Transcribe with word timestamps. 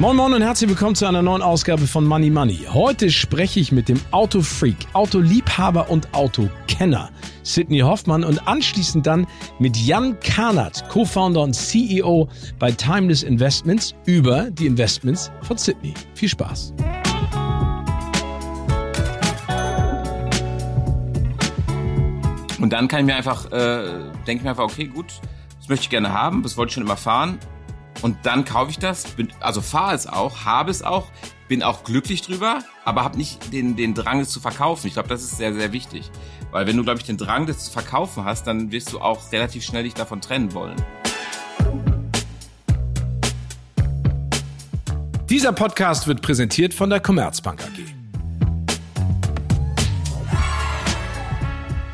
Moin 0.00 0.16
Moin 0.16 0.32
und 0.32 0.40
herzlich 0.40 0.70
willkommen 0.70 0.94
zu 0.94 1.04
einer 1.04 1.20
neuen 1.20 1.42
Ausgabe 1.42 1.86
von 1.86 2.06
Money 2.06 2.30
Money. 2.30 2.60
Heute 2.72 3.10
spreche 3.10 3.60
ich 3.60 3.70
mit 3.70 3.90
dem 3.90 4.00
Autofreak, 4.12 4.74
Autoliebhaber 4.94 5.90
und 5.90 6.14
Autokenner 6.14 7.10
Sidney 7.42 7.80
Hoffmann 7.80 8.24
und 8.24 8.48
anschließend 8.48 9.06
dann 9.06 9.26
mit 9.58 9.76
Jan 9.76 10.18
Karnert, 10.20 10.88
Co-Founder 10.88 11.42
und 11.42 11.52
CEO 11.52 12.30
bei 12.58 12.72
Timeless 12.72 13.22
Investments 13.22 13.94
über 14.06 14.50
die 14.50 14.64
Investments 14.64 15.30
von 15.42 15.58
Sidney. 15.58 15.92
Viel 16.14 16.30
Spaß. 16.30 16.72
Und 22.58 22.72
dann 22.72 22.88
kann 22.88 23.00
ich 23.00 23.04
mir 23.04 23.16
einfach, 23.16 23.52
äh, 23.52 23.82
denke 24.26 24.36
ich 24.36 24.42
mir 24.44 24.50
einfach, 24.50 24.64
okay, 24.64 24.86
gut, 24.86 25.20
das 25.58 25.68
möchte 25.68 25.82
ich 25.82 25.90
gerne 25.90 26.10
haben, 26.10 26.42
das 26.42 26.56
wollte 26.56 26.70
ich 26.70 26.74
schon 26.76 26.84
immer 26.84 26.96
fahren 26.96 27.38
und 28.02 28.18
dann 28.22 28.44
kaufe 28.44 28.70
ich 28.70 28.78
das, 28.78 29.04
bin, 29.04 29.32
also 29.40 29.60
fahre 29.60 29.94
es 29.94 30.06
auch, 30.06 30.44
habe 30.44 30.70
es 30.70 30.82
auch, 30.82 31.08
bin 31.48 31.62
auch 31.62 31.84
glücklich 31.84 32.22
drüber, 32.22 32.60
aber 32.84 33.04
habe 33.04 33.16
nicht 33.16 33.52
den, 33.52 33.76
den 33.76 33.94
Drang, 33.94 34.20
es 34.20 34.30
zu 34.30 34.40
verkaufen. 34.40 34.86
Ich 34.86 34.94
glaube, 34.94 35.08
das 35.08 35.22
ist 35.22 35.36
sehr, 35.36 35.52
sehr 35.52 35.72
wichtig. 35.72 36.10
Weil 36.50 36.66
wenn 36.66 36.76
du, 36.76 36.82
glaube 36.82 37.00
ich, 37.00 37.06
den 37.06 37.16
Drang, 37.16 37.46
das 37.46 37.66
zu 37.66 37.70
verkaufen 37.70 38.24
hast, 38.24 38.46
dann 38.46 38.72
wirst 38.72 38.92
du 38.92 39.00
auch 39.00 39.32
relativ 39.32 39.64
schnell 39.64 39.84
dich 39.84 39.94
davon 39.94 40.20
trennen 40.20 40.52
wollen. 40.54 40.76
Dieser 45.28 45.52
Podcast 45.52 46.08
wird 46.08 46.22
präsentiert 46.22 46.74
von 46.74 46.90
der 46.90 47.00
Commerzbank 47.00 47.62
AG. 47.62 47.89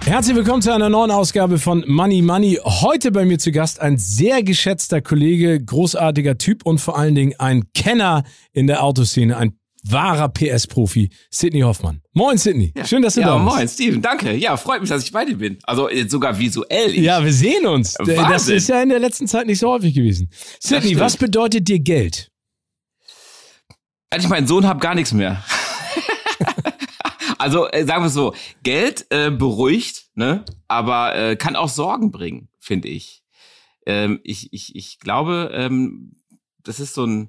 Herzlich 0.06 0.36
willkommen 0.36 0.62
zu 0.62 0.72
einer 0.72 0.88
neuen 0.88 1.10
Ausgabe 1.10 1.58
von 1.58 1.82
Money 1.88 2.22
Money. 2.22 2.60
Heute 2.62 3.10
bei 3.10 3.24
mir 3.24 3.40
zu 3.40 3.50
Gast 3.50 3.80
ein 3.80 3.98
sehr 3.98 4.44
geschätzter 4.44 5.02
Kollege, 5.02 5.60
großartiger 5.60 6.38
Typ 6.38 6.64
und 6.64 6.80
vor 6.80 6.96
allen 6.96 7.16
Dingen 7.16 7.34
ein 7.40 7.64
Kenner 7.74 8.22
in 8.52 8.68
der 8.68 8.84
Autoszene, 8.84 9.36
ein 9.36 9.58
wahrer 9.82 10.28
PS-Profi, 10.28 11.10
Sidney 11.28 11.62
Hoffmann. 11.62 12.02
Moin, 12.12 12.38
Sidney. 12.38 12.72
Ja. 12.76 12.84
Schön, 12.84 13.02
dass 13.02 13.14
du 13.14 13.22
ja, 13.22 13.26
da 13.26 13.38
bist. 13.38 13.56
Moin, 13.56 13.68
Steven. 13.68 14.00
Danke. 14.00 14.32
Ja, 14.36 14.56
freut 14.56 14.80
mich, 14.80 14.90
dass 14.90 15.02
ich 15.02 15.10
bei 15.10 15.24
dir 15.24 15.38
bin. 15.38 15.58
Also 15.64 15.88
sogar 16.06 16.38
visuell. 16.38 16.91
Ich. 16.91 16.98
Ja, 16.98 17.24
wir 17.24 17.32
sehen 17.32 17.66
uns. 17.66 17.98
Wahnsinn. 17.98 18.16
Das 18.28 18.46
ist 18.46 18.68
ja 18.68 18.80
in 18.80 18.91
der 18.91 19.00
letzten 19.00 19.26
Zeit 19.26 19.48
nicht 19.48 19.58
so 19.58 19.72
häufig 19.72 19.92
gewesen. 19.92 20.30
Sidney, 20.60 21.00
was 21.00 21.16
bedeutet 21.16 21.66
dir 21.66 21.80
Geld? 21.80 22.30
Als 24.10 24.22
ich 24.22 24.30
meinen 24.30 24.46
Sohn 24.46 24.68
habe, 24.68 24.78
gar 24.78 24.94
nichts 24.94 25.12
mehr. 25.12 25.42
Also 27.38 27.68
äh, 27.68 27.84
sagen 27.84 28.02
wir 28.02 28.10
so, 28.10 28.34
Geld 28.62 29.06
äh, 29.10 29.30
beruhigt, 29.30 30.06
ne? 30.14 30.44
aber 30.68 31.14
äh, 31.14 31.36
kann 31.36 31.56
auch 31.56 31.68
Sorgen 31.68 32.10
bringen, 32.10 32.48
finde 32.58 32.88
ich. 32.88 33.22
Ähm, 33.86 34.20
ich. 34.24 34.52
Ich 34.52 34.74
ich 34.74 34.98
glaube, 34.98 35.50
ähm, 35.52 36.16
das 36.62 36.80
ist 36.80 36.94
so 36.94 37.04
ein 37.04 37.28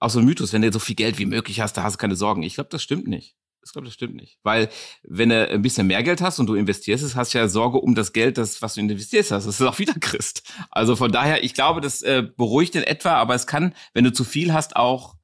auch 0.00 0.10
so 0.10 0.20
ein 0.20 0.24
Mythos, 0.24 0.52
wenn 0.52 0.62
du 0.62 0.72
so 0.72 0.78
viel 0.78 0.94
Geld 0.94 1.18
wie 1.18 1.26
möglich 1.26 1.60
hast, 1.60 1.74
da 1.74 1.82
hast 1.82 1.94
du 1.94 1.98
keine 1.98 2.16
Sorgen. 2.16 2.42
Ich 2.42 2.54
glaube, 2.54 2.70
das 2.70 2.82
stimmt 2.82 3.08
nicht. 3.08 3.36
Ich 3.64 3.72
glaube, 3.72 3.86
das 3.86 3.94
stimmt 3.94 4.14
nicht. 4.14 4.38
Weil, 4.44 4.70
wenn 5.02 5.28
du 5.28 5.48
ein 5.48 5.60
bisschen 5.60 5.86
mehr 5.86 6.02
Geld 6.02 6.22
hast 6.22 6.38
und 6.38 6.46
du 6.46 6.54
investierst 6.54 7.14
hast 7.16 7.34
du 7.34 7.38
ja 7.38 7.48
Sorge 7.48 7.78
um 7.78 7.94
das 7.94 8.12
Geld, 8.12 8.38
das, 8.38 8.62
was 8.62 8.74
du 8.74 8.80
investierst 8.80 9.30
hast. 9.30 9.46
Das 9.46 9.60
ist 9.60 9.66
auch 9.66 9.78
wieder 9.78 9.94
Christ. 10.00 10.42
Also 10.70 10.96
von 10.96 11.12
daher, 11.12 11.44
ich 11.44 11.54
glaube, 11.54 11.80
das 11.80 12.02
äh, 12.02 12.26
beruhigt 12.36 12.76
in 12.76 12.82
etwa, 12.82 13.14
aber 13.14 13.34
es 13.34 13.46
kann, 13.46 13.74
wenn 13.92 14.04
du 14.04 14.12
zu 14.12 14.24
viel 14.24 14.52
hast, 14.52 14.76
auch 14.76 15.16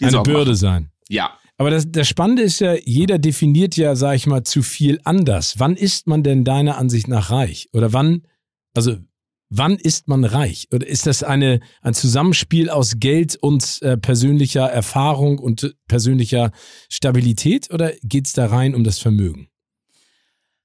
eine 0.00 0.10
Sorgen 0.10 0.32
Bürde 0.32 0.52
machen. 0.52 0.56
sein. 0.56 0.92
Ja, 1.08 1.36
aber 1.58 1.70
das, 1.70 1.90
das 1.90 2.06
Spannende 2.06 2.42
ist 2.42 2.60
ja, 2.60 2.74
jeder 2.74 3.18
definiert 3.18 3.76
ja, 3.76 3.96
sag 3.96 4.16
ich 4.16 4.26
mal, 4.26 4.42
zu 4.42 4.62
viel 4.62 5.00
anders. 5.04 5.58
Wann 5.58 5.76
ist 5.76 6.06
man 6.06 6.22
denn 6.22 6.44
deiner 6.44 6.76
Ansicht 6.76 7.08
nach 7.08 7.30
reich? 7.30 7.68
Oder 7.72 7.92
wann, 7.92 8.26
also 8.74 8.96
wann 9.48 9.76
ist 9.76 10.06
man 10.06 10.24
reich? 10.24 10.68
Oder 10.72 10.86
ist 10.86 11.06
das 11.06 11.22
eine, 11.22 11.60
ein 11.80 11.94
Zusammenspiel 11.94 12.68
aus 12.68 12.98
Geld 12.98 13.36
und 13.36 13.80
äh, 13.80 13.96
persönlicher 13.96 14.68
Erfahrung 14.68 15.38
und 15.38 15.74
persönlicher 15.88 16.52
Stabilität? 16.90 17.72
Oder 17.72 17.92
geht 18.02 18.26
es 18.26 18.34
da 18.34 18.46
rein 18.46 18.74
um 18.74 18.84
das 18.84 18.98
Vermögen? 18.98 19.48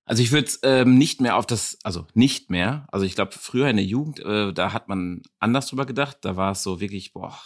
Also 0.03 0.23
ich 0.23 0.33
würde 0.33 0.51
ähm, 0.63 0.97
nicht 0.97 1.21
mehr 1.21 1.37
auf 1.37 1.45
das, 1.45 1.77
also 1.83 2.05
nicht 2.13 2.49
mehr. 2.49 2.85
Also 2.91 3.05
ich 3.05 3.15
glaube, 3.15 3.31
früher 3.31 3.69
in 3.69 3.77
der 3.77 3.85
Jugend, 3.85 4.19
äh, 4.19 4.51
da 4.51 4.73
hat 4.73 4.89
man 4.89 5.21
anders 5.39 5.67
drüber 5.67 5.85
gedacht. 5.85 6.17
Da 6.23 6.35
war 6.35 6.51
es 6.51 6.63
so 6.63 6.81
wirklich, 6.81 7.13
boah, 7.13 7.39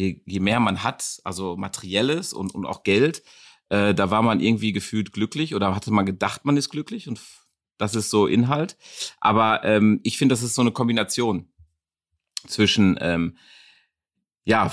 je, 0.00 0.22
je 0.24 0.40
mehr 0.40 0.60
man 0.60 0.82
hat, 0.82 1.20
also 1.24 1.56
materielles 1.56 2.32
und, 2.32 2.54
und 2.54 2.66
auch 2.66 2.82
Geld, 2.82 3.22
äh, 3.68 3.94
da 3.94 4.10
war 4.10 4.22
man 4.22 4.40
irgendwie 4.40 4.72
gefühlt 4.72 5.12
glücklich 5.12 5.54
oder 5.54 5.74
hatte 5.74 5.92
man 5.92 6.06
gedacht, 6.06 6.44
man 6.44 6.56
ist 6.56 6.70
glücklich 6.70 7.08
und 7.08 7.20
das 7.78 7.94
ist 7.94 8.10
so 8.10 8.26
Inhalt. 8.26 8.76
Aber 9.20 9.64
ähm, 9.64 10.00
ich 10.02 10.18
finde, 10.18 10.32
das 10.32 10.42
ist 10.42 10.54
so 10.54 10.62
eine 10.62 10.72
Kombination 10.72 11.48
zwischen 12.46 12.98
ähm, 13.00 13.36
ja 14.44 14.72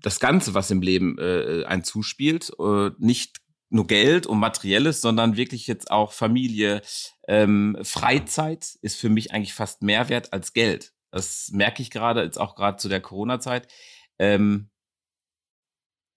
das 0.00 0.20
Ganze, 0.20 0.54
was 0.54 0.70
im 0.70 0.82
Leben 0.82 1.18
äh, 1.18 1.64
ein 1.66 1.84
zuspielt, 1.84 2.52
äh, 2.58 2.90
nicht 2.98 3.38
nur 3.68 3.86
Geld 3.86 4.26
und 4.26 4.38
Materielles, 4.38 5.00
sondern 5.00 5.36
wirklich 5.36 5.66
jetzt 5.66 5.90
auch 5.90 6.12
Familie, 6.12 6.82
ähm, 7.26 7.76
Freizeit 7.82 8.78
ist 8.82 8.96
für 9.00 9.08
mich 9.08 9.32
eigentlich 9.32 9.54
fast 9.54 9.82
mehr 9.82 10.08
wert 10.08 10.32
als 10.32 10.52
Geld. 10.52 10.95
Das 11.10 11.50
merke 11.52 11.82
ich 11.82 11.90
gerade, 11.90 12.22
jetzt 12.22 12.38
auch 12.38 12.56
gerade 12.56 12.76
zu 12.76 12.88
der 12.88 13.00
Corona-Zeit, 13.00 13.68
ähm, 14.18 14.70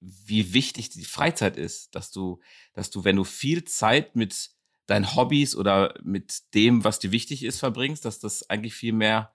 wie 0.02 0.54
wichtig 0.54 0.90
die 0.90 1.04
Freizeit 1.04 1.58
ist, 1.58 1.94
dass 1.96 2.12
du, 2.12 2.40
dass 2.74 2.90
du, 2.90 3.04
wenn 3.04 3.16
du 3.16 3.24
viel 3.24 3.66
Zeit 3.66 4.16
mit 4.16 4.52
deinen 4.88 5.16
Hobbys 5.16 5.56
oder 5.56 5.94
mit 6.04 6.54
dem, 6.54 6.84
was 6.84 7.00
dir 7.00 7.12
wichtig 7.12 7.44
ist, 7.44 7.60
verbringst, 7.60 8.06
dass 8.06 8.20
das 8.20 8.50
eigentlich 8.50 8.74
viel 8.74 8.94
mehr 8.94 9.34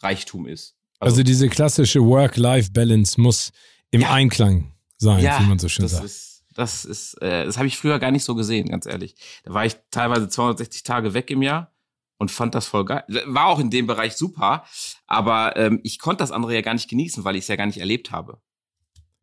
Reichtum 0.00 0.46
ist. 0.46 0.76
Also, 0.98 1.12
also 1.12 1.22
diese 1.22 1.48
klassische 1.48 2.02
Work-Life-Balance 2.02 3.20
muss 3.20 3.52
im 3.90 4.02
ja. 4.02 4.12
Einklang 4.12 4.72
sein, 4.96 5.22
ja, 5.22 5.40
wie 5.40 5.46
man 5.46 5.58
so 5.58 5.68
schön 5.68 5.84
das 5.84 5.92
sagt. 5.92 6.04
Ist, 6.04 6.44
das 6.54 6.84
ist, 6.84 7.20
äh, 7.20 7.44
das 7.44 7.58
habe 7.58 7.66
ich 7.66 7.76
früher 7.76 7.98
gar 7.98 8.10
nicht 8.10 8.24
so 8.24 8.34
gesehen, 8.34 8.68
ganz 8.68 8.86
ehrlich. 8.86 9.14
Da 9.44 9.52
war 9.52 9.66
ich 9.66 9.76
teilweise 9.90 10.28
260 10.28 10.82
Tage 10.82 11.12
weg 11.12 11.30
im 11.30 11.42
Jahr 11.42 11.75
und 12.18 12.30
fand 12.30 12.54
das 12.54 12.66
voll 12.66 12.84
geil. 12.84 13.04
War 13.26 13.46
auch 13.46 13.58
in 13.58 13.70
dem 13.70 13.86
Bereich 13.86 14.16
super, 14.16 14.64
aber 15.06 15.56
ähm, 15.56 15.80
ich 15.82 15.98
konnte 15.98 16.18
das 16.22 16.32
andere 16.32 16.54
ja 16.54 16.60
gar 16.60 16.74
nicht 16.74 16.88
genießen, 16.88 17.24
weil 17.24 17.36
ich 17.36 17.42
es 17.42 17.48
ja 17.48 17.56
gar 17.56 17.66
nicht 17.66 17.78
erlebt 17.78 18.10
habe. 18.10 18.40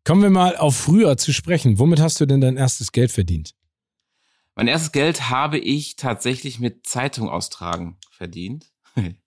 Kommen 0.06 0.22
wir 0.22 0.30
mal 0.30 0.58
auf 0.58 0.76
früher 0.76 1.18
zu 1.18 1.32
sprechen. 1.32 1.80
Womit 1.80 2.02
hast 2.02 2.20
du 2.20 2.26
denn 2.26 2.42
dein 2.42 2.58
erstes 2.58 2.92
Geld 2.92 3.12
verdient? 3.12 3.56
Mein 4.56 4.68
erstes 4.68 4.92
Geld 4.92 5.30
habe 5.30 5.58
ich 5.58 5.96
tatsächlich 5.96 6.60
mit 6.60 6.86
Zeitung 6.86 7.30
austragen 7.30 7.98
verdient. 8.12 8.68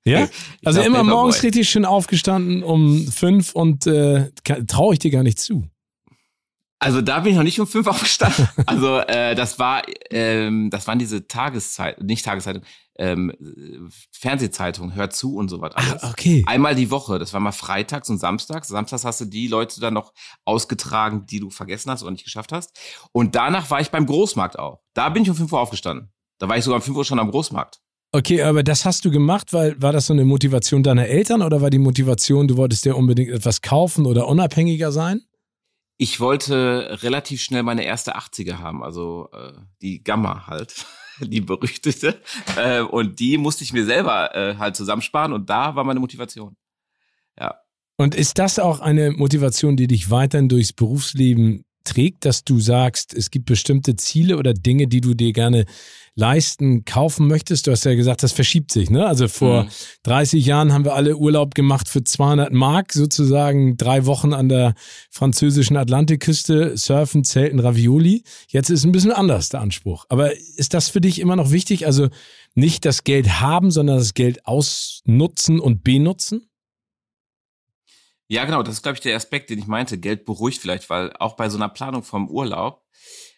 Ja? 0.05 0.29
also 0.65 0.81
immer 0.83 1.03
morgens 1.03 1.43
richtig 1.43 1.69
schön 1.69 1.85
aufgestanden 1.85 2.63
um 2.63 3.07
fünf 3.09 3.53
und 3.55 3.87
äh, 3.87 4.31
traue 4.67 4.95
ich 4.95 4.99
dir 5.01 5.11
gar 5.11 5.23
nicht 5.23 5.41
zu. 5.41 5.69
Also 6.79 7.01
da 7.01 7.21
bin 7.21 7.33
ich 7.33 7.37
noch 7.37 7.43
nicht 7.43 7.59
um 7.59 7.67
fünf 7.67 7.87
aufgestanden. 7.87 8.49
Also 8.67 8.99
äh, 8.99 9.35
das 9.35 9.59
war, 9.59 9.83
ähm, 10.11 10.71
das 10.71 10.87
waren 10.87 10.99
diese 10.99 11.27
Tageszeit, 11.27 12.03
nicht 12.03 12.25
Tageszeitung, 12.25 12.63
ähm, 12.99 13.33
Fernsehzeitung, 14.11 14.95
hört 14.95 15.15
zu 15.15 15.37
und 15.37 15.49
so 15.49 15.61
was. 15.61 15.75
Alles. 15.75 16.03
Ah, 16.03 16.11
okay. 16.11 16.45
Einmal 16.47 16.75
die 16.75 16.91
Woche. 16.91 17.19
Das 17.19 17.33
war 17.33 17.41
mal 17.41 17.53
freitags 17.53 18.09
und 18.11 18.19
samstags. 18.19 18.69
Samstags 18.69 19.05
hast 19.05 19.21
du 19.21 19.25
die 19.27 19.49
Leute 19.49 19.81
dann 19.81 19.95
noch 19.95 20.13
ausgetragen, 20.45 21.27
die 21.27 21.41
du 21.41 21.51
vergessen 21.51 21.91
hast 21.91 22.03
oder 22.03 22.13
nicht 22.13 22.25
geschafft 22.25 22.53
hast. 22.53 22.79
Und 23.13 23.35
danach 23.35 23.71
war 23.71 23.81
ich 23.81 23.91
beim 23.91 24.07
Großmarkt 24.07 24.59
auch. 24.59 24.81
Da 24.95 25.09
bin 25.11 25.23
ich 25.23 25.31
um 25.31 25.37
fünf 25.37 25.53
Uhr 25.53 25.61
aufgestanden. 25.61 26.13
Da 26.39 26.49
war 26.49 26.57
ich 26.57 26.65
sogar 26.65 26.77
um 26.77 26.83
fünf 26.83 26.97
Uhr 26.97 27.05
schon 27.05 27.19
am 27.19 27.31
Großmarkt. 27.31 27.81
Okay, 28.13 28.43
aber 28.43 28.63
das 28.63 28.85
hast 28.85 29.05
du 29.05 29.11
gemacht, 29.11 29.53
weil 29.53 29.81
war 29.81 29.93
das 29.93 30.07
so 30.07 30.13
eine 30.13 30.25
Motivation 30.25 30.83
deiner 30.83 31.07
Eltern 31.07 31.43
oder 31.43 31.61
war 31.61 31.71
die 31.71 31.79
Motivation, 31.79 32.49
du 32.49 32.57
wolltest 32.57 32.85
dir 32.85 32.97
unbedingt 32.97 33.31
etwas 33.31 33.61
kaufen 33.61 34.07
oder 34.07 34.27
unabhängiger 34.29 34.91
sein? 34.91 35.23
Ich 35.99 36.21
wollte 36.21 36.99
relativ 37.03 37.43
schnell 37.43 37.63
meine 37.63 37.85
erste 37.85 38.17
80er 38.17 38.59
haben, 38.59 38.83
also 38.83 39.29
äh, 39.33 39.53
die 39.83 40.03
Gamma 40.03 40.47
halt. 40.47 40.87
die 41.21 41.41
berüchtigte. 41.41 42.21
Äh, 42.57 42.81
und 42.81 43.19
die 43.21 43.39
musste 43.39 43.65
ich 43.65 43.73
mir 43.73 43.85
selber 43.85 44.35
äh, 44.35 44.57
halt 44.57 44.77
zusammensparen 44.77 45.33
und 45.33 45.49
da 45.51 45.75
war 45.75 45.85
meine 45.85 46.01
Motivation. 46.01 46.57
Ja. 47.39 47.57
Und 47.97 48.15
ist 48.15 48.39
das 48.39 48.59
auch 48.59 48.81
eine 48.81 49.11
Motivation, 49.11 49.77
die 49.77 49.87
dich 49.87 50.11
weiterhin 50.11 50.49
durchs 50.49 50.73
Berufsleben 50.73 51.65
trägt, 51.87 52.25
dass 52.25 52.45
du 52.45 52.61
sagst, 52.61 53.15
es 53.15 53.31
gibt 53.31 53.47
bestimmte 53.47 53.97
Ziele 53.97 54.37
oder 54.37 54.53
Dinge, 54.53 54.89
die 54.89 55.01
du 55.01 55.15
dir 55.15 55.33
gerne 55.33 55.65
leisten, 56.15 56.85
kaufen 56.85 57.29
möchtest? 57.29 57.67
Du 57.67 57.71
hast 57.71 57.85
ja 57.85 57.95
gesagt, 57.95 58.23
das 58.23 58.33
verschiebt 58.33 58.73
sich. 58.73 58.91
Ne? 58.91 59.07
Also 59.07 59.29
vor 59.29 59.65
mhm. 59.65 59.69
30 60.03 60.45
Jahren 60.45 60.73
haben 60.73 60.85
wir 60.85 60.95
alle 60.95 61.17
Urlaub 61.17 61.55
gemacht 61.55 61.89
für 61.89 62.03
200 62.03 62.53
Mark, 62.53 62.93
sozusagen 62.93 63.77
drei 63.77 64.07
Wochen 64.07 64.33
an 64.33 64.49
der 64.49 64.75
französischen 65.11 65.77
Atlantikküste, 65.77 66.77
surfen, 66.77 67.23
zelten, 67.23 67.61
Ravioli. 67.61 68.25
Jetzt 68.49 68.71
ist 68.71 68.85
ein 68.85 68.93
bisschen 68.93 69.13
anders 69.13 69.51
der 69.51 69.61
Anspruch. 69.61 70.07
Aber 70.09 70.33
ist 70.35 70.75
das 70.75 70.89
für 70.89 71.01
dich 71.01 71.21
immer 71.21 71.37
noch 71.37 71.51
wichtig? 71.51 71.87
Also 71.87 72.09
nicht 72.55 72.85
das 72.85 73.05
Geld 73.05 73.41
haben, 73.41 73.71
sondern 73.71 73.99
das 73.99 74.15
Geld 74.15 74.47
ausnutzen 74.47 75.61
und 75.61 75.85
benutzen? 75.85 76.49
Ja, 78.29 78.45
genau, 78.45 78.63
das 78.63 78.77
ist, 78.77 78.83
glaube 78.83 78.97
ich, 78.97 79.01
der 79.01 79.17
Aspekt, 79.17 79.51
den 79.51 79.59
ich 79.59 79.67
meinte. 79.67 79.99
Geld 79.99 80.25
beruhigt 80.25 80.61
vielleicht, 80.61 80.91
weil 80.91 81.13
auch 81.19 81.37
bei 81.37 81.49
so 81.49 81.57
einer 81.57 81.69
Planung 81.69 82.03
vom 82.03 82.29
Urlaub, 82.29 82.85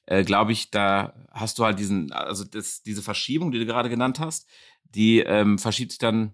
äh, 0.06 0.25
glaube 0.25 0.52
ich, 0.52 0.70
da 0.70 1.14
hast 1.31 1.58
du 1.58 1.64
halt 1.64 1.79
diesen, 1.79 2.11
also 2.12 2.44
das, 2.44 2.82
diese 2.82 3.02
Verschiebung, 3.02 3.52
die 3.52 3.58
du 3.58 3.67
gerade 3.67 3.90
genannt 3.90 4.19
hast, 4.19 4.49
die 4.85 5.20
ähm, 5.20 5.58
verschiebt 5.58 5.93
sich 5.93 5.99
dann, 5.99 6.32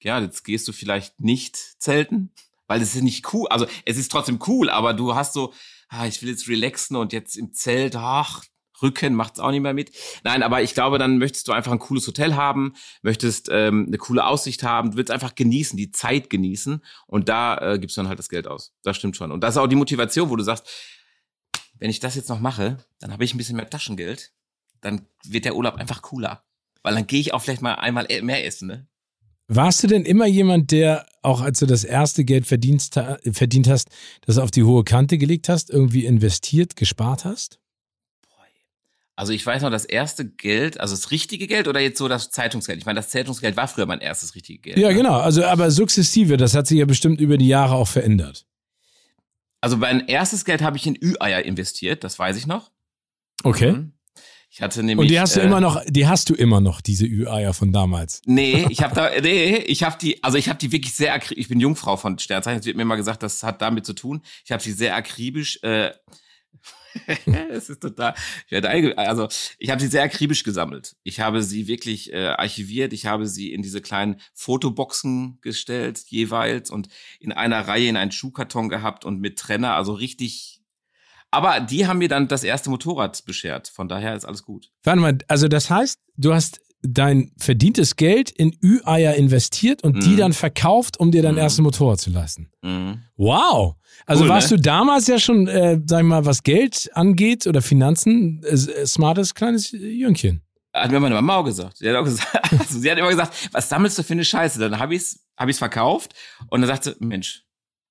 ja, 0.00 0.20
jetzt 0.20 0.42
gehst 0.44 0.66
du 0.66 0.72
vielleicht 0.72 1.20
nicht 1.20 1.56
zelten, 1.80 2.32
weil 2.66 2.82
es 2.82 2.96
ist 2.96 3.02
nicht 3.02 3.32
cool, 3.32 3.46
also 3.48 3.66
es 3.84 3.98
ist 3.98 4.10
trotzdem 4.10 4.40
cool, 4.48 4.68
aber 4.68 4.94
du 4.94 5.14
hast 5.14 5.32
so, 5.34 5.52
ah, 5.88 6.06
ich 6.06 6.20
will 6.22 6.30
jetzt 6.30 6.48
relaxen 6.48 6.96
und 6.96 7.12
jetzt 7.12 7.36
im 7.36 7.52
Zelt, 7.52 7.94
ach, 7.94 8.42
Rücken 8.82 9.14
macht's 9.14 9.40
auch 9.40 9.50
nicht 9.50 9.60
mehr 9.60 9.74
mit. 9.74 9.92
Nein, 10.24 10.42
aber 10.42 10.62
ich 10.62 10.74
glaube, 10.74 10.98
dann 10.98 11.18
möchtest 11.18 11.48
du 11.48 11.52
einfach 11.52 11.72
ein 11.72 11.78
cooles 11.78 12.06
Hotel 12.06 12.34
haben, 12.34 12.74
möchtest 13.02 13.48
ähm, 13.50 13.86
eine 13.86 13.98
coole 13.98 14.26
Aussicht 14.26 14.62
haben, 14.62 14.92
du 14.92 14.96
willst 14.96 15.10
einfach 15.10 15.34
genießen, 15.34 15.76
die 15.76 15.90
Zeit 15.90 16.30
genießen 16.30 16.82
und 17.06 17.28
da 17.28 17.74
äh, 17.74 17.78
gibst 17.78 17.96
du 17.96 18.00
dann 18.00 18.08
halt 18.08 18.18
das 18.18 18.28
Geld 18.28 18.46
aus. 18.46 18.74
Das 18.82 18.96
stimmt 18.96 19.16
schon. 19.16 19.32
Und 19.32 19.42
das 19.42 19.54
ist 19.54 19.58
auch 19.58 19.66
die 19.66 19.76
Motivation, 19.76 20.30
wo 20.30 20.36
du 20.36 20.42
sagst, 20.42 20.68
wenn 21.78 21.90
ich 21.90 22.00
das 22.00 22.14
jetzt 22.14 22.28
noch 22.28 22.40
mache, 22.40 22.78
dann 23.00 23.12
habe 23.12 23.24
ich 23.24 23.34
ein 23.34 23.38
bisschen 23.38 23.56
mehr 23.56 23.68
Taschengeld, 23.68 24.32
dann 24.80 25.06
wird 25.24 25.44
der 25.44 25.56
Urlaub 25.56 25.74
einfach 25.76 26.02
cooler. 26.02 26.44
Weil 26.82 26.94
dann 26.94 27.06
gehe 27.06 27.20
ich 27.20 27.34
auch 27.34 27.42
vielleicht 27.42 27.62
mal 27.62 27.74
einmal 27.74 28.06
e-, 28.08 28.22
mehr 28.22 28.44
essen, 28.44 28.68
ne? 28.68 28.86
Warst 29.48 29.82
du 29.82 29.86
denn 29.86 30.04
immer 30.04 30.26
jemand, 30.26 30.70
der, 30.70 31.04
auch 31.20 31.42
als 31.42 31.58
du 31.58 31.66
das 31.66 31.84
erste 31.84 32.24
Geld 32.24 32.46
verdient, 32.46 32.88
verdient 33.32 33.68
hast, 33.68 33.88
das 34.22 34.38
auf 34.38 34.50
die 34.50 34.62
hohe 34.62 34.84
Kante 34.84 35.18
gelegt 35.18 35.48
hast, 35.48 35.68
irgendwie 35.68 36.06
investiert, 36.06 36.76
gespart 36.76 37.24
hast? 37.24 37.58
Also 39.14 39.32
ich 39.32 39.44
weiß 39.44 39.62
noch, 39.62 39.70
das 39.70 39.84
erste 39.84 40.26
Geld, 40.26 40.80
also 40.80 40.94
das 40.94 41.10
richtige 41.10 41.46
Geld 41.46 41.68
oder 41.68 41.80
jetzt 41.80 41.98
so 41.98 42.08
das 42.08 42.30
Zeitungsgeld? 42.30 42.78
Ich 42.78 42.86
meine, 42.86 42.98
das 42.98 43.10
Zeitungsgeld 43.10 43.56
war 43.56 43.68
früher 43.68 43.86
mein 43.86 44.00
erstes 44.00 44.34
richtige 44.34 44.58
Geld. 44.58 44.78
Ja, 44.78 44.88
ne? 44.88 44.94
genau. 44.94 45.18
Also 45.18 45.44
aber 45.44 45.70
sukzessive, 45.70 46.36
das 46.36 46.54
hat 46.54 46.66
sich 46.66 46.78
ja 46.78 46.86
bestimmt 46.86 47.20
über 47.20 47.36
die 47.36 47.48
Jahre 47.48 47.74
auch 47.74 47.88
verändert. 47.88 48.46
Also 49.60 49.76
mein 49.76 50.08
erstes 50.08 50.44
Geld 50.44 50.62
habe 50.62 50.76
ich 50.76 50.86
in 50.86 50.96
Ü-Eier 51.00 51.44
investiert, 51.44 52.04
das 52.04 52.18
weiß 52.18 52.36
ich 52.36 52.46
noch. 52.46 52.70
Okay. 53.44 53.72
Mhm. 53.72 53.92
Ich 54.54 54.60
hatte 54.60 54.82
nämlich. 54.82 55.04
Und 55.04 55.10
die 55.10 55.18
hast 55.18 55.36
du 55.36 55.40
äh, 55.40 55.44
immer 55.44 55.60
noch, 55.60 55.82
die 55.86 56.06
hast 56.06 56.28
du 56.28 56.34
immer 56.34 56.60
noch, 56.60 56.82
diese 56.82 57.06
Ü-Eier 57.06 57.54
von 57.54 57.72
damals. 57.72 58.20
Nee, 58.26 58.66
ich 58.68 58.82
habe 58.82 58.94
da, 58.94 59.10
nee, 59.22 59.56
ich 59.56 59.82
habe 59.82 59.96
die, 59.98 60.22
also 60.22 60.36
ich 60.36 60.48
habe 60.48 60.58
die 60.58 60.72
wirklich 60.72 60.94
sehr 60.94 61.14
akribisch, 61.14 61.40
ich 61.40 61.48
bin 61.48 61.58
Jungfrau 61.58 61.96
von 61.96 62.18
Sternzeichen, 62.18 62.60
es 62.60 62.66
wird 62.66 62.76
mir 62.76 62.82
immer 62.82 62.98
gesagt, 62.98 63.22
das 63.22 63.42
hat 63.42 63.62
damit 63.62 63.86
zu 63.86 63.94
tun. 63.94 64.20
Ich 64.44 64.52
habe 64.52 64.62
sie 64.62 64.72
sehr 64.72 64.94
akribisch 64.94 65.58
äh, 65.62 65.92
es 67.50 67.70
ist 67.70 67.80
total. 67.80 68.14
Ich 68.46 68.52
werde 68.52 68.98
also 68.98 69.28
ich 69.58 69.70
habe 69.70 69.80
sie 69.80 69.88
sehr 69.88 70.02
akribisch 70.02 70.44
gesammelt. 70.44 70.96
Ich 71.02 71.20
habe 71.20 71.42
sie 71.42 71.66
wirklich 71.66 72.12
äh, 72.12 72.28
archiviert. 72.28 72.92
Ich 72.92 73.06
habe 73.06 73.26
sie 73.26 73.52
in 73.52 73.62
diese 73.62 73.80
kleinen 73.80 74.20
Fotoboxen 74.34 75.38
gestellt 75.40 76.02
jeweils 76.06 76.70
und 76.70 76.88
in 77.20 77.32
einer 77.32 77.66
Reihe 77.66 77.88
in 77.88 77.96
einen 77.96 78.12
Schuhkarton 78.12 78.68
gehabt 78.68 79.04
und 79.04 79.20
mit 79.20 79.38
Trenner. 79.38 79.74
Also 79.74 79.92
richtig. 79.92 80.60
Aber 81.30 81.60
die 81.60 81.86
haben 81.86 81.98
mir 81.98 82.08
dann 82.08 82.28
das 82.28 82.44
erste 82.44 82.68
Motorrad 82.68 83.24
beschert. 83.24 83.68
Von 83.68 83.88
daher 83.88 84.14
ist 84.14 84.24
alles 84.24 84.42
gut. 84.42 84.70
Warte 84.82 85.00
mal, 85.00 85.18
also 85.28 85.48
das 85.48 85.70
heißt, 85.70 85.98
du 86.16 86.34
hast 86.34 86.60
dein 86.82 87.32
verdientes 87.38 87.96
Geld 87.96 88.30
in 88.30 88.56
Ü-Eier 88.62 89.14
investiert 89.14 89.82
und 89.82 89.96
mhm. 89.96 90.00
die 90.00 90.16
dann 90.16 90.32
verkauft, 90.32 90.98
um 90.98 91.10
dir 91.10 91.22
dein 91.22 91.34
mhm. 91.34 91.40
erstes 91.40 91.62
Motorrad 91.62 92.00
zu 92.00 92.10
leisten. 92.10 92.50
Mhm. 92.62 93.02
Wow. 93.16 93.76
Also 94.06 94.24
cool, 94.24 94.30
warst 94.30 94.50
ne? 94.50 94.56
du 94.56 94.62
damals 94.62 95.06
ja 95.06 95.18
schon, 95.18 95.46
äh, 95.46 95.80
sag 95.86 96.00
ich 96.00 96.06
mal, 96.06 96.24
was 96.24 96.42
Geld 96.42 96.90
angeht 96.94 97.46
oder 97.46 97.62
Finanzen, 97.62 98.42
äh, 98.44 98.54
äh 98.54 98.86
smartes 98.86 99.34
kleines 99.34 99.70
Jüngchen. 99.70 100.42
Hat 100.74 100.90
mir 100.90 101.00
meine 101.00 101.14
Mama 101.14 101.36
auch 101.36 101.44
gesagt. 101.44 101.78
Sie 101.78 101.88
hat 101.88 101.96
auch 101.96 102.04
gesagt, 102.04 102.52
also 102.58 102.78
sie 102.78 102.90
hat 102.90 102.98
immer 102.98 103.10
gesagt, 103.10 103.50
was 103.52 103.68
sammelst 103.68 103.98
du 103.98 104.02
für 104.02 104.14
eine 104.14 104.24
Scheiße? 104.24 104.58
Dann 104.58 104.78
habe 104.78 104.94
ich 104.94 105.02
es 105.02 105.26
hab 105.36 105.48
ich's 105.48 105.58
verkauft 105.58 106.14
und 106.48 106.62
dann 106.62 106.68
sagte 106.68 106.96
sie, 106.98 107.04
Mensch, 107.04 107.44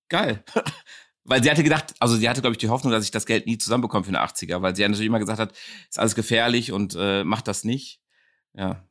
geil. 0.09 0.43
weil 1.23 1.43
sie 1.43 1.51
hatte 1.51 1.63
gedacht, 1.63 1.93
also 1.99 2.15
sie 2.15 2.27
hatte, 2.27 2.41
glaube 2.41 2.53
ich, 2.53 2.57
die 2.57 2.69
Hoffnung, 2.69 2.91
dass 2.91 3.03
ich 3.03 3.11
das 3.11 3.25
Geld 3.25 3.45
nie 3.45 3.57
zusammenbekomme 3.57 4.03
für 4.03 4.09
eine 4.09 4.23
80er, 4.23 4.61
weil 4.61 4.75
sie 4.75 4.81
natürlich 4.81 5.07
immer 5.07 5.19
gesagt 5.19 5.39
hat, 5.39 5.53
ist 5.89 5.99
alles 5.99 6.15
gefährlich 6.15 6.71
und 6.71 6.95
äh, 6.99 7.23
macht 7.23 7.47
das 7.47 7.63
nicht. 7.63 8.00
Ja. 8.55 8.83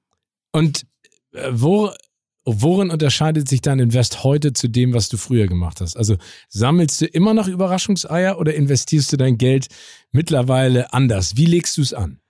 Und 0.52 0.86
äh, 1.32 1.50
wo, 1.52 1.90
worin 2.44 2.90
unterscheidet 2.90 3.48
sich 3.48 3.60
dein 3.60 3.78
Invest 3.78 4.24
heute 4.24 4.52
zu 4.52 4.68
dem, 4.68 4.94
was 4.94 5.08
du 5.08 5.16
früher 5.16 5.46
gemacht 5.46 5.80
hast? 5.80 5.96
Also 5.96 6.16
sammelst 6.48 7.00
du 7.00 7.06
immer 7.06 7.34
noch 7.34 7.48
Überraschungseier 7.48 8.38
oder 8.38 8.54
investierst 8.54 9.12
du 9.12 9.16
dein 9.16 9.38
Geld 9.38 9.68
mittlerweile 10.12 10.92
anders? 10.92 11.36
Wie 11.36 11.46
legst 11.46 11.76
du 11.76 11.82
es 11.82 11.94
an? 11.94 12.20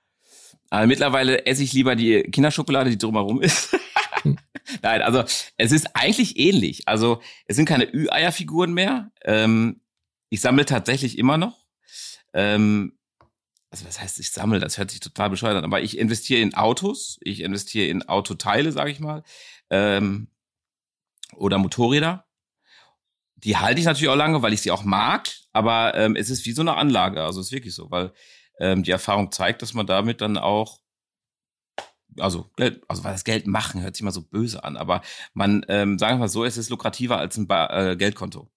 Also 0.71 0.87
mittlerweile 0.87 1.47
esse 1.47 1.65
ich 1.65 1.73
lieber 1.73 1.97
die 1.97 2.23
Kinderschokolade, 2.23 2.91
die 2.91 2.99
drumherum 2.99 3.43
ist. 3.43 3.73
Hm. 4.23 4.39
Nein, 4.83 5.03
also 5.03 5.25
es 5.57 5.73
ist 5.73 5.89
eigentlich 5.95 6.39
ähnlich. 6.39 6.87
Also 6.87 7.21
es 7.47 7.57
sind 7.57 7.67
keine 7.67 7.93
Ü-Eierfiguren 7.93 8.73
mehr. 8.73 9.11
Ähm, 9.25 9.81
ich 10.29 10.41
sammle 10.41 10.65
tatsächlich 10.65 11.19
immer 11.19 11.39
noch. 11.39 11.67
Ähm, 12.33 13.00
also 13.71 13.87
was 13.87 14.01
heißt, 14.01 14.19
ich 14.19 14.33
sammle, 14.33 14.59
das 14.59 14.79
hört 14.79 14.91
sich 14.91 15.01
total 15.01 15.31
bescheuert 15.31 15.57
an, 15.57 15.65
aber 15.65 15.81
ich 15.81 15.97
investiere 15.97 16.41
in 16.41 16.55
Autos, 16.55 17.19
ich 17.23 17.41
investiere 17.41 17.87
in 17.89 18.09
Autoteile, 18.09 18.73
sage 18.73 18.91
ich 18.91 19.01
mal, 19.01 19.23
ähm, 19.71 20.29
oder 21.37 21.59
Motorräder. 21.59 22.27
Die 23.37 23.57
halte 23.57 23.81
ich 23.81 23.87
natürlich 23.87 24.09
auch 24.09 24.17
lange, 24.17 24.43
weil 24.43 24.53
ich 24.53 24.61
sie 24.61 24.73
auch 24.73 24.85
mag, 24.85 25.31
aber 25.53 25.95
ähm, 25.95 26.17
es 26.17 26.31
ist 26.31 26.45
wie 26.47 26.53
so 26.53 26.63
eine 26.63 26.77
Anlage, 26.77 27.23
also 27.23 27.41
es 27.41 27.47
ist 27.47 27.53
wirklich 27.53 27.75
so, 27.75 27.91
weil 27.91 28.13
ähm, 28.59 28.83
die 28.83 28.91
Erfahrung 28.91 29.33
zeigt, 29.33 29.63
dass 29.63 29.73
man 29.73 29.87
damit 29.87 30.21
dann 30.21 30.37
auch 30.37 30.81
also 32.19 32.51
Geld, 32.57 32.83
also 32.89 33.05
weil 33.05 33.13
das 33.13 33.25
Geld 33.25 33.47
machen 33.47 33.83
hört 33.83 33.95
sich 33.95 34.03
mal 34.03 34.11
so 34.11 34.23
böse 34.23 34.65
an, 34.65 34.77
aber 34.77 35.01
man, 35.33 35.65
ähm, 35.69 35.99
sagen 35.99 36.17
wir 36.17 36.21
mal 36.21 36.29
so, 36.29 36.45
es 36.45 36.57
ist 36.57 36.71
lukrativer 36.71 37.19
als 37.19 37.37
ein 37.37 37.47
ba 37.47 37.93
äh, 37.93 37.97
Geldkonto. 37.97 38.51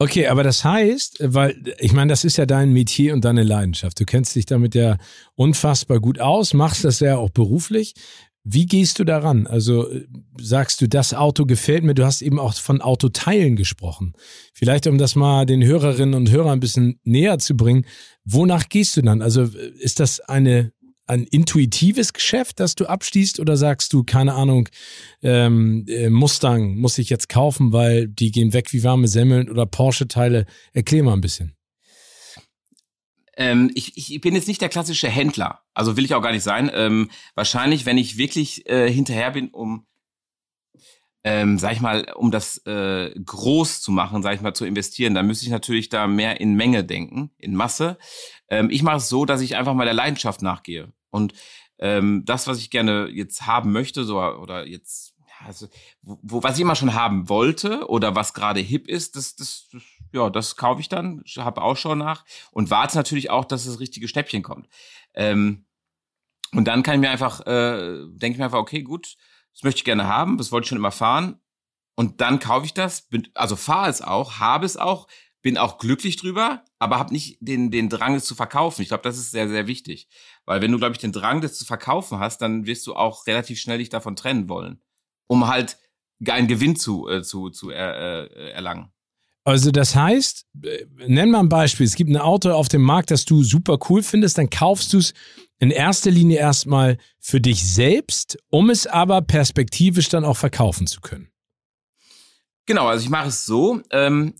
Okay, 0.00 0.28
aber 0.28 0.44
das 0.44 0.64
heißt, 0.64 1.18
weil 1.20 1.60
ich 1.80 1.92
meine, 1.92 2.10
das 2.10 2.24
ist 2.24 2.36
ja 2.36 2.46
dein 2.46 2.72
Metier 2.72 3.14
und 3.14 3.24
deine 3.24 3.42
Leidenschaft. 3.42 3.98
Du 3.98 4.04
kennst 4.04 4.36
dich 4.36 4.46
damit 4.46 4.76
ja 4.76 4.96
unfassbar 5.34 5.98
gut 5.98 6.20
aus, 6.20 6.54
machst 6.54 6.84
das 6.84 7.00
ja 7.00 7.16
auch 7.16 7.30
beruflich. 7.30 7.94
Wie 8.44 8.66
gehst 8.66 9.00
du 9.00 9.04
daran? 9.04 9.48
Also 9.48 9.90
sagst 10.40 10.80
du, 10.80 10.88
das 10.88 11.14
Auto 11.14 11.44
gefällt 11.44 11.82
mir. 11.82 11.94
Du 11.94 12.06
hast 12.06 12.22
eben 12.22 12.38
auch 12.38 12.54
von 12.54 12.80
Autoteilen 12.80 13.56
gesprochen. 13.56 14.14
Vielleicht, 14.54 14.86
um 14.86 14.98
das 14.98 15.16
mal 15.16 15.44
den 15.44 15.64
Hörerinnen 15.64 16.14
und 16.14 16.30
Hörern 16.30 16.52
ein 16.52 16.60
bisschen 16.60 17.00
näher 17.02 17.38
zu 17.40 17.56
bringen. 17.56 17.84
Wonach 18.24 18.68
gehst 18.68 18.96
du 18.96 19.02
dann? 19.02 19.20
Also 19.20 19.42
ist 19.42 19.98
das 19.98 20.20
eine 20.20 20.72
ein 21.08 21.24
intuitives 21.24 22.12
Geschäft, 22.12 22.60
das 22.60 22.74
du 22.74 22.86
abschließt 22.86 23.40
oder 23.40 23.56
sagst 23.56 23.92
du, 23.92 24.04
keine 24.04 24.34
Ahnung, 24.34 24.68
ähm, 25.22 25.84
äh, 25.88 26.10
Mustang 26.10 26.76
muss 26.76 26.98
ich 26.98 27.10
jetzt 27.10 27.28
kaufen, 27.28 27.72
weil 27.72 28.08
die 28.08 28.30
gehen 28.30 28.52
weg 28.52 28.72
wie 28.72 28.84
warme 28.84 29.08
Semmeln 29.08 29.50
oder 29.50 29.66
Porsche-Teile? 29.66 30.46
Erklär 30.72 31.02
mal 31.02 31.14
ein 31.14 31.20
bisschen. 31.20 31.54
Ähm, 33.36 33.70
ich, 33.74 33.96
ich 33.96 34.20
bin 34.20 34.34
jetzt 34.34 34.48
nicht 34.48 34.60
der 34.60 34.68
klassische 34.68 35.08
Händler, 35.08 35.60
also 35.72 35.96
will 35.96 36.04
ich 36.04 36.14
auch 36.14 36.22
gar 36.22 36.32
nicht 36.32 36.42
sein. 36.42 36.70
Ähm, 36.74 37.10
wahrscheinlich, 37.34 37.86
wenn 37.86 37.96
ich 37.96 38.18
wirklich 38.18 38.68
äh, 38.68 38.90
hinterher 38.92 39.30
bin, 39.30 39.48
um 39.50 39.86
ähm, 41.24 41.58
sag 41.58 41.72
ich 41.72 41.80
mal, 41.80 42.06
um 42.14 42.30
das 42.30 42.58
äh, 42.66 43.10
groß 43.10 43.80
zu 43.82 43.90
machen, 43.92 44.22
sag 44.22 44.34
ich 44.34 44.40
mal, 44.40 44.54
zu 44.54 44.64
investieren, 44.64 45.14
dann 45.14 45.26
müsste 45.26 45.44
ich 45.44 45.50
natürlich 45.50 45.88
da 45.88 46.06
mehr 46.06 46.40
in 46.40 46.54
Menge 46.54 46.84
denken, 46.84 47.30
in 47.38 47.54
Masse. 47.54 47.98
Ähm, 48.48 48.70
ich 48.70 48.82
mache 48.82 48.98
es 48.98 49.08
so, 49.08 49.24
dass 49.24 49.40
ich 49.40 49.56
einfach 49.56 49.74
mal 49.74 49.84
der 49.84 49.94
Leidenschaft 49.94 50.42
nachgehe. 50.42 50.92
Und 51.10 51.32
ähm, 51.78 52.24
das, 52.24 52.46
was 52.46 52.58
ich 52.58 52.70
gerne 52.70 53.08
jetzt 53.08 53.46
haben 53.46 53.72
möchte, 53.72 54.04
so 54.04 54.20
oder 54.20 54.66
jetzt, 54.66 55.14
also, 55.46 55.68
wo, 56.02 56.42
was 56.42 56.56
ich 56.56 56.62
immer 56.62 56.74
schon 56.74 56.94
haben 56.94 57.28
wollte 57.28 57.88
oder 57.88 58.14
was 58.14 58.34
gerade 58.34 58.60
hip 58.60 58.88
ist, 58.88 59.16
das, 59.16 59.36
das, 59.36 59.68
das 59.72 59.82
ja, 60.12 60.30
das 60.30 60.56
kaufe 60.56 60.80
ich 60.80 60.88
dann, 60.88 61.22
habe 61.36 61.62
auch 61.62 61.76
schon 61.76 61.98
nach 61.98 62.24
und 62.50 62.70
warte 62.70 62.96
natürlich 62.96 63.30
auch, 63.30 63.44
dass 63.44 63.66
das 63.66 63.80
richtige 63.80 64.08
Schnäppchen 64.08 64.42
kommt. 64.42 64.68
Ähm, 65.14 65.66
und 66.52 66.64
dann 66.64 66.82
kann 66.82 66.94
ich 66.94 67.00
mir 67.00 67.10
einfach, 67.10 67.40
äh, 67.46 68.06
denke 68.08 68.32
ich 68.32 68.38
mir 68.38 68.44
einfach, 68.44 68.58
okay, 68.58 68.82
gut, 68.82 69.16
das 69.52 69.62
möchte 69.62 69.78
ich 69.78 69.84
gerne 69.84 70.06
haben, 70.06 70.38
das 70.38 70.50
wollte 70.50 70.64
ich 70.64 70.68
schon 70.68 70.78
immer 70.78 70.92
fahren. 70.92 71.40
Und 71.94 72.20
dann 72.20 72.38
kaufe 72.38 72.64
ich 72.64 72.74
das, 72.74 73.02
bin, 73.02 73.28
also 73.34 73.56
fahre 73.56 73.90
es 73.90 74.02
auch, 74.02 74.38
habe 74.38 74.64
es 74.64 74.76
auch, 74.76 75.08
bin 75.42 75.56
auch 75.56 75.78
glücklich 75.78 76.16
drüber, 76.16 76.64
aber 76.78 76.98
habe 76.98 77.12
nicht 77.12 77.38
den, 77.40 77.70
den 77.70 77.88
Drang, 77.88 78.14
es 78.14 78.24
zu 78.24 78.34
verkaufen. 78.34 78.82
Ich 78.82 78.88
glaube, 78.88 79.04
das 79.04 79.18
ist 79.18 79.30
sehr, 79.30 79.48
sehr 79.48 79.66
wichtig. 79.66 80.08
Weil 80.44 80.60
wenn 80.60 80.72
du, 80.72 80.78
glaube 80.78 80.92
ich, 80.92 80.98
den 80.98 81.12
Drang, 81.12 81.40
das 81.40 81.56
zu 81.56 81.64
verkaufen 81.64 82.18
hast, 82.18 82.38
dann 82.38 82.66
wirst 82.66 82.86
du 82.86 82.94
auch 82.94 83.26
relativ 83.26 83.60
schnell 83.60 83.78
dich 83.78 83.88
davon 83.88 84.16
trennen 84.16 84.48
wollen, 84.48 84.80
um 85.26 85.46
halt 85.46 85.78
einen 86.26 86.48
Gewinn 86.48 86.76
zu, 86.76 87.08
äh, 87.08 87.22
zu, 87.22 87.50
zu 87.50 87.70
er, 87.70 88.30
äh, 88.30 88.50
erlangen. 88.50 88.92
Also 89.44 89.70
das 89.70 89.94
heißt, 89.94 90.46
äh, 90.62 90.84
nenn 91.06 91.30
mal 91.30 91.40
ein 91.40 91.48
Beispiel. 91.48 91.86
Es 91.86 91.94
gibt 91.94 92.10
ein 92.10 92.18
Auto 92.18 92.50
auf 92.50 92.68
dem 92.68 92.82
Markt, 92.82 93.10
das 93.10 93.24
du 93.24 93.42
super 93.42 93.78
cool 93.88 94.02
findest, 94.02 94.36
dann 94.36 94.50
kaufst 94.50 94.92
du 94.92 94.98
es 94.98 95.14
in 95.58 95.70
erster 95.70 96.10
Linie 96.10 96.38
erstmal 96.38 96.98
für 97.18 97.40
dich 97.40 97.66
selbst, 97.66 98.38
um 98.50 98.70
es 98.70 98.86
aber 98.86 99.22
perspektivisch 99.22 100.08
dann 100.08 100.24
auch 100.24 100.36
verkaufen 100.36 100.86
zu 100.86 101.00
können. 101.00 101.30
Genau, 102.66 102.86
also 102.88 103.02
ich 103.02 103.10
mache 103.10 103.28
es 103.28 103.46
so. 103.46 103.80
Ähm, 103.90 104.34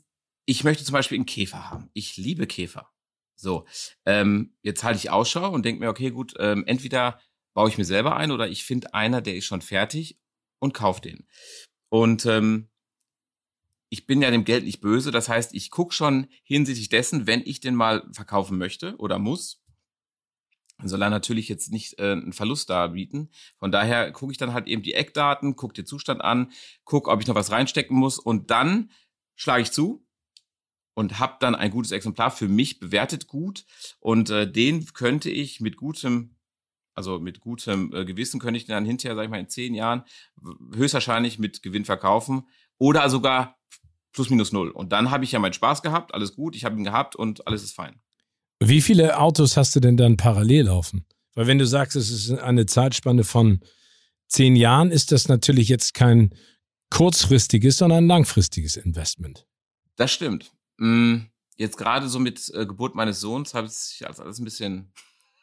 ich 0.48 0.64
möchte 0.64 0.82
zum 0.82 0.94
Beispiel 0.94 1.16
einen 1.16 1.26
Käfer 1.26 1.68
haben. 1.70 1.90
Ich 1.92 2.16
liebe 2.16 2.46
Käfer. 2.46 2.90
So, 3.36 3.66
ähm, 4.06 4.56
jetzt 4.62 4.82
halte 4.82 4.96
ich 4.96 5.10
Ausschau 5.10 5.50
und 5.50 5.62
denke 5.62 5.80
mir, 5.80 5.90
okay, 5.90 6.10
gut, 6.10 6.32
ähm, 6.38 6.64
entweder 6.66 7.20
baue 7.52 7.68
ich 7.68 7.76
mir 7.76 7.84
selber 7.84 8.16
ein 8.16 8.30
oder 8.30 8.48
ich 8.48 8.64
finde 8.64 8.94
einer, 8.94 9.20
der 9.20 9.36
ist 9.36 9.44
schon 9.44 9.60
fertig 9.60 10.18
und 10.58 10.72
kaufe 10.72 11.02
den. 11.02 11.28
Und 11.90 12.24
ähm, 12.24 12.70
ich 13.90 14.06
bin 14.06 14.22
ja 14.22 14.30
dem 14.30 14.44
Geld 14.44 14.64
nicht 14.64 14.80
böse. 14.80 15.10
Das 15.10 15.28
heißt, 15.28 15.54
ich 15.54 15.70
gucke 15.70 15.92
schon 15.92 16.28
hinsichtlich 16.44 16.88
dessen, 16.88 17.26
wenn 17.26 17.42
ich 17.44 17.60
den 17.60 17.74
mal 17.74 18.08
verkaufen 18.12 18.56
möchte 18.56 18.96
oder 18.96 19.18
muss, 19.18 19.62
soll 20.82 21.02
er 21.02 21.10
natürlich 21.10 21.50
jetzt 21.50 21.70
nicht 21.70 21.98
äh, 21.98 22.12
einen 22.12 22.32
Verlust 22.32 22.70
darbieten. 22.70 23.30
Von 23.58 23.70
daher 23.70 24.12
gucke 24.12 24.32
ich 24.32 24.38
dann 24.38 24.54
halt 24.54 24.66
eben 24.66 24.82
die 24.82 24.94
Eckdaten, 24.94 25.56
gucke 25.56 25.74
den 25.74 25.84
Zustand 25.84 26.22
an, 26.22 26.52
gucke, 26.84 27.10
ob 27.10 27.20
ich 27.20 27.26
noch 27.26 27.34
was 27.34 27.50
reinstecken 27.50 27.94
muss 27.94 28.18
und 28.18 28.50
dann 28.50 28.90
schlage 29.36 29.62
ich 29.62 29.72
zu 29.72 30.07
und 30.98 31.20
habe 31.20 31.36
dann 31.38 31.54
ein 31.54 31.70
gutes 31.70 31.92
Exemplar 31.92 32.32
für 32.32 32.48
mich 32.48 32.80
bewertet 32.80 33.28
gut 33.28 33.64
und 34.00 34.30
äh, 34.30 34.50
den 34.50 34.84
könnte 34.86 35.30
ich 35.30 35.60
mit 35.60 35.76
gutem 35.76 36.34
also 36.96 37.20
mit 37.20 37.38
gutem 37.38 37.94
äh, 37.94 38.04
Gewissen 38.04 38.40
könnte 38.40 38.58
ich 38.58 38.66
den 38.66 38.72
dann 38.72 38.84
hinterher, 38.84 39.14
sag 39.14 39.22
ich 39.22 39.30
mal, 39.30 39.38
in 39.38 39.48
zehn 39.48 39.74
Jahren 39.74 40.02
höchstwahrscheinlich 40.74 41.38
mit 41.38 41.62
Gewinn 41.62 41.84
verkaufen 41.84 42.48
oder 42.78 43.08
sogar 43.08 43.56
plus 44.12 44.28
minus 44.28 44.50
null. 44.50 44.72
Und 44.72 44.90
dann 44.90 45.12
habe 45.12 45.22
ich 45.22 45.30
ja 45.30 45.38
meinen 45.38 45.52
Spaß 45.52 45.82
gehabt, 45.82 46.12
alles 46.12 46.34
gut, 46.34 46.56
ich 46.56 46.64
habe 46.64 46.76
ihn 46.76 46.82
gehabt 46.82 47.14
und 47.14 47.46
alles 47.46 47.62
ist 47.62 47.76
fein. 47.76 48.00
Wie 48.58 48.80
viele 48.80 49.20
Autos 49.20 49.56
hast 49.56 49.76
du 49.76 49.80
denn 49.80 49.96
dann 49.96 50.16
parallel 50.16 50.64
laufen? 50.64 51.06
Weil 51.36 51.46
wenn 51.46 51.60
du 51.60 51.66
sagst, 51.66 51.94
es 51.94 52.10
ist 52.10 52.32
eine 52.32 52.66
Zeitspanne 52.66 53.22
von 53.22 53.60
zehn 54.26 54.56
Jahren, 54.56 54.90
ist 54.90 55.12
das 55.12 55.28
natürlich 55.28 55.68
jetzt 55.68 55.94
kein 55.94 56.34
kurzfristiges, 56.90 57.76
sondern 57.76 58.02
ein 58.02 58.08
langfristiges 58.08 58.74
Investment. 58.74 59.46
Das 59.94 60.10
stimmt. 60.10 60.50
Mm, 60.78 61.26
jetzt 61.56 61.76
gerade 61.76 62.08
so 62.08 62.18
mit 62.18 62.50
äh, 62.54 62.66
Geburt 62.66 62.94
meines 62.94 63.20
Sohns 63.20 63.54
habe 63.54 63.68
ich 63.68 64.06
alles 64.06 64.38
ein 64.38 64.44
bisschen 64.44 64.92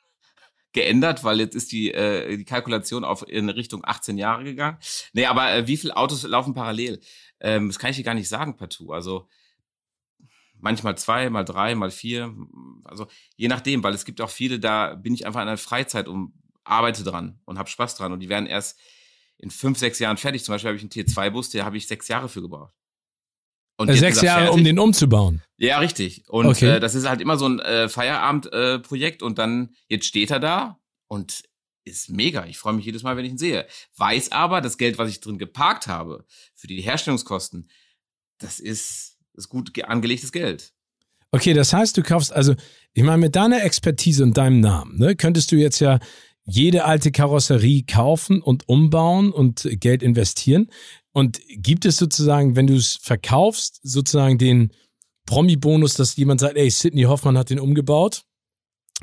geändert, 0.73 1.23
weil 1.23 1.39
jetzt 1.39 1.55
ist 1.55 1.71
die, 1.71 1.93
äh, 1.93 2.37
die 2.37 2.45
Kalkulation 2.45 3.03
auf 3.03 3.27
in 3.27 3.49
Richtung 3.49 3.85
18 3.85 4.17
Jahre 4.17 4.43
gegangen. 4.43 4.77
Nee, 5.13 5.25
aber 5.25 5.53
äh, 5.53 5.67
wie 5.67 5.77
viele 5.77 5.95
Autos 5.95 6.23
laufen 6.23 6.53
parallel? 6.53 6.99
Ähm, 7.39 7.67
das 7.67 7.79
kann 7.79 7.91
ich 7.91 7.97
dir 7.97 8.03
gar 8.03 8.13
nicht 8.13 8.29
sagen, 8.29 8.57
partout. 8.57 8.91
Also 8.91 9.27
manchmal 10.59 10.97
zwei, 10.97 11.29
mal 11.29 11.43
drei, 11.43 11.75
mal 11.75 11.91
vier. 11.91 12.35
Also 12.85 13.07
je 13.35 13.47
nachdem, 13.47 13.83
weil 13.83 13.93
es 13.93 14.05
gibt 14.05 14.21
auch 14.21 14.29
viele, 14.29 14.59
da 14.59 14.95
bin 14.95 15.13
ich 15.13 15.25
einfach 15.25 15.41
in 15.41 15.47
der 15.47 15.57
Freizeit 15.57 16.07
und 16.07 16.33
arbeite 16.63 17.03
dran 17.03 17.39
und 17.45 17.59
habe 17.59 17.69
Spaß 17.69 17.95
dran. 17.95 18.11
Und 18.11 18.19
die 18.21 18.29
werden 18.29 18.47
erst 18.47 18.79
in 19.37 19.51
fünf, 19.51 19.77
sechs 19.77 19.99
Jahren 19.99 20.17
fertig. 20.17 20.43
Zum 20.43 20.53
Beispiel 20.53 20.69
habe 20.69 20.77
ich 20.77 20.83
einen 20.83 20.91
T2-Bus, 20.91 21.49
der 21.51 21.65
habe 21.65 21.77
ich 21.77 21.87
sechs 21.87 22.07
Jahre 22.07 22.29
für 22.29 22.41
gebraucht. 22.41 22.73
Und 23.77 23.89
also 23.89 23.99
sechs 23.99 24.21
Jahre, 24.21 24.45
fertig. 24.45 24.57
um 24.57 24.63
den 24.63 24.79
umzubauen. 24.79 25.41
Ja, 25.57 25.79
richtig. 25.79 26.23
Und 26.29 26.45
okay. 26.45 26.77
äh, 26.77 26.79
das 26.79 26.95
ist 26.95 27.07
halt 27.07 27.21
immer 27.21 27.37
so 27.37 27.47
ein 27.47 27.59
äh, 27.59 27.89
Feierabendprojekt 27.89 29.21
äh, 29.21 29.25
und 29.25 29.37
dann, 29.37 29.75
jetzt 29.87 30.05
steht 30.05 30.31
er 30.31 30.39
da 30.39 30.79
und 31.07 31.43
ist 31.83 32.09
mega. 32.09 32.45
Ich 32.45 32.57
freue 32.57 32.73
mich 32.73 32.85
jedes 32.85 33.03
Mal, 33.03 33.15
wenn 33.15 33.25
ich 33.25 33.31
ihn 33.31 33.37
sehe. 33.37 33.67
Weiß 33.97 34.31
aber, 34.31 34.61
das 34.61 34.77
Geld, 34.77 34.97
was 34.97 35.09
ich 35.09 35.19
drin 35.19 35.37
geparkt 35.37 35.87
habe, 35.87 36.25
für 36.55 36.67
die 36.67 36.81
Herstellungskosten, 36.81 37.69
das 38.39 38.59
ist, 38.59 39.17
ist 39.33 39.49
gut 39.49 39.71
angelegtes 39.83 40.31
Geld. 40.31 40.73
Okay, 41.31 41.53
das 41.53 41.73
heißt, 41.73 41.97
du 41.97 42.01
kaufst, 42.01 42.33
also, 42.33 42.55
ich 42.93 43.03
meine, 43.03 43.17
mit 43.17 43.35
deiner 43.35 43.63
Expertise 43.63 44.23
und 44.23 44.37
deinem 44.37 44.61
Namen, 44.61 44.97
ne, 44.97 45.15
könntest 45.15 45.51
du 45.51 45.57
jetzt 45.57 45.79
ja 45.79 45.99
jede 46.45 46.85
alte 46.85 47.11
Karosserie 47.11 47.83
kaufen 47.83 48.41
und 48.41 48.69
umbauen 48.69 49.31
und 49.31 49.67
Geld 49.79 50.03
investieren. 50.03 50.69
Und 51.11 51.41
gibt 51.49 51.85
es 51.85 51.97
sozusagen, 51.97 52.55
wenn 52.55 52.67
du 52.67 52.75
es 52.75 52.99
verkaufst, 53.01 53.79
sozusagen 53.83 54.37
den 54.37 54.71
Promi-Bonus, 55.25 55.95
dass 55.95 56.15
jemand 56.17 56.39
sagt, 56.39 56.55
ey, 56.55 56.69
Sidney 56.69 57.03
Hoffmann 57.03 57.37
hat 57.37 57.49
den 57.49 57.59
umgebaut? 57.59 58.23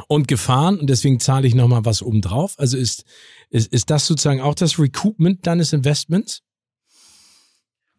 und 0.08 0.28
gefahren 0.28 0.78
und 0.78 0.88
deswegen 0.88 1.20
zahle 1.20 1.46
ich 1.46 1.54
nochmal 1.54 1.84
was 1.84 2.02
obendrauf. 2.02 2.58
Also 2.58 2.76
ist, 2.76 3.04
ist, 3.50 3.72
ist 3.72 3.90
das 3.90 4.06
sozusagen 4.06 4.40
auch 4.40 4.54
das 4.54 4.78
Recoupment 4.78 5.46
deines 5.46 5.72
Investments? 5.72 6.42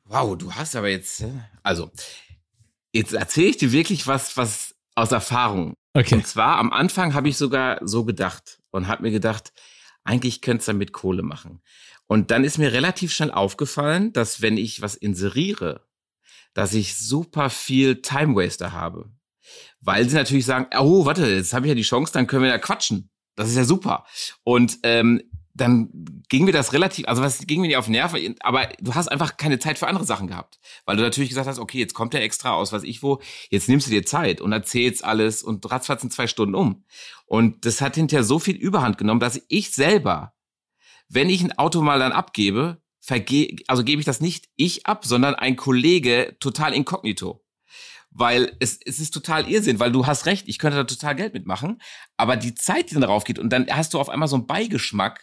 Wow, 0.05 0.37
du 0.37 0.51
hast 0.53 0.75
aber 0.75 0.89
jetzt, 0.89 1.23
also, 1.61 1.91
jetzt 2.91 3.13
erzähle 3.13 3.47
ich 3.47 3.57
dir 3.57 3.71
wirklich 3.71 4.05
was, 4.07 4.35
was 4.37 4.72
aus 4.95 5.11
Erfahrung. 5.11 5.75
Okay. 5.93 6.15
Und 6.15 6.27
zwar 6.27 6.57
am 6.57 6.71
Anfang 6.71 7.13
habe 7.13 7.29
ich 7.29 7.37
sogar 7.37 7.79
so 7.81 8.05
gedacht 8.05 8.59
und 8.71 8.87
habe 8.87 9.03
mir 9.03 9.11
gedacht, 9.11 9.53
eigentlich 10.03 10.41
könnte 10.41 10.59
es 10.59 10.65
damit 10.65 10.91
Kohle 10.91 11.23
machen. 11.23 11.61
Und 12.07 12.31
dann 12.31 12.43
ist 12.43 12.57
mir 12.57 12.73
relativ 12.73 13.13
schnell 13.13 13.31
aufgefallen, 13.31 14.11
dass 14.13 14.41
wenn 14.41 14.57
ich 14.57 14.81
was 14.81 14.95
inseriere, 14.95 15.87
dass 16.53 16.73
ich 16.73 16.97
super 16.97 17.49
viel 17.49 18.01
Time 18.01 18.35
Waster 18.35 18.71
habe 18.73 19.11
weil 19.81 20.07
sie 20.07 20.15
natürlich 20.15 20.45
sagen, 20.45 20.67
oh, 20.77 21.05
warte, 21.05 21.27
jetzt 21.27 21.53
habe 21.53 21.65
ich 21.65 21.69
ja 21.69 21.75
die 21.75 21.81
Chance, 21.81 22.13
dann 22.13 22.27
können 22.27 22.43
wir 22.43 22.49
ja 22.49 22.57
quatschen. 22.57 23.09
Das 23.35 23.49
ist 23.49 23.55
ja 23.55 23.65
super. 23.65 24.05
Und 24.43 24.79
ähm, 24.83 25.21
dann 25.53 25.89
ging 26.29 26.45
mir 26.45 26.51
das 26.51 26.73
relativ, 26.73 27.07
also 27.07 27.21
was 27.21 27.45
ging 27.45 27.61
mir 27.61 27.67
nicht 27.67 27.77
auf 27.77 27.85
den 27.85 27.91
Nerv, 27.91 28.15
aber 28.39 28.69
du 28.79 28.95
hast 28.95 29.07
einfach 29.07 29.37
keine 29.37 29.59
Zeit 29.59 29.77
für 29.77 29.87
andere 29.87 30.05
Sachen 30.05 30.27
gehabt. 30.27 30.59
Weil 30.85 30.97
du 30.97 31.03
natürlich 31.03 31.29
gesagt 31.29 31.47
hast, 31.47 31.59
okay, 31.59 31.77
jetzt 31.77 31.93
kommt 31.93 32.13
der 32.13 32.23
extra 32.23 32.53
aus, 32.53 32.71
was 32.71 32.83
ich 32.83 33.03
wo, 33.03 33.21
jetzt 33.49 33.69
nimmst 33.69 33.87
du 33.87 33.91
dir 33.91 34.05
Zeit 34.05 34.41
und 34.41 34.51
erzählst 34.51 35.03
alles 35.03 35.43
und 35.43 35.69
ratzfatz 35.69 36.03
in 36.03 36.09
zwei 36.09 36.25
Stunden 36.25 36.55
um. 36.55 36.85
Und 37.25 37.65
das 37.65 37.81
hat 37.81 37.95
hinterher 37.95 38.23
so 38.23 38.39
viel 38.39 38.55
Überhand 38.55 38.97
genommen, 38.97 39.19
dass 39.19 39.41
ich 39.47 39.71
selber, 39.71 40.33
wenn 41.07 41.29
ich 41.29 41.43
ein 41.43 41.57
Auto 41.57 41.81
mal 41.81 41.99
dann 41.99 42.11
abgebe, 42.11 42.81
verge 42.99 43.55
also 43.67 43.83
gebe 43.83 43.99
ich 43.99 44.05
das 44.05 44.21
nicht 44.21 44.49
ich 44.55 44.87
ab, 44.87 45.05
sondern 45.05 45.35
ein 45.35 45.55
Kollege 45.55 46.35
total 46.39 46.73
inkognito 46.73 47.43
weil 48.15 48.55
es, 48.59 48.79
es 48.85 48.99
ist 48.99 49.11
total 49.11 49.49
Irrsinn, 49.49 49.79
weil 49.79 49.91
du 49.91 50.05
hast 50.05 50.25
recht, 50.25 50.47
ich 50.47 50.59
könnte 50.59 50.77
da 50.77 50.83
total 50.83 51.15
Geld 51.15 51.33
mitmachen, 51.33 51.81
aber 52.15 52.37
die 52.37 52.53
Zeit, 52.53 52.89
die 52.89 52.93
dann 52.93 53.01
darauf 53.01 53.23
geht 53.23 53.39
und 53.39 53.49
dann 53.49 53.67
hast 53.69 53.93
du 53.93 53.99
auf 53.99 54.09
einmal 54.09 54.27
so 54.27 54.35
einen 54.35 54.47
Beigeschmack, 54.47 55.21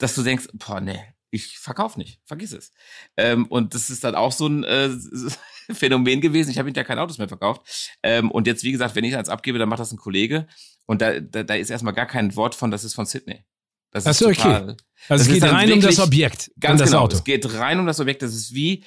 dass 0.00 0.14
du 0.14 0.22
denkst, 0.22 0.48
boah, 0.54 0.80
nee, 0.80 0.98
ich 1.30 1.58
verkauf 1.58 1.96
nicht, 1.96 2.20
vergiss 2.24 2.52
es. 2.52 2.72
Ähm, 3.16 3.46
und 3.46 3.74
das 3.74 3.90
ist 3.90 4.02
dann 4.02 4.14
auch 4.14 4.32
so 4.32 4.48
ein 4.48 4.64
äh, 4.64 4.90
Phänomen 5.72 6.20
gewesen. 6.20 6.50
Ich 6.50 6.58
habe 6.58 6.66
hinterher 6.66 6.86
keine 6.86 7.02
Autos 7.02 7.18
mehr 7.18 7.28
verkauft. 7.28 7.96
Ähm, 8.02 8.30
und 8.30 8.46
jetzt, 8.46 8.64
wie 8.64 8.72
gesagt, 8.72 8.96
wenn 8.96 9.04
ich 9.04 9.16
eins 9.16 9.28
abgebe, 9.28 9.58
dann 9.58 9.68
macht 9.68 9.80
das 9.80 9.92
ein 9.92 9.98
Kollege. 9.98 10.48
Und 10.86 11.02
da, 11.02 11.20
da, 11.20 11.44
da 11.44 11.54
ist 11.54 11.70
erstmal 11.70 11.94
gar 11.94 12.06
kein 12.06 12.34
Wort 12.34 12.54
von, 12.54 12.70
das 12.70 12.82
ist 12.82 12.94
von 12.94 13.06
Sydney. 13.06 13.44
Das 13.92 14.04
ist 14.04 14.08
Achso, 14.08 14.32
total, 14.32 14.70
okay. 14.70 14.76
Also 15.08 15.24
es 15.24 15.32
geht 15.32 15.42
rein 15.42 15.72
um 15.72 15.80
das 15.80 15.98
Objekt. 16.00 16.50
Ganz 16.58 16.80
das 16.80 16.90
genau. 16.90 17.02
Auto. 17.02 17.16
Es 17.16 17.24
geht 17.24 17.52
rein 17.54 17.78
um 17.78 17.86
das 17.86 18.00
Objekt. 18.00 18.22
Das 18.22 18.34
ist 18.34 18.54
wie, 18.54 18.84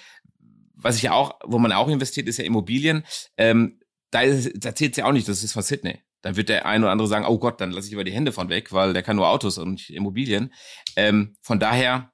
was 0.75 0.97
ich 0.97 1.03
ja 1.03 1.13
auch, 1.13 1.39
wo 1.45 1.59
man 1.59 1.71
auch 1.71 1.87
investiert, 1.87 2.27
ist 2.27 2.37
ja 2.37 2.45
Immobilien. 2.45 3.03
Ähm, 3.37 3.79
da, 4.11 4.21
ist, 4.21 4.51
da 4.55 4.75
zählt 4.75 4.97
ja 4.97 5.05
auch 5.05 5.11
nicht, 5.11 5.27
das 5.27 5.43
ist 5.43 5.53
von 5.53 5.63
Sydney. 5.63 6.01
Dann 6.23 6.35
wird 6.37 6.49
der 6.49 6.65
eine 6.65 6.85
oder 6.85 6.91
andere 6.91 7.07
sagen, 7.07 7.25
oh 7.25 7.37
Gott, 7.37 7.61
dann 7.61 7.71
lasse 7.71 7.89
ich 7.89 7.93
aber 7.93 8.05
die 8.05 8.11
Hände 8.11 8.31
von 8.31 8.49
weg, 8.49 8.71
weil 8.71 8.93
der 8.93 9.03
kann 9.03 9.17
nur 9.17 9.27
Autos 9.27 9.59
und 9.59 9.73
nicht 9.73 9.91
Immobilien. 9.91 10.53
Ähm, 10.95 11.35
von 11.41 11.59
daher 11.59 12.11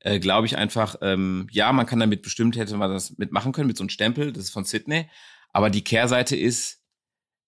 äh, 0.00 0.20
glaube 0.20 0.46
ich 0.46 0.56
einfach, 0.56 0.96
ähm, 1.00 1.48
ja, 1.50 1.72
man 1.72 1.86
kann 1.86 1.98
damit 1.98 2.22
bestimmt, 2.22 2.56
hätte 2.56 2.76
man 2.76 2.90
das 2.90 3.16
mitmachen 3.18 3.52
können, 3.52 3.66
mit 3.66 3.78
so 3.78 3.82
einem 3.82 3.88
Stempel, 3.88 4.32
das 4.32 4.44
ist 4.44 4.50
von 4.50 4.64
Sydney. 4.64 5.08
Aber 5.52 5.70
die 5.70 5.82
Kehrseite 5.82 6.36
ist, 6.36 6.80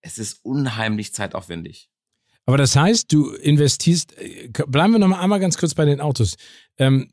es 0.00 0.18
ist 0.18 0.44
unheimlich 0.44 1.12
zeitaufwendig. 1.12 1.90
Aber 2.46 2.58
das 2.58 2.74
heißt, 2.76 3.12
du 3.12 3.30
investierst, 3.30 4.16
äh, 4.18 4.48
bleiben 4.66 4.92
wir 4.92 4.98
noch 4.98 5.08
mal 5.08 5.20
einmal 5.20 5.40
ganz 5.40 5.58
kurz 5.58 5.74
bei 5.74 5.84
den 5.84 6.00
Autos. 6.00 6.36
Ähm, 6.78 7.10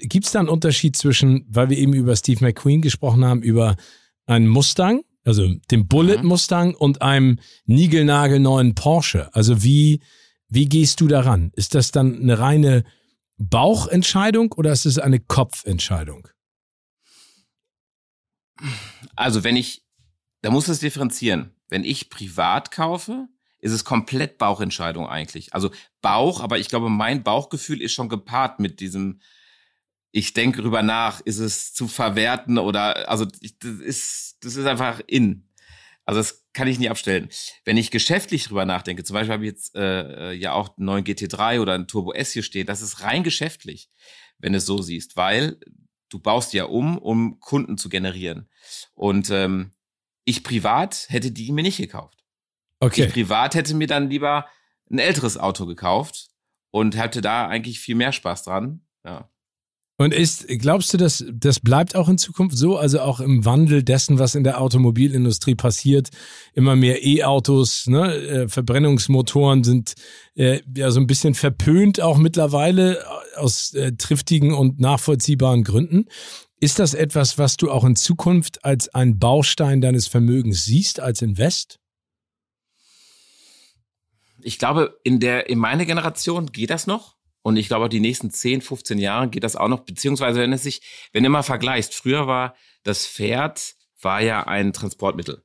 Gibt 0.00 0.24
es 0.24 0.32
da 0.32 0.40
einen 0.40 0.48
Unterschied 0.48 0.96
zwischen, 0.96 1.46
weil 1.48 1.68
wir 1.68 1.76
eben 1.76 1.92
über 1.92 2.16
Steve 2.16 2.44
McQueen 2.44 2.80
gesprochen 2.80 3.24
haben, 3.24 3.42
über 3.42 3.76
einen 4.26 4.48
Mustang, 4.48 5.02
also 5.24 5.48
dem 5.70 5.88
Bullet 5.88 6.18
mhm. 6.18 6.28
Mustang 6.28 6.74
und 6.74 7.02
einem 7.02 7.38
niegelnagelneuen 7.66 8.74
Porsche? 8.74 9.34
Also 9.34 9.62
wie, 9.62 10.00
wie 10.48 10.66
gehst 10.66 11.00
du 11.00 11.08
daran? 11.08 11.50
Ist 11.54 11.74
das 11.74 11.90
dann 11.90 12.20
eine 12.20 12.38
reine 12.38 12.84
Bauchentscheidung 13.38 14.52
oder 14.52 14.72
ist 14.72 14.86
es 14.86 14.98
eine 14.98 15.20
Kopfentscheidung? 15.20 16.28
Also 19.16 19.44
wenn 19.44 19.56
ich, 19.56 19.84
da 20.42 20.50
muss 20.50 20.68
es 20.68 20.80
differenzieren. 20.80 21.50
Wenn 21.68 21.84
ich 21.84 22.10
privat 22.10 22.70
kaufe, 22.70 23.26
ist 23.58 23.72
es 23.72 23.84
komplett 23.84 24.38
Bauchentscheidung 24.38 25.08
eigentlich. 25.08 25.54
Also 25.54 25.70
Bauch, 26.02 26.40
aber 26.40 26.58
ich 26.58 26.68
glaube, 26.68 26.90
mein 26.90 27.22
Bauchgefühl 27.22 27.80
ist 27.80 27.92
schon 27.92 28.10
gepaart 28.10 28.60
mit 28.60 28.78
diesem, 28.80 29.20
ich 30.16 30.32
denke 30.32 30.62
drüber 30.62 30.84
nach, 30.84 31.20
ist 31.22 31.38
es 31.38 31.74
zu 31.74 31.88
verwerten 31.88 32.56
oder, 32.58 33.08
also 33.08 33.26
ich, 33.40 33.58
das 33.58 33.80
ist, 33.80 34.36
das 34.42 34.54
ist 34.54 34.64
einfach 34.64 35.00
in. 35.08 35.50
Also 36.04 36.20
das 36.20 36.46
kann 36.52 36.68
ich 36.68 36.78
nie 36.78 36.88
abstellen. 36.88 37.28
Wenn 37.64 37.76
ich 37.76 37.90
geschäftlich 37.90 38.44
drüber 38.44 38.64
nachdenke, 38.64 39.02
zum 39.02 39.14
Beispiel 39.14 39.32
habe 39.32 39.44
ich 39.44 39.50
jetzt 39.50 39.74
äh, 39.74 40.32
ja 40.32 40.52
auch 40.52 40.76
einen 40.76 40.86
neuen 40.86 41.04
GT3 41.04 41.60
oder 41.60 41.72
einen 41.72 41.88
Turbo 41.88 42.12
S 42.12 42.30
hier 42.30 42.44
stehen, 42.44 42.64
das 42.64 42.80
ist 42.80 43.02
rein 43.02 43.24
geschäftlich, 43.24 43.90
wenn 44.38 44.52
du 44.52 44.58
es 44.58 44.66
so 44.66 44.80
siehst, 44.80 45.16
weil 45.16 45.58
du 46.10 46.20
baust 46.20 46.52
ja 46.52 46.66
um, 46.66 46.96
um 46.96 47.40
Kunden 47.40 47.76
zu 47.76 47.88
generieren. 47.88 48.48
Und 48.94 49.30
ähm, 49.30 49.72
ich 50.24 50.44
privat 50.44 51.06
hätte 51.08 51.32
die 51.32 51.50
mir 51.50 51.62
nicht 51.62 51.78
gekauft. 51.78 52.24
Okay. 52.78 53.06
Ich 53.06 53.12
privat 53.12 53.56
hätte 53.56 53.74
mir 53.74 53.88
dann 53.88 54.10
lieber 54.10 54.46
ein 54.88 55.00
älteres 55.00 55.38
Auto 55.38 55.66
gekauft 55.66 56.28
und 56.70 56.96
hatte 56.96 57.20
da 57.20 57.48
eigentlich 57.48 57.80
viel 57.80 57.96
mehr 57.96 58.12
Spaß 58.12 58.44
dran. 58.44 58.86
Ja. 59.04 59.28
Und 59.96 60.12
ist, 60.12 60.48
glaubst 60.48 60.92
du, 60.92 60.96
dass 60.96 61.24
das 61.32 61.60
bleibt 61.60 61.94
auch 61.94 62.08
in 62.08 62.18
Zukunft 62.18 62.56
so? 62.56 62.76
Also 62.76 63.00
auch 63.00 63.20
im 63.20 63.44
Wandel 63.44 63.84
dessen, 63.84 64.18
was 64.18 64.34
in 64.34 64.42
der 64.42 64.60
Automobilindustrie 64.60 65.54
passiert, 65.54 66.08
immer 66.52 66.74
mehr 66.74 67.04
E-Autos, 67.04 67.86
ne? 67.86 68.12
Äh, 68.12 68.48
Verbrennungsmotoren 68.48 69.62
sind 69.62 69.94
äh, 70.34 70.60
ja 70.76 70.90
so 70.90 70.98
ein 70.98 71.06
bisschen 71.06 71.34
verpönt 71.34 72.00
auch 72.00 72.18
mittlerweile 72.18 73.04
aus 73.36 73.72
äh, 73.74 73.92
triftigen 73.92 74.52
und 74.52 74.80
nachvollziehbaren 74.80 75.62
Gründen. 75.62 76.06
Ist 76.58 76.80
das 76.80 76.94
etwas, 76.94 77.38
was 77.38 77.56
du 77.56 77.70
auch 77.70 77.84
in 77.84 77.94
Zukunft 77.94 78.64
als 78.64 78.92
ein 78.94 79.20
Baustein 79.20 79.80
deines 79.80 80.08
Vermögens 80.08 80.64
siehst, 80.64 80.98
als 80.98 81.22
Invest? 81.22 81.78
Ich 84.40 84.58
glaube, 84.58 84.98
in 85.04 85.20
der, 85.20 85.48
in 85.48 85.58
meiner 85.58 85.84
Generation 85.84 86.50
geht 86.50 86.70
das 86.70 86.88
noch. 86.88 87.13
Und 87.44 87.58
ich 87.58 87.68
glaube, 87.68 87.90
die 87.90 88.00
nächsten 88.00 88.30
10, 88.30 88.62
15 88.62 88.96
Jahre 88.96 89.28
geht 89.28 89.44
das 89.44 89.54
auch 89.54 89.68
noch, 89.68 89.80
beziehungsweise 89.80 90.40
wenn 90.40 90.54
es 90.54 90.62
sich, 90.62 90.80
wenn 91.12 91.24
du 91.24 91.28
mal 91.28 91.42
vergleichst, 91.42 91.94
früher 91.94 92.26
war 92.26 92.54
das 92.84 93.06
Pferd, 93.06 93.74
war 94.00 94.22
ja 94.22 94.44
ein 94.44 94.72
Transportmittel. 94.72 95.44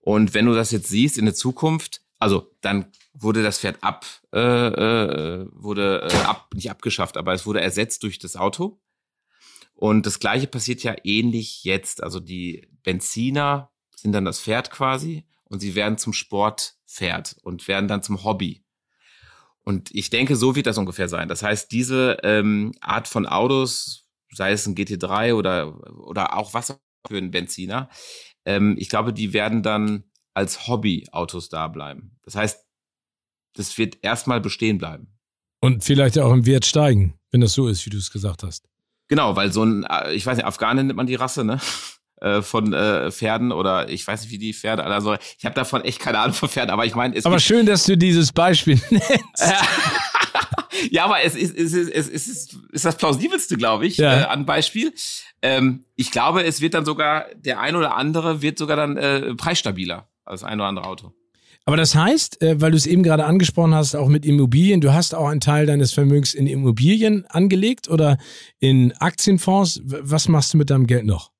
Und 0.00 0.34
wenn 0.34 0.46
du 0.46 0.52
das 0.52 0.72
jetzt 0.72 0.88
siehst 0.88 1.16
in 1.16 1.24
der 1.24 1.34
Zukunft, 1.36 2.02
also 2.18 2.50
dann 2.60 2.90
wurde 3.14 3.44
das 3.44 3.60
Pferd 3.60 3.84
ab, 3.84 4.04
äh, 4.32 4.40
äh, 4.40 5.46
wurde 5.52 6.08
äh, 6.10 6.16
ab, 6.24 6.48
nicht 6.54 6.72
abgeschafft, 6.72 7.16
aber 7.16 7.34
es 7.34 7.46
wurde 7.46 7.60
ersetzt 7.60 8.02
durch 8.02 8.18
das 8.18 8.34
Auto. 8.34 8.80
Und 9.74 10.06
das 10.06 10.18
Gleiche 10.18 10.48
passiert 10.48 10.82
ja 10.82 10.96
ähnlich 11.04 11.62
jetzt. 11.62 12.02
Also 12.02 12.18
die 12.18 12.66
Benziner 12.82 13.70
sind 13.94 14.10
dann 14.10 14.24
das 14.24 14.40
Pferd 14.40 14.72
quasi 14.72 15.24
und 15.44 15.60
sie 15.60 15.76
werden 15.76 15.98
zum 15.98 16.12
Sportpferd 16.12 17.36
und 17.42 17.68
werden 17.68 17.86
dann 17.86 18.02
zum 18.02 18.24
Hobby. 18.24 18.65
Und 19.68 19.92
ich 19.92 20.10
denke, 20.10 20.36
so 20.36 20.54
wird 20.54 20.66
das 20.66 20.78
ungefähr 20.78 21.08
sein. 21.08 21.28
Das 21.28 21.42
heißt, 21.42 21.72
diese 21.72 22.18
ähm, 22.22 22.72
Art 22.80 23.08
von 23.08 23.26
Autos, 23.26 24.06
sei 24.32 24.52
es 24.52 24.64
ein 24.66 24.76
GT3 24.76 25.34
oder, 25.34 25.76
oder 25.98 26.36
auch 26.36 26.54
Wasser 26.54 26.78
für 27.08 27.16
einen 27.16 27.32
Benziner, 27.32 27.90
ähm, 28.44 28.76
ich 28.78 28.88
glaube, 28.88 29.12
die 29.12 29.32
werden 29.32 29.64
dann 29.64 30.04
als 30.34 30.68
Hobbyautos 30.68 31.48
da 31.48 31.66
bleiben. 31.66 32.16
Das 32.22 32.36
heißt, 32.36 32.64
das 33.54 33.76
wird 33.76 33.98
erstmal 34.02 34.40
bestehen 34.40 34.78
bleiben. 34.78 35.08
Und 35.60 35.82
vielleicht 35.82 36.18
auch 36.18 36.32
im 36.32 36.46
Wert 36.46 36.64
steigen, 36.64 37.18
wenn 37.32 37.40
das 37.40 37.54
so 37.54 37.66
ist, 37.66 37.84
wie 37.86 37.90
du 37.90 37.98
es 37.98 38.12
gesagt 38.12 38.44
hast. 38.44 38.68
Genau, 39.08 39.34
weil 39.34 39.52
so 39.52 39.64
ein, 39.64 39.84
äh, 39.84 40.12
ich 40.12 40.26
weiß 40.26 40.36
nicht, 40.36 40.46
Afghanen 40.46 40.86
nennt 40.86 40.96
man 40.96 41.06
die 41.06 41.14
Rasse, 41.16 41.44
ne? 41.44 41.60
Äh, 42.22 42.40
von 42.40 42.72
äh, 42.72 43.10
Pferden 43.12 43.52
oder 43.52 43.90
ich 43.90 44.06
weiß 44.06 44.22
nicht, 44.22 44.30
wie 44.30 44.38
die 44.38 44.54
Pferde, 44.54 44.84
also 44.84 45.16
ich 45.38 45.44
habe 45.44 45.54
davon 45.54 45.84
echt 45.84 46.00
keine 46.00 46.18
Ahnung 46.18 46.32
von 46.32 46.48
Pferden, 46.48 46.70
aber 46.70 46.86
ich 46.86 46.94
meine, 46.94 47.14
es 47.14 47.26
Aber 47.26 47.38
schön, 47.38 47.66
dass 47.66 47.84
du 47.84 47.94
dieses 47.94 48.32
Beispiel 48.32 48.80
nennst. 48.90 49.52
ja, 50.90 51.04
aber 51.04 51.22
es 51.22 51.34
ist, 51.34 51.54
es 51.54 51.74
ist, 51.74 51.90
es 51.90 52.08
ist, 52.08 52.56
ist 52.72 52.84
das 52.86 52.96
plausibelste, 52.96 53.58
glaube 53.58 53.86
ich, 53.86 53.98
ja. 53.98 54.20
äh, 54.20 54.24
an 54.24 54.46
Beispiel. 54.46 54.94
Ähm, 55.42 55.84
ich 55.94 56.10
glaube, 56.10 56.42
es 56.44 56.62
wird 56.62 56.72
dann 56.72 56.86
sogar, 56.86 57.26
der 57.36 57.60
ein 57.60 57.76
oder 57.76 57.96
andere 57.96 58.40
wird 58.40 58.56
sogar 58.56 58.78
dann 58.78 58.96
äh, 58.96 59.34
preisstabiler 59.34 60.08
als 60.24 60.42
ein 60.42 60.58
oder 60.58 60.68
andere 60.68 60.86
Auto. 60.86 61.12
Aber 61.66 61.76
das 61.76 61.94
heißt, 61.94 62.40
äh, 62.40 62.60
weil 62.62 62.70
du 62.70 62.78
es 62.78 62.86
eben 62.86 63.02
gerade 63.02 63.26
angesprochen 63.26 63.74
hast, 63.74 63.94
auch 63.94 64.08
mit 64.08 64.24
Immobilien, 64.24 64.80
du 64.80 64.94
hast 64.94 65.14
auch 65.14 65.28
einen 65.28 65.40
Teil 65.40 65.66
deines 65.66 65.92
Vermögens 65.92 66.32
in 66.32 66.46
Immobilien 66.46 67.26
angelegt 67.26 67.90
oder 67.90 68.16
in 68.58 68.92
Aktienfonds. 69.00 69.82
Was 69.84 70.28
machst 70.28 70.54
du 70.54 70.58
mit 70.58 70.70
deinem 70.70 70.86
Geld 70.86 71.04
noch? 71.04 71.35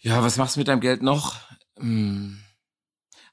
Ja, 0.00 0.22
was 0.22 0.36
machst 0.36 0.56
du 0.56 0.60
mit 0.60 0.68
deinem 0.68 0.80
Geld 0.80 1.02
noch? 1.02 1.36
Hm. 1.78 2.38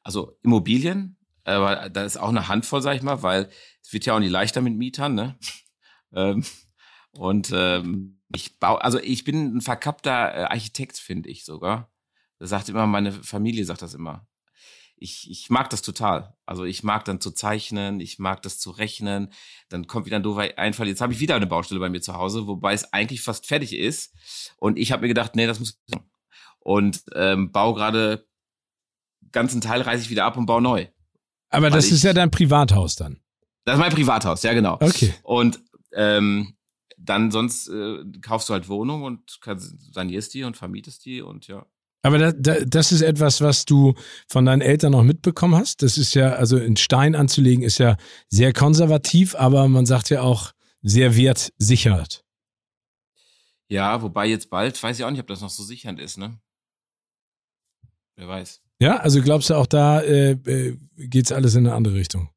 Also 0.04 0.38
Immobilien, 0.44 1.18
aber 1.44 1.90
da 1.90 2.04
ist 2.04 2.18
auch 2.18 2.30
eine 2.30 2.48
Handvoll, 2.48 2.82
sag 2.82 2.96
ich 2.96 3.04
mal, 3.04 3.22
weil 3.24 3.50
es 3.84 3.94
wird 3.94 4.06
ja 4.06 4.16
auch 4.16 4.20
nicht 4.20 4.32
leichter 4.32 4.62
mit 4.62 4.76
Mietern, 4.76 5.16
ne? 5.16 5.38
Ähm, 6.14 6.46
und 7.12 7.52
ähm, 7.54 8.22
ich 8.34 8.58
baue, 8.58 8.82
also 8.82 9.00
ich 9.00 9.26
bin 9.26 9.58
ein 9.58 9.62
verkappter 9.62 10.34
äh, 10.34 10.44
Architekt, 10.44 10.98
finde 10.98 11.28
ich 11.28 11.44
sogar. 11.44 11.92
Das 12.40 12.52
sagt 12.52 12.70
immer, 12.70 12.88
meine 12.88 13.12
Familie 13.12 13.66
sagt 13.66 13.82
das 13.82 13.96
immer. 13.96 14.26
Ich, 14.96 15.30
ich 15.30 15.50
mag 15.50 15.70
das 15.72 15.82
total. 15.82 16.38
Also 16.46 16.64
ich 16.64 16.84
mag 16.84 17.04
dann 17.04 17.20
zu 17.20 17.32
zeichnen, 17.32 18.00
ich 18.00 18.18
mag 18.18 18.42
das 18.44 18.60
zu 18.60 18.72
rechnen. 18.72 19.34
Dann 19.68 19.88
kommt 19.88 20.06
wieder 20.06 20.16
ein 20.16 20.24
doofer 20.24 20.58
Einfall. 20.58 20.88
Jetzt 20.88 21.02
habe 21.02 21.12
ich 21.12 21.20
wieder 21.20 21.36
eine 21.36 21.48
Baustelle 21.48 21.82
bei 21.82 21.90
mir 21.90 22.02
zu 22.02 22.14
Hause, 22.14 22.48
wobei 22.48 22.74
es 22.74 22.94
eigentlich 22.94 23.22
fast 23.22 23.46
fertig 23.46 23.74
ist. 23.74 24.14
Und 24.58 24.78
ich 24.78 24.94
habe 24.94 25.02
mir 25.02 25.10
gedacht, 25.10 25.36
nee, 25.36 25.48
das 25.48 25.60
muss 25.60 25.82
und 26.66 27.04
ähm, 27.14 27.52
baue 27.52 27.76
gerade 27.76 28.26
ganzen 29.32 29.62
Teil 29.62 29.82
reiße 29.82 30.04
ich 30.04 30.10
wieder 30.10 30.26
ab 30.26 30.36
und 30.36 30.48
baue 30.48 30.62
neu. 30.62 30.88
Aber 31.50 31.70
das 31.70 31.86
ich, 31.86 31.94
ist 31.94 32.04
ja 32.04 32.14
dein 32.14 32.32
Privathaus 32.32 32.96
dann. 32.96 33.20
Das 33.66 33.76
ist 33.76 33.80
mein 33.80 33.92
Privathaus, 33.92 34.42
ja 34.44 34.54
genau. 34.54 34.78
Okay. 34.82 35.14
Und 35.24 35.60
ähm, 35.94 36.58
dann 36.98 37.30
sonst 37.30 37.68
äh, 37.68 38.04
kaufst 38.22 38.50
du 38.50 38.54
halt 38.54 38.68
Wohnung 38.68 39.04
und 39.04 39.40
sanierst 39.92 40.34
die 40.34 40.44
und 40.44 40.58
vermietest 40.58 41.06
die 41.06 41.22
und 41.22 41.48
ja. 41.48 41.66
Aber 42.02 42.18
da, 42.18 42.32
da, 42.32 42.56
das 42.66 42.92
ist 42.92 43.02
etwas, 43.02 43.42
was 43.42 43.66
du 43.66 43.94
von 44.28 44.46
deinen 44.46 44.62
Eltern 44.62 44.92
noch 44.92 45.04
mitbekommen 45.04 45.56
hast. 45.56 45.82
Das 45.82 45.98
ist 45.98 46.14
ja, 46.16 46.34
also 46.34 46.58
in 46.58 46.78
Stein 46.78 47.16
anzulegen, 47.16 47.64
ist 47.64 47.78
ja 47.78 47.98
sehr 48.30 48.54
konservativ, 48.54 49.36
aber 49.36 49.68
man 49.68 49.86
sagt 49.86 50.10
ja 50.10 50.22
auch 50.22 50.52
sehr 50.82 51.16
wertsichert. 51.16 52.24
Ja, 53.68 54.02
wobei 54.02 54.28
jetzt 54.28 54.50
bald, 54.50 54.82
weiß 54.82 54.98
ich 54.98 55.06
auch 55.06 55.12
nicht, 55.12 55.22
ob 55.22 55.28
das 55.28 55.42
noch 55.42 55.50
so 55.50 55.64
sichernd 55.64 56.00
ist, 56.00 56.18
ne? 56.18 56.40
Wer 58.16 58.28
weiß. 58.28 58.62
Ja, 58.80 58.98
also 58.98 59.22
glaubst 59.22 59.50
du 59.50 59.56
auch 59.56 59.68
da 59.68 60.02
äh, 60.02 60.32
äh, 60.32 60.78
geht 60.98 61.26
es 61.26 61.32
alles 61.32 61.56
in 61.56 61.66
eine 61.66 61.76
andere 61.76 61.96
Richtung? 61.96 62.30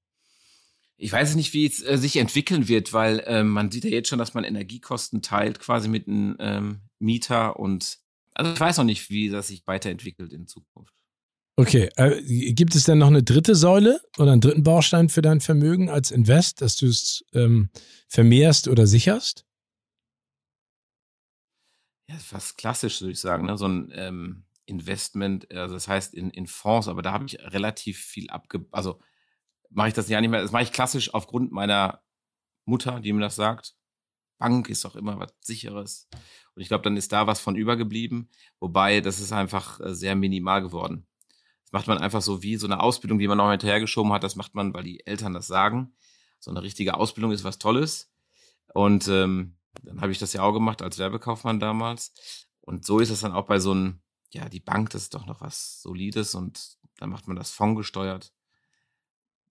Ich 0.96 1.12
weiß 1.12 1.36
nicht, 1.36 1.52
wie 1.52 1.66
es 1.66 1.82
äh, 1.82 1.96
sich 1.96 2.16
entwickeln 2.16 2.68
wird, 2.68 2.92
weil 2.92 3.20
äh, 3.20 3.44
man 3.44 3.70
sieht 3.70 3.84
ja 3.84 3.90
jetzt 3.90 4.08
schon, 4.08 4.18
dass 4.18 4.34
man 4.34 4.44
Energiekosten 4.44 5.22
teilt, 5.22 5.60
quasi 5.60 5.88
mit 5.88 6.08
einem 6.08 6.36
ähm, 6.40 6.80
Mieter 6.98 7.58
und 7.58 7.98
also 8.34 8.52
ich 8.52 8.60
weiß 8.60 8.78
noch 8.78 8.84
nicht, 8.84 9.10
wie 9.10 9.30
das 9.30 9.48
sich 9.48 9.66
weiterentwickelt 9.66 10.32
in 10.32 10.46
Zukunft. 10.46 10.94
Okay, 11.56 11.90
äh, 11.96 12.52
gibt 12.52 12.76
es 12.76 12.84
denn 12.84 12.98
noch 12.98 13.08
eine 13.08 13.24
dritte 13.24 13.56
Säule 13.56 14.00
oder 14.16 14.30
einen 14.30 14.40
dritten 14.40 14.62
Baustein 14.62 15.08
für 15.08 15.22
dein 15.22 15.40
Vermögen 15.40 15.90
als 15.90 16.12
Invest, 16.12 16.60
dass 16.62 16.76
du 16.76 16.86
es 16.86 17.24
ähm, 17.32 17.70
vermehrst 18.06 18.68
oder 18.68 18.86
sicherst? 18.86 19.44
Ja, 22.08 22.16
fast 22.16 22.58
klassisch, 22.58 23.00
würde 23.00 23.10
ich 23.10 23.18
sagen. 23.18 23.46
Ne? 23.46 23.58
So 23.58 23.66
ein 23.66 23.92
ähm, 23.92 24.44
Investment, 24.68 25.50
also 25.52 25.74
das 25.74 25.88
heißt 25.88 26.14
in, 26.14 26.30
in 26.30 26.46
Fonds, 26.46 26.88
aber 26.88 27.02
da 27.02 27.12
habe 27.12 27.26
ich 27.26 27.38
relativ 27.40 27.98
viel 27.98 28.30
abge... 28.30 28.66
Also 28.70 29.00
mache 29.70 29.88
ich 29.88 29.94
das 29.94 30.08
ja 30.08 30.20
nicht 30.20 30.30
mehr. 30.30 30.42
Das 30.42 30.52
mache 30.52 30.62
ich 30.62 30.72
klassisch 30.72 31.12
aufgrund 31.12 31.52
meiner 31.52 32.02
Mutter, 32.64 33.00
die 33.00 33.12
mir 33.12 33.20
das 33.20 33.36
sagt. 33.36 33.74
Bank 34.38 34.68
ist 34.68 34.84
doch 34.84 34.94
immer 34.94 35.18
was 35.18 35.34
Sicheres. 35.40 36.08
Und 36.54 36.62
ich 36.62 36.68
glaube, 36.68 36.84
dann 36.84 36.96
ist 36.96 37.12
da 37.12 37.26
was 37.26 37.40
von 37.40 37.56
übergeblieben. 37.56 38.30
Wobei, 38.60 39.00
das 39.00 39.20
ist 39.20 39.32
einfach 39.32 39.80
äh, 39.80 39.94
sehr 39.94 40.14
minimal 40.14 40.62
geworden. 40.62 41.06
Das 41.64 41.72
macht 41.72 41.86
man 41.86 41.98
einfach 41.98 42.22
so 42.22 42.42
wie 42.42 42.56
so 42.56 42.66
eine 42.66 42.80
Ausbildung, 42.80 43.18
die 43.18 43.28
man 43.28 43.38
noch 43.38 43.50
hinterhergeschoben 43.50 44.12
hat. 44.12 44.22
Das 44.22 44.36
macht 44.36 44.54
man, 44.54 44.72
weil 44.72 44.84
die 44.84 45.04
Eltern 45.06 45.34
das 45.34 45.46
sagen. 45.46 45.94
So 46.38 46.50
eine 46.50 46.62
richtige 46.62 46.94
Ausbildung 46.94 47.32
ist 47.32 47.44
was 47.44 47.58
Tolles. 47.58 48.12
Und 48.72 49.08
ähm, 49.08 49.56
dann 49.82 50.00
habe 50.00 50.12
ich 50.12 50.18
das 50.18 50.32
ja 50.32 50.42
auch 50.42 50.52
gemacht 50.52 50.82
als 50.82 50.98
Werbekaufmann 50.98 51.60
damals. 51.60 52.46
Und 52.60 52.86
so 52.86 53.00
ist 53.00 53.10
es 53.10 53.20
dann 53.20 53.32
auch 53.32 53.46
bei 53.46 53.58
so 53.58 53.72
einem 53.72 54.00
ja, 54.32 54.48
die 54.48 54.60
Bank, 54.60 54.90
das 54.90 55.02
ist 55.02 55.14
doch 55.14 55.26
noch 55.26 55.40
was 55.40 55.80
Solides 55.82 56.34
und 56.34 56.76
dann 56.98 57.10
macht 57.10 57.26
man 57.26 57.36
das 57.36 57.50
fondgesteuert. 57.50 58.32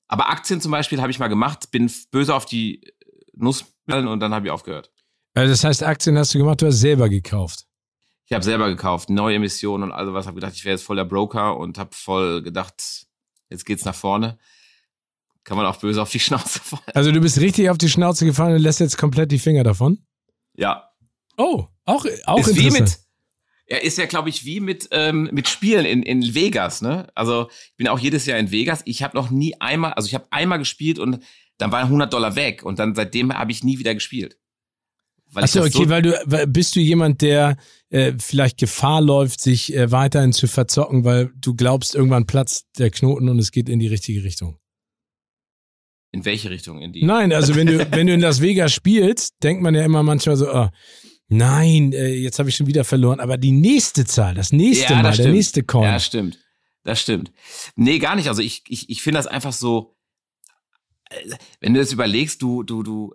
Aber 0.07 0.29
Aktien 0.29 0.61
zum 0.61 0.71
Beispiel 0.71 1.01
habe 1.01 1.11
ich 1.11 1.19
mal 1.19 1.27
gemacht, 1.27 1.71
bin 1.71 1.91
böse 2.11 2.33
auf 2.33 2.45
die 2.45 2.83
äh, 2.83 2.91
Nussballen 3.33 4.07
und 4.07 4.19
dann 4.19 4.33
habe 4.33 4.47
ich 4.47 4.51
aufgehört. 4.51 4.91
Also 5.33 5.51
das 5.51 5.63
heißt, 5.63 5.83
Aktien 5.83 6.17
hast 6.17 6.33
du 6.33 6.39
gemacht, 6.39 6.61
du 6.61 6.67
hast 6.67 6.79
selber 6.79 7.09
gekauft. 7.09 7.65
Ich 8.25 8.33
habe 8.33 8.43
selber 8.43 8.67
gekauft, 8.67 9.09
neue 9.09 9.35
Emissionen 9.35 9.85
und 9.85 9.91
also 9.91 10.13
was, 10.13 10.25
habe 10.25 10.35
gedacht, 10.35 10.53
ich 10.53 10.65
wäre 10.65 10.73
jetzt 10.73 10.83
voll 10.83 10.97
der 10.97 11.05
Broker 11.05 11.57
und 11.57 11.77
habe 11.77 11.91
voll 11.93 12.41
gedacht, 12.41 13.07
jetzt 13.49 13.65
geht's 13.65 13.85
nach 13.85 13.95
vorne. 13.95 14.37
Kann 15.43 15.55
man 15.55 15.65
auch 15.65 15.77
böse 15.77 16.01
auf 16.01 16.09
die 16.09 16.19
Schnauze 16.19 16.59
fallen. 16.59 16.83
Also 16.93 17.11
du 17.11 17.21
bist 17.21 17.39
richtig 17.39 17.69
auf 17.69 17.77
die 17.77 17.89
Schnauze 17.89 18.25
gefallen 18.25 18.55
und 18.55 18.61
lässt 18.61 18.79
jetzt 18.79 18.97
komplett 18.97 19.31
die 19.31 19.39
Finger 19.39 19.63
davon? 19.63 20.05
Ja. 20.55 20.89
Oh, 21.37 21.67
auch, 21.85 22.05
auch 22.25 22.39
ist 22.39 22.47
interessant. 22.47 22.57
Wie 22.57 22.71
mit, 22.71 22.99
er 23.67 23.83
ist 23.83 23.97
ja, 23.97 24.05
glaube 24.05 24.29
ich, 24.29 24.45
wie 24.45 24.59
mit, 24.59 24.87
ähm, 24.91 25.29
mit 25.31 25.47
Spielen 25.47 25.85
in, 25.85 26.01
in 26.01 26.33
Vegas, 26.33 26.81
ne? 26.81 27.07
Also 27.15 27.49
ich 27.51 27.75
bin 27.75 27.87
auch 27.87 27.99
jedes 27.99 28.25
Jahr 28.25 28.39
in 28.39 28.51
Vegas. 28.51 28.81
Ich 28.85 29.03
habe 29.03 29.15
noch 29.15 29.29
nie 29.29 29.59
einmal, 29.59 29.93
also 29.93 30.07
ich 30.07 30.15
habe 30.15 30.27
einmal 30.31 30.57
gespielt 30.57 30.99
und 30.99 31.19
dann 31.57 31.71
waren 31.71 31.85
100 31.85 32.11
Dollar 32.11 32.35
weg 32.35 32.63
und 32.63 32.79
dann 32.79 32.95
seitdem 32.95 33.33
habe 33.33 33.51
ich 33.51 33.63
nie 33.63 33.77
wieder 33.77 33.93
gespielt. 33.93 34.37
Achso, 35.33 35.59
okay, 35.59 35.71
so 35.71 35.89
weil 35.89 36.01
du 36.01 36.47
bist 36.47 36.75
du 36.75 36.79
jemand, 36.79 37.21
der 37.21 37.57
äh, 37.89 38.13
vielleicht 38.17 38.57
Gefahr 38.57 39.01
läuft, 39.01 39.41
sich 39.41 39.75
äh, 39.75 39.91
weiterhin 39.91 40.31
zu 40.31 40.47
verzocken, 40.47 41.03
weil 41.03 41.31
du 41.35 41.53
glaubst, 41.53 41.95
irgendwann 41.95 42.25
platzt 42.25 42.67
der 42.77 42.89
Knoten 42.89 43.27
und 43.27 43.37
es 43.37 43.51
geht 43.51 43.67
in 43.67 43.79
die 43.79 43.87
richtige 43.87 44.23
Richtung. 44.23 44.57
In 46.13 46.23
welche 46.23 46.49
Richtung? 46.49 46.81
In 46.81 46.93
die? 46.93 47.03
Nein, 47.03 47.33
also 47.33 47.55
wenn 47.55 47.67
du 47.67 47.79
wenn 47.91 48.07
du 48.07 48.13
in 48.13 48.21
Las 48.21 48.41
Vegas 48.41 48.73
spielst, 48.73 49.35
denkt 49.43 49.61
man 49.61 49.75
ja 49.75 49.83
immer 49.83 50.03
manchmal 50.03 50.37
so, 50.37 50.49
oh, 50.49 50.69
Nein, 51.29 51.91
äh, 51.93 52.13
jetzt 52.13 52.39
habe 52.39 52.49
ich 52.49 52.55
schon 52.55 52.67
wieder 52.67 52.83
verloren. 52.83 53.19
Aber 53.19 53.37
die 53.37 53.51
nächste 53.51 54.05
Zahl, 54.05 54.35
das 54.35 54.51
nächste 54.51 54.93
Ja, 54.93 55.01
Mal, 55.01 55.03
das 55.03 55.17
der 55.17 55.31
nächste 55.31 55.63
Coin. 55.63 55.83
Ja, 55.83 55.99
stimmt. 55.99 56.39
Das 56.83 57.01
stimmt. 57.01 57.31
Nee, 57.75 57.99
gar 57.99 58.15
nicht. 58.15 58.29
Also 58.29 58.41
ich, 58.41 58.63
ich, 58.69 58.89
ich 58.89 59.01
finde 59.01 59.19
das 59.19 59.27
einfach 59.27 59.51
so, 59.51 59.97
äh, 61.09 61.35
wenn 61.59 61.73
du 61.73 61.79
das 61.79 61.91
überlegst, 61.91 62.41
du, 62.41 62.63
du, 62.63 62.81
du, 62.81 63.13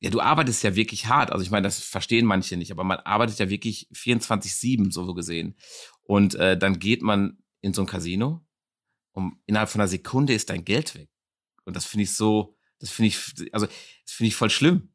ja, 0.00 0.10
du 0.10 0.20
arbeitest 0.20 0.62
ja 0.62 0.74
wirklich 0.74 1.06
hart. 1.06 1.30
Also 1.30 1.44
ich 1.44 1.50
meine, 1.50 1.64
das 1.64 1.80
verstehen 1.80 2.24
manche 2.24 2.56
nicht, 2.56 2.72
aber 2.72 2.82
man 2.82 2.98
arbeitet 2.98 3.38
ja 3.38 3.50
wirklich 3.50 3.88
24-7, 3.94 4.90
so 4.90 5.12
gesehen. 5.12 5.56
Und 6.02 6.34
äh, 6.34 6.56
dann 6.56 6.78
geht 6.78 7.02
man 7.02 7.38
in 7.60 7.74
so 7.74 7.82
ein 7.82 7.86
Casino 7.86 8.44
und 9.12 9.36
innerhalb 9.46 9.68
von 9.68 9.80
einer 9.80 9.88
Sekunde 9.88 10.32
ist 10.32 10.50
dein 10.50 10.64
Geld 10.64 10.94
weg. 10.94 11.10
Und 11.64 11.76
das 11.76 11.84
finde 11.84 12.04
ich 12.04 12.14
so, 12.14 12.56
das 12.80 12.90
finde 12.90 13.08
ich, 13.08 13.52
also 13.52 13.66
das 13.66 14.14
finde 14.14 14.28
ich 14.28 14.34
voll 14.34 14.50
schlimm. 14.50 14.91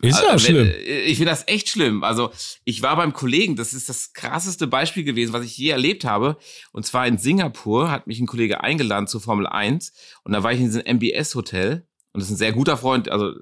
Ist 0.00 0.20
ja 0.22 0.28
Also, 0.30 0.48
wenn- 0.48 0.54
schlimm. 0.66 0.66
äh, 0.68 1.00
Ich 1.02 1.16
finde 1.18 1.30
das 1.30 1.46
echt 1.48 1.68
schlimm. 1.68 2.04
Also 2.04 2.30
ich 2.64 2.82
war 2.82 2.96
beim 2.96 3.12
Kollegen, 3.12 3.56
das 3.56 3.72
ist 3.72 3.88
das 3.88 4.12
krasseste 4.12 4.66
Beispiel 4.66 5.04
gewesen, 5.04 5.32
was 5.32 5.44
ich 5.44 5.56
je 5.56 5.70
erlebt 5.70 6.04
habe. 6.04 6.36
Und 6.72 6.84
zwar 6.84 7.06
in 7.06 7.16
Singapur 7.18 7.90
hat 7.90 8.06
mich 8.06 8.20
ein 8.20 8.26
Kollege 8.26 8.60
eingeladen 8.62 9.06
zur 9.06 9.20
Formel 9.20 9.46
1 9.46 9.92
und 10.24 10.32
da 10.32 10.42
war 10.42 10.52
ich 10.52 10.58
in 10.60 10.66
diesem 10.66 10.82
MBS-Hotel 10.84 11.86
und 12.12 12.20
das 12.20 12.28
ist 12.28 12.34
ein 12.34 12.38
sehr 12.38 12.52
guter 12.52 12.76
Freund. 12.76 13.08
Also 13.08 13.32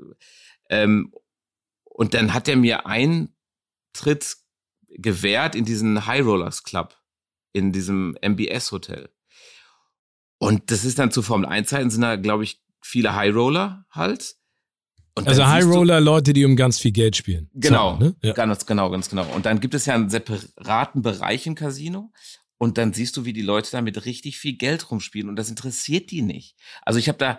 ähm, 0.71 1.13
und 1.85 2.15
dann 2.15 2.33
hat 2.33 2.49
er 2.49 2.57
mir 2.57 2.87
Eintritt 2.87 4.37
gewährt 4.89 5.55
in 5.55 5.65
diesen 5.65 6.07
High 6.07 6.25
Rollers 6.25 6.63
Club 6.63 6.97
in 7.53 7.73
diesem 7.73 8.17
MBS-Hotel. 8.23 9.11
Und 10.39 10.71
das 10.71 10.85
ist 10.85 10.99
dann 10.99 11.11
zu 11.13 11.23
Formel 11.23 11.49
1-Zeiten 11.49 11.91
sind 11.91 12.01
da, 12.03 12.17
glaube 12.17 12.45
ich, 12.45 12.61
viele 12.81 13.15
High 13.15 13.35
Roller 13.35 13.85
halt. 13.91 14.37
Und 15.14 15.29
Also 15.29 15.46
High 15.46 15.62
siehst 15.62 15.75
du- 15.75 15.79
Roller, 15.79 16.01
Leute, 16.01 16.33
die 16.33 16.44
um 16.44 16.57
ganz 16.57 16.79
viel 16.79 16.92
Geld 16.92 17.16
spielen. 17.16 17.51
Genau, 17.55 17.98
So, 17.98 18.05
ne? 18.07 18.16
ja. 18.22 18.33
ganz 18.33 18.64
genau, 18.64 18.88
ganz 18.90 19.11
genau. 19.11 19.27
Und 19.35 19.44
dann 19.44 19.61
gibt 19.61 19.75
es 19.75 19.85
ja 19.87 19.94
einen 19.94 20.09
separaten 20.09 21.03
Bereich 21.03 21.46
im 21.46 21.55
Casino 21.55 22.11
und 22.59 22.79
dann 22.79 22.92
siehst 22.94 23.16
du, 23.16 23.25
wie 23.27 23.33
die 23.35 23.42
Leute 23.42 23.70
da 23.72 23.83
mit 23.83 24.07
richtig 24.07 24.38
viel 24.38 24.55
Geld 24.57 24.90
rumspielen 24.90 25.29
und 25.29 25.37
das 25.37 25.51
interessiert 25.51 26.11
die 26.11 26.22
nicht. 26.22 26.57
Also 26.83 26.98
ich 26.98 27.09
habe 27.09 27.18
da 27.18 27.38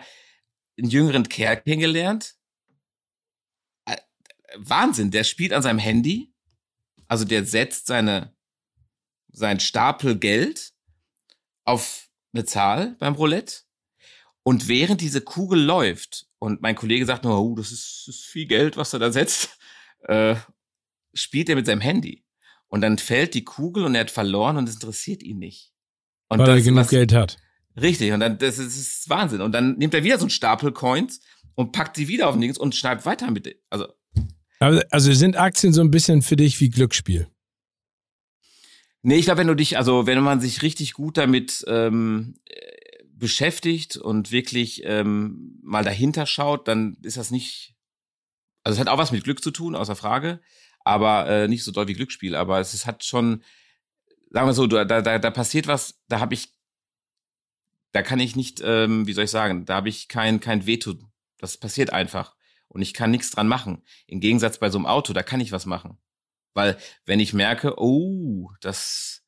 einen 0.78 0.88
jüngeren 0.90 1.28
Kerl 1.28 1.56
kennengelernt. 1.62 2.34
Äh, 3.86 3.96
Wahnsinn, 4.56 5.10
der 5.10 5.24
spielt 5.24 5.52
an 5.52 5.62
seinem 5.62 5.78
Handy. 5.80 6.32
Also 7.08 7.24
der 7.24 7.44
setzt 7.44 7.86
seine 7.86 8.34
sein 9.32 9.58
Stapel 9.58 10.16
Geld 10.16 10.72
auf 11.64 12.08
eine 12.32 12.44
Zahl 12.44 12.94
beim 13.00 13.14
Roulette 13.14 13.62
und 14.44 14.68
während 14.68 15.00
diese 15.00 15.20
Kugel 15.20 15.60
läuft 15.60 16.26
und 16.44 16.60
mein 16.62 16.74
Kollege 16.76 17.06
sagt 17.06 17.24
nur, 17.24 17.40
oh, 17.40 17.54
das 17.54 17.72
ist, 17.72 18.04
ist 18.06 18.24
viel 18.24 18.46
Geld, 18.46 18.76
was 18.76 18.92
er 18.92 18.98
da 18.98 19.10
setzt, 19.10 19.58
äh, 20.08 20.36
spielt 21.14 21.48
er 21.48 21.56
mit 21.56 21.66
seinem 21.66 21.80
Handy. 21.80 22.24
Und 22.68 22.80
dann 22.80 22.98
fällt 22.98 23.34
die 23.34 23.44
Kugel 23.44 23.84
und 23.84 23.94
er 23.94 24.02
hat 24.02 24.10
verloren 24.10 24.56
und 24.56 24.68
es 24.68 24.74
interessiert 24.74 25.22
ihn 25.22 25.38
nicht. 25.38 25.72
Und 26.28 26.40
Weil 26.40 26.48
er 26.48 26.60
genug 26.60 26.80
was- 26.80 26.90
Geld 26.90 27.12
hat. 27.12 27.38
Richtig, 27.80 28.12
und 28.12 28.20
dann, 28.20 28.38
das 28.38 28.58
ist, 28.58 28.66
das 28.68 28.76
ist 28.76 29.08
Wahnsinn. 29.08 29.40
Und 29.40 29.52
dann 29.52 29.76
nimmt 29.78 29.94
er 29.94 30.04
wieder 30.04 30.18
so 30.18 30.24
einen 30.24 30.30
Stapel 30.30 30.70
Coins 30.72 31.20
und 31.56 31.72
packt 31.72 31.96
sie 31.96 32.06
wieder 32.08 32.28
auf 32.28 32.34
den 32.34 32.40
Dings 32.42 32.58
und 32.58 32.74
schreibt 32.74 33.04
weiter 33.06 33.30
mit. 33.30 33.60
Also, 33.70 33.88
Aber, 34.60 34.82
also 34.90 35.12
sind 35.12 35.36
Aktien 35.36 35.72
so 35.72 35.80
ein 35.80 35.90
bisschen 35.90 36.22
für 36.22 36.36
dich 36.36 36.60
wie 36.60 36.68
Glücksspiel? 36.70 37.26
nee, 39.02 39.16
ich 39.16 39.24
glaube, 39.26 39.38
wenn 39.40 39.46
du 39.48 39.54
dich, 39.56 39.76
also 39.76 40.06
wenn 40.06 40.20
man 40.22 40.40
sich 40.40 40.62
richtig 40.62 40.92
gut 40.94 41.16
damit 41.16 41.64
ähm, 41.68 42.34
äh, 42.46 42.83
beschäftigt 43.16 43.96
und 43.96 44.30
wirklich 44.30 44.82
ähm, 44.84 45.58
mal 45.62 45.84
dahinter 45.84 46.26
schaut, 46.26 46.68
dann 46.68 46.96
ist 47.02 47.16
das 47.16 47.30
nicht, 47.30 47.74
also 48.62 48.74
es 48.74 48.80
hat 48.80 48.88
auch 48.92 48.98
was 48.98 49.12
mit 49.12 49.24
Glück 49.24 49.42
zu 49.42 49.50
tun, 49.50 49.74
außer 49.74 49.96
Frage, 49.96 50.40
aber 50.80 51.28
äh, 51.28 51.48
nicht 51.48 51.64
so 51.64 51.72
doll 51.72 51.88
wie 51.88 51.94
Glücksspiel, 51.94 52.34
aber 52.34 52.60
es 52.60 52.74
ist, 52.74 52.86
hat 52.86 53.04
schon, 53.04 53.42
sagen 54.30 54.46
wir 54.48 54.54
so, 54.54 54.66
da, 54.66 54.84
da, 54.84 55.18
da 55.18 55.30
passiert 55.30 55.66
was, 55.66 56.02
da 56.08 56.20
habe 56.20 56.34
ich, 56.34 56.52
da 57.92 58.02
kann 58.02 58.20
ich 58.20 58.36
nicht, 58.36 58.60
ähm, 58.64 59.06
wie 59.06 59.12
soll 59.12 59.24
ich 59.24 59.30
sagen, 59.30 59.64
da 59.64 59.76
habe 59.76 59.88
ich 59.88 60.08
kein, 60.08 60.40
kein 60.40 60.66
Veto. 60.66 60.96
Das 61.38 61.56
passiert 61.56 61.92
einfach. 61.92 62.34
Und 62.68 62.82
ich 62.82 62.94
kann 62.94 63.10
nichts 63.10 63.30
dran 63.30 63.46
machen. 63.46 63.84
Im 64.06 64.20
Gegensatz 64.20 64.58
bei 64.58 64.70
so 64.70 64.78
einem 64.78 64.86
Auto, 64.86 65.12
da 65.12 65.22
kann 65.22 65.40
ich 65.40 65.52
was 65.52 65.66
machen. 65.66 65.98
Weil, 66.54 66.76
wenn 67.04 67.20
ich 67.20 67.32
merke, 67.32 67.78
oh, 67.78 68.50
das, 68.60 69.23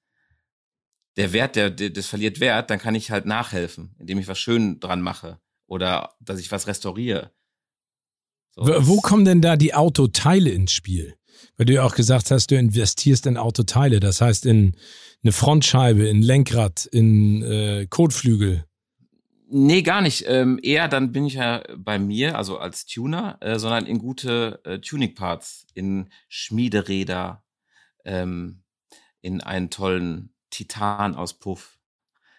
der 1.17 1.33
Wert, 1.33 1.57
der, 1.57 1.71
der, 1.71 1.91
das 1.91 2.07
verliert 2.07 2.41
Wert, 2.41 2.71
dann 2.71 2.79
kann 2.79 2.95
ich 2.95 3.11
halt 3.11 3.27
nachhelfen, 3.27 3.95
indem 3.99 4.19
ich 4.19 4.29
was 4.29 4.39
schön 4.39 4.81
dran 4.81 5.01
mache. 5.01 5.39
Oder 5.67 6.15
dass 6.21 6.39
ich 6.39 6.53
was 6.53 6.67
restauriere. 6.67 7.33
So, 8.51 8.67
Wo, 8.67 8.87
wo 8.87 9.01
kommen 9.01 9.25
denn 9.25 9.41
da 9.41 9.57
die 9.57 9.75
Autoteile 9.75 10.51
ins 10.51 10.73
Spiel? 10.73 11.17
Weil 11.57 11.67
du 11.67 11.75
ja 11.75 11.85
auch 11.85 11.95
gesagt 11.95 12.31
hast, 12.31 12.51
du 12.51 12.57
investierst 12.57 13.27
in 13.27 13.37
Autoteile, 13.37 14.01
das 14.01 14.21
heißt 14.21 14.47
in 14.47 14.77
eine 15.23 15.33
Frontscheibe, 15.33 16.07
in 16.07 16.23
Lenkrad, 16.23 16.87
in 16.87 17.43
äh, 17.43 17.87
Kotflügel. 17.89 18.65
Nee, 19.49 19.83
gar 19.83 20.03
nicht. 20.03 20.25
Ähm, 20.27 20.59
eher 20.63 20.89
dann 20.89 21.13
bin 21.13 21.25
ich 21.25 21.35
ja 21.35 21.63
bei 21.77 21.99
mir, 21.99 22.37
also 22.37 22.59
als 22.59 22.85
Tuner, 22.85 23.39
äh, 23.41 23.59
sondern 23.59 23.87
in 23.87 23.99
gute 23.99 24.61
äh, 24.65 24.79
Tuning-Parts, 24.81 25.67
in 25.73 26.11
Schmiederäder, 26.29 27.45
ähm, 28.05 28.63
in 29.21 29.41
einen 29.41 29.71
tollen 29.71 30.36
Titanauspuff, 30.57 31.79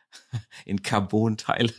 in 0.66 0.82
Carbonteile. 0.82 1.72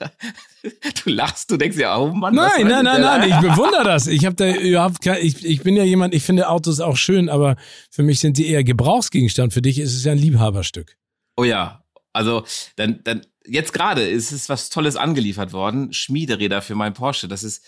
Du 1.05 1.11
lachst, 1.11 1.51
du 1.51 1.57
denkst 1.57 1.79
ja, 1.79 1.99
oh 1.99 2.13
Mann. 2.13 2.35
Nein, 2.35 2.67
nein, 2.67 2.85
nein, 2.85 3.01
nein, 3.01 3.29
ich 3.29 3.37
bewundere 3.37 3.85
das. 3.85 4.07
Ich 4.07 4.25
habe 4.25 4.37
da 4.37 4.53
überhaupt 4.55 5.03
kein, 5.03 5.25
ich, 5.25 5.45
ich 5.45 5.63
bin 5.63 5.77
ja 5.77 5.85
jemand, 5.85 6.15
ich 6.15 6.23
finde 6.23 6.49
Autos 6.49 6.81
auch 6.81 6.97
schön, 6.97 7.29
aber 7.29 7.57
für 7.91 8.03
mich 8.03 8.21
sind 8.21 8.39
die 8.39 8.49
eher 8.49 8.65
Gebrauchsgegenstand. 8.65 9.53
Für 9.53 9.63
dich 9.63 9.79
ist 9.79 9.95
es 9.95 10.05
ja 10.05 10.13
ein 10.13 10.19
Liebhaberstück. 10.19 10.97
Oh 11.37 11.45
ja, 11.45 11.85
also 12.13 12.45
dann, 12.77 13.01
dann 13.05 13.27
jetzt 13.47 13.73
gerade 13.73 14.03
ist 14.03 14.33
es 14.33 14.49
was 14.49 14.71
Tolles 14.71 14.97
angeliefert 14.97 15.53
worden. 15.53 15.93
Schmiederäder 15.93 16.63
für 16.63 16.75
mein 16.75 16.95
Porsche. 16.95 17.29
Das 17.29 17.43
ist, 17.43 17.65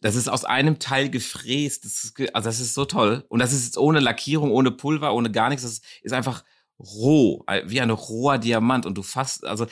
das 0.00 0.14
ist 0.14 0.28
aus 0.28 0.44
einem 0.44 0.78
Teil 0.78 1.10
gefräst. 1.10 1.84
Das 1.84 2.04
ist, 2.04 2.34
also 2.34 2.48
das 2.48 2.60
ist 2.60 2.74
so 2.74 2.84
toll. 2.84 3.24
Und 3.28 3.40
das 3.40 3.52
ist 3.52 3.64
jetzt 3.64 3.78
ohne 3.78 4.00
Lackierung, 4.00 4.50
ohne 4.52 4.70
Pulver, 4.70 5.14
ohne 5.14 5.30
gar 5.30 5.48
nichts. 5.48 5.62
Das 5.62 5.80
ist 6.02 6.12
einfach 6.12 6.44
roh, 6.78 7.44
wie 7.66 7.80
ein 7.80 7.90
roher 7.90 8.38
Diamant. 8.38 8.86
Und 8.86 8.96
du 8.96 9.02
fasst, 9.02 9.44
also 9.44 9.66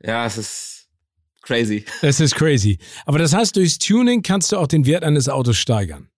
ja, 0.00 0.26
es 0.26 0.38
ist 0.38 0.88
crazy. 1.42 1.84
Das 2.02 2.20
ist 2.20 2.34
crazy. 2.34 2.78
Aber 3.06 3.18
das 3.18 3.32
heißt, 3.32 3.56
durchs 3.56 3.78
Tuning 3.78 4.22
kannst 4.22 4.52
du 4.52 4.56
auch 4.56 4.66
den 4.66 4.86
Wert 4.86 5.04
eines 5.04 5.28
Autos 5.28 5.56
steigern. 5.56 6.08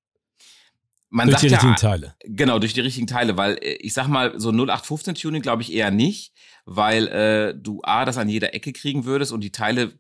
Man 1.09 1.29
durch 1.29 1.41
die 1.41 1.49
richtigen 1.49 1.73
ja, 1.73 1.79
Teile. 1.79 2.15
Genau, 2.25 2.59
durch 2.59 2.75
die 2.75 2.81
richtigen 2.81 3.07
Teile, 3.07 3.37
weil 3.37 3.55
äh, 3.63 3.75
ich 3.75 3.95
sag 3.95 4.09
mal, 4.09 4.39
so 4.39 4.51
0815-Tuning 4.51 5.41
glaube 5.41 5.63
ich 5.63 5.73
eher 5.73 5.91
nicht, 5.91 6.33
weil 6.65 7.07
äh, 7.09 7.55
du 7.57 7.81
A, 7.85 8.05
das 8.05 8.19
an 8.19 8.29
jeder 8.29 8.55
Ecke 8.55 8.73
kriegen 8.73 9.05
würdest 9.05 9.33
und 9.33 9.43
die 9.43 9.53
Teile, 9.53 9.95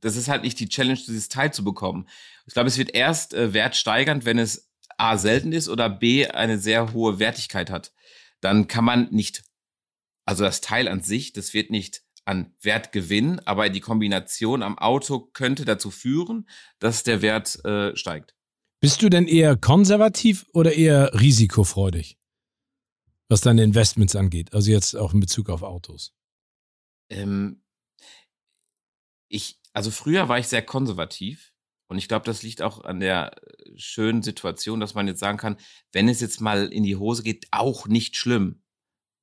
das 0.00 0.16
ist 0.16 0.28
halt 0.28 0.42
nicht 0.42 0.58
die 0.58 0.68
Challenge, 0.68 0.98
dieses 0.98 1.28
Teil 1.28 1.52
zu 1.52 1.62
bekommen. 1.62 2.08
Ich 2.46 2.54
glaube, 2.54 2.68
es 2.68 2.78
wird 2.78 2.94
erst 2.94 3.34
äh, 3.34 3.52
wertsteigernd, 3.52 4.24
wenn 4.24 4.38
es 4.38 4.70
A, 4.96 5.18
selten 5.18 5.52
ist 5.52 5.68
oder 5.68 5.90
B, 5.90 6.26
eine 6.26 6.58
sehr 6.58 6.92
hohe 6.94 7.18
Wertigkeit 7.18 7.70
hat. 7.70 7.92
Dann 8.40 8.66
kann 8.66 8.84
man 8.84 9.08
nicht, 9.10 9.42
also 10.26 10.44
das 10.44 10.60
Teil 10.60 10.88
an 10.88 11.02
sich, 11.02 11.32
das 11.32 11.54
wird 11.54 11.70
nicht 11.70 12.02
an 12.26 12.52
Wert 12.60 12.92
gewinnen, 12.92 13.40
aber 13.46 13.68
die 13.68 13.80
Kombination 13.80 14.62
am 14.62 14.76
Auto 14.78 15.20
könnte 15.20 15.64
dazu 15.64 15.90
führen, 15.90 16.48
dass 16.80 17.04
der 17.04 17.22
Wert 17.22 17.64
äh, 17.64 17.96
steigt. 17.96 18.34
Bist 18.80 19.00
du 19.02 19.08
denn 19.08 19.26
eher 19.26 19.56
konservativ 19.56 20.46
oder 20.52 20.74
eher 20.74 21.18
risikofreudig? 21.18 22.18
Was 23.28 23.40
deine 23.40 23.62
Investments 23.62 24.14
angeht. 24.14 24.52
Also 24.54 24.70
jetzt 24.70 24.94
auch 24.94 25.14
in 25.14 25.20
Bezug 25.20 25.48
auf 25.48 25.62
Autos. 25.62 26.14
Ähm, 27.08 27.62
ich, 29.28 29.60
also 29.72 29.90
früher 29.90 30.28
war 30.28 30.38
ich 30.38 30.48
sehr 30.48 30.62
konservativ 30.62 31.52
und 31.88 31.98
ich 31.98 32.08
glaube, 32.08 32.26
das 32.26 32.42
liegt 32.42 32.62
auch 32.62 32.84
an 32.84 33.00
der 33.00 33.36
äh, 33.36 33.72
schönen 33.76 34.22
Situation, 34.22 34.80
dass 34.80 34.94
man 34.94 35.06
jetzt 35.06 35.20
sagen 35.20 35.38
kann, 35.38 35.56
wenn 35.92 36.08
es 36.08 36.20
jetzt 36.20 36.40
mal 36.40 36.66
in 36.66 36.82
die 36.82 36.96
Hose 36.96 37.22
geht, 37.22 37.46
auch 37.52 37.86
nicht 37.86 38.16
schlimm. 38.16 38.62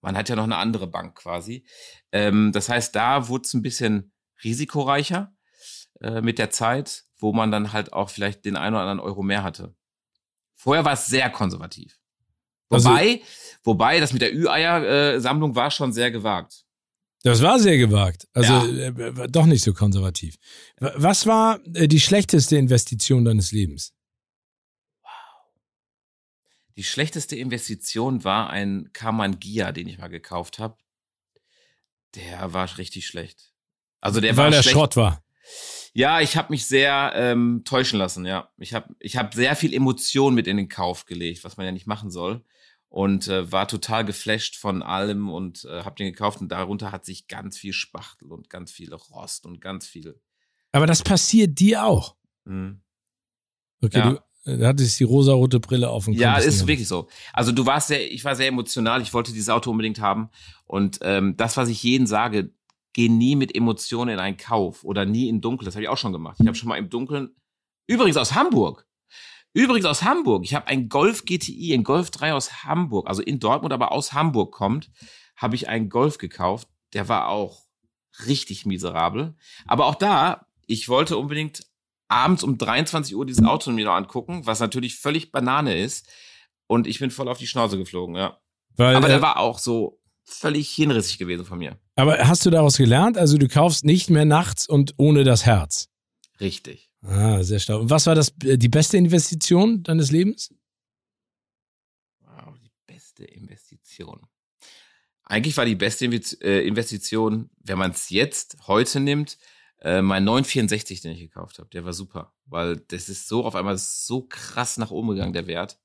Man 0.04 0.16
hat 0.18 0.30
ja 0.30 0.36
noch 0.36 0.44
eine 0.44 0.58
andere 0.58 0.86
Bank 0.88 1.16
quasi. 1.16 1.66
Ähm, 2.12 2.52
das 2.54 2.70
heißt, 2.70 2.94
da 2.96 3.28
wurde 3.30 3.46
es 3.46 3.54
ein 3.54 3.62
bisschen 3.64 4.12
risikoreicher 4.44 5.34
äh, 6.02 6.22
mit 6.22 6.38
der 6.38 6.52
Zeit, 6.52 7.06
wo 7.18 7.32
man 7.34 7.52
dann 7.52 7.72
halt 7.74 7.94
auch 7.94 8.10
vielleicht 8.10 8.46
den 8.46 8.56
einen 8.58 8.76
oder 8.76 8.82
anderen 8.84 9.00
Euro 9.00 9.24
mehr 9.24 9.44
hatte. 9.44 9.74
Vorher 10.56 10.86
war 10.86 10.94
es 10.94 11.08
sehr 11.08 11.30
konservativ. 11.30 11.98
Also- 12.70 12.90
Wobei, 12.90 13.22
wobei 13.64 14.00
das 14.00 14.14
mit 14.14 14.22
der 14.22 14.34
Ü-Eier-Sammlung 14.36 15.56
war 15.56 15.72
schon 15.72 15.94
sehr 15.94 16.12
gewagt. 16.12 16.66
Das 17.24 17.42
war 17.42 17.58
sehr 17.60 17.78
gewagt. 17.78 18.28
Also 18.34 18.52
Ja. 18.54 18.66
äh, 18.66 19.16
war 19.18 19.28
doch 19.30 19.46
nicht 19.46 19.64
so 19.64 19.74
konservativ. 19.74 20.36
Was 20.80 21.26
war 21.26 21.60
äh, 21.74 21.88
die 21.88 22.02
schlechteste 22.02 22.58
Investition 22.58 23.24
deines 23.24 23.54
Lebens? 23.54 23.94
Die 26.78 26.84
schlechteste 26.84 27.36
Investition 27.36 28.24
war 28.24 28.50
ein 28.50 28.90
Karmann 28.94 29.40
Gia, 29.40 29.72
den 29.72 29.88
ich 29.88 29.98
mal 30.00 30.08
gekauft 30.08 30.60
habe. 30.60 30.78
Der 32.16 32.54
war 32.54 32.78
richtig 32.78 33.08
schlecht. 33.08 33.52
Also 34.02 34.20
der 34.22 34.36
Weil 34.38 34.46
war 34.46 34.52
der 34.52 34.62
schlecht. 34.64 34.76
Schrott 34.76 34.96
war. 34.96 35.24
Ja, 35.94 36.22
ich 36.22 36.38
habe 36.38 36.52
mich 36.52 36.66
sehr 36.66 37.12
ähm, 37.16 37.62
täuschen 37.66 38.00
lassen, 38.00 38.26
ja. 38.26 38.50
Ich 38.58 38.74
habe 38.74 38.96
ich 39.00 39.18
hab 39.18 39.34
sehr 39.34 39.56
viel 39.56 39.74
Emotion 39.74 40.34
mit 40.34 40.48
in 40.48 40.58
den 40.58 40.70
Kauf 40.70 41.06
gelegt, 41.06 41.44
was 41.44 41.58
man 41.58 41.66
ja 41.66 41.72
nicht 41.72 41.86
machen 41.88 42.10
soll. 42.12 42.44
und 42.90 43.28
äh, 43.28 43.52
war 43.52 43.68
total 43.68 44.06
geflasht 44.06 44.56
von 44.56 44.84
allem 44.84 45.30
und 45.30 45.66
äh, 45.66 45.84
hab 45.84 45.96
den 45.96 46.06
gekauft 46.12 46.42
und 46.42 46.50
darunter 46.50 46.92
hat 46.92 47.06
sich 47.06 47.28
ganz 47.28 47.58
viel 47.58 47.74
Spachtel 47.74 48.32
und 48.32 48.52
ganz 48.52 48.72
viel 48.72 48.94
Rost 48.94 49.46
und 49.46 49.60
ganz 49.62 49.88
viel. 49.88 50.20
Aber 50.72 50.86
das 50.86 51.02
passiert 51.04 51.60
dir 51.60 51.86
auch. 51.86 52.16
Mhm. 52.46 52.82
Okay, 53.82 53.98
Ja. 53.98 54.24
Äh, 54.46 54.66
hattest 54.66 55.00
die 55.00 55.04
rosarote 55.04 55.60
Brille 55.60 55.90
auf 55.90 56.08
und 56.08 56.14
Ja, 56.14 56.38
ist 56.38 56.68
wirklich 56.68 56.88
so. 56.88 57.08
Also 57.32 57.52
du 57.52 57.66
warst 57.66 57.88
sehr, 57.88 58.12
ich 58.12 58.26
war 58.26 58.36
sehr 58.36 58.48
emotional, 58.48 59.02
ich 59.02 59.14
wollte 59.14 59.32
dieses 59.32 59.50
Auto 59.50 59.72
unbedingt 59.72 60.00
haben. 60.00 60.30
Und 60.66 61.00
ähm, 61.02 61.36
das, 61.38 61.58
was 61.58 61.70
ich 61.70 61.84
jeden 61.84 62.08
sage, 62.08 62.52
geh 62.94 63.10
nie 63.10 63.36
mit 63.36 63.56
Emotionen 63.56 64.14
in 64.14 64.20
einen 64.20 64.38
Kauf 64.38 64.84
oder 64.84 65.06
nie 65.06 65.30
im 65.30 65.42
Dunkeln. 65.42 65.66
Das 65.66 65.76
habe 65.76 65.84
ich 65.84 65.90
auch 65.90 65.98
schon 65.98 66.14
gemacht. 66.14 66.38
Ich 66.40 66.48
habe 66.48 66.56
schon 66.56 66.70
mal 66.70 66.78
im 66.78 66.90
Dunkeln, 66.90 67.30
übrigens 67.88 68.18
aus 68.18 68.36
Hamburg. 68.36 68.88
Übrigens 69.54 69.86
aus 69.86 70.04
Hamburg. 70.04 70.44
Ich 70.46 70.56
habe 70.56 70.68
einen 70.68 70.90
Golf 70.90 71.26
GTI, 71.26 71.74
einen 71.74 71.84
Golf 71.84 72.10
3 72.10 72.34
aus 72.34 72.64
Hamburg, 72.64 73.08
also 73.08 73.22
in 73.22 73.40
Dortmund, 73.40 73.72
aber 73.72 73.92
aus 73.92 74.14
Hamburg 74.14 74.52
kommt, 74.52 74.90
habe 75.36 75.56
ich 75.56 75.70
einen 75.70 75.90
Golf 75.90 76.18
gekauft. 76.18 76.68
Der 76.94 77.08
war 77.08 77.28
auch 77.28 77.66
richtig 78.26 78.66
miserabel. 78.66 79.36
Aber 79.68 79.86
auch 79.86 79.96
da, 79.96 80.48
ich 80.66 80.90
wollte 80.90 81.18
unbedingt 81.18 81.68
abends 82.14 82.44
um 82.44 82.58
23 82.58 83.16
Uhr 83.16 83.26
dieses 83.26 83.44
Auto 83.44 83.72
mir 83.72 83.86
noch 83.86 83.94
angucken, 83.94 84.46
was 84.46 84.60
natürlich 84.60 84.98
völlig 84.98 85.32
Banane 85.32 85.78
ist. 85.78 86.08
Und 86.68 86.88
ich 86.88 87.00
bin 87.00 87.12
voll 87.12 87.28
auf 87.28 87.38
die 87.38 87.48
Schnauze 87.48 87.78
geflogen, 87.78 88.16
ja. 88.16 88.40
Weil, 88.76 88.96
Aber 88.96 89.08
äh, 89.08 89.12
der 89.12 89.22
war 89.22 89.38
auch 89.38 89.60
so 89.60 90.00
völlig 90.24 90.70
hinrissig 90.70 91.18
gewesen 91.18 91.46
von 91.46 91.60
mir. 91.60 91.78
aber 91.96 92.18
hast 92.20 92.46
du 92.46 92.50
daraus 92.50 92.78
gelernt? 92.78 93.18
Also 93.18 93.38
du 93.38 93.48
kaufst 93.48 93.84
nicht 93.84 94.10
mehr 94.10 94.26
nachts 94.26 94.68
und 94.68 94.94
ohne 94.98 95.24
das 95.24 95.46
Herz. 95.46 95.90
Richtig. 96.40 96.90
Ah, 97.02 97.44
sehr 97.44 97.60
stark. 97.60 97.82
Und 97.82 97.90
was 97.90 98.06
war 98.08 98.16
das 98.16 98.34
äh, 98.44 98.58
die 98.58 98.70
beste 98.70 98.98
Investition 98.98 99.84
deines 99.84 100.12
Lebens? 100.12 100.54
Wow, 102.22 102.56
die 102.64 102.72
beste 102.88 103.26
Investition. 103.26 104.22
Eigentlich 105.26 105.58
war 105.58 105.66
die 105.66 105.76
beste 105.76 106.06
äh, 106.06 106.66
Investition, 106.66 107.50
wenn 107.60 107.78
man 107.78 107.92
es 107.92 108.10
jetzt 108.10 108.58
heute 108.68 109.00
nimmt, 109.00 109.38
äh, 109.84 110.02
mein 110.02 110.24
964, 110.24 111.02
den 111.02 111.12
ich 111.12 111.20
gekauft 111.20 111.60
habe. 111.60 111.70
Der 111.74 111.86
war 111.86 111.94
super, 111.94 112.34
weil 112.46 112.78
das 112.88 113.10
ist 113.10 113.28
so 113.28 113.46
auf 113.46 113.56
einmal 113.56 113.78
so 113.78 114.24
krass 114.28 114.78
nach 114.78 114.92
oben 114.92 115.10
gegangen, 115.10 115.34
der 115.34 115.48
Wert. 115.48 115.78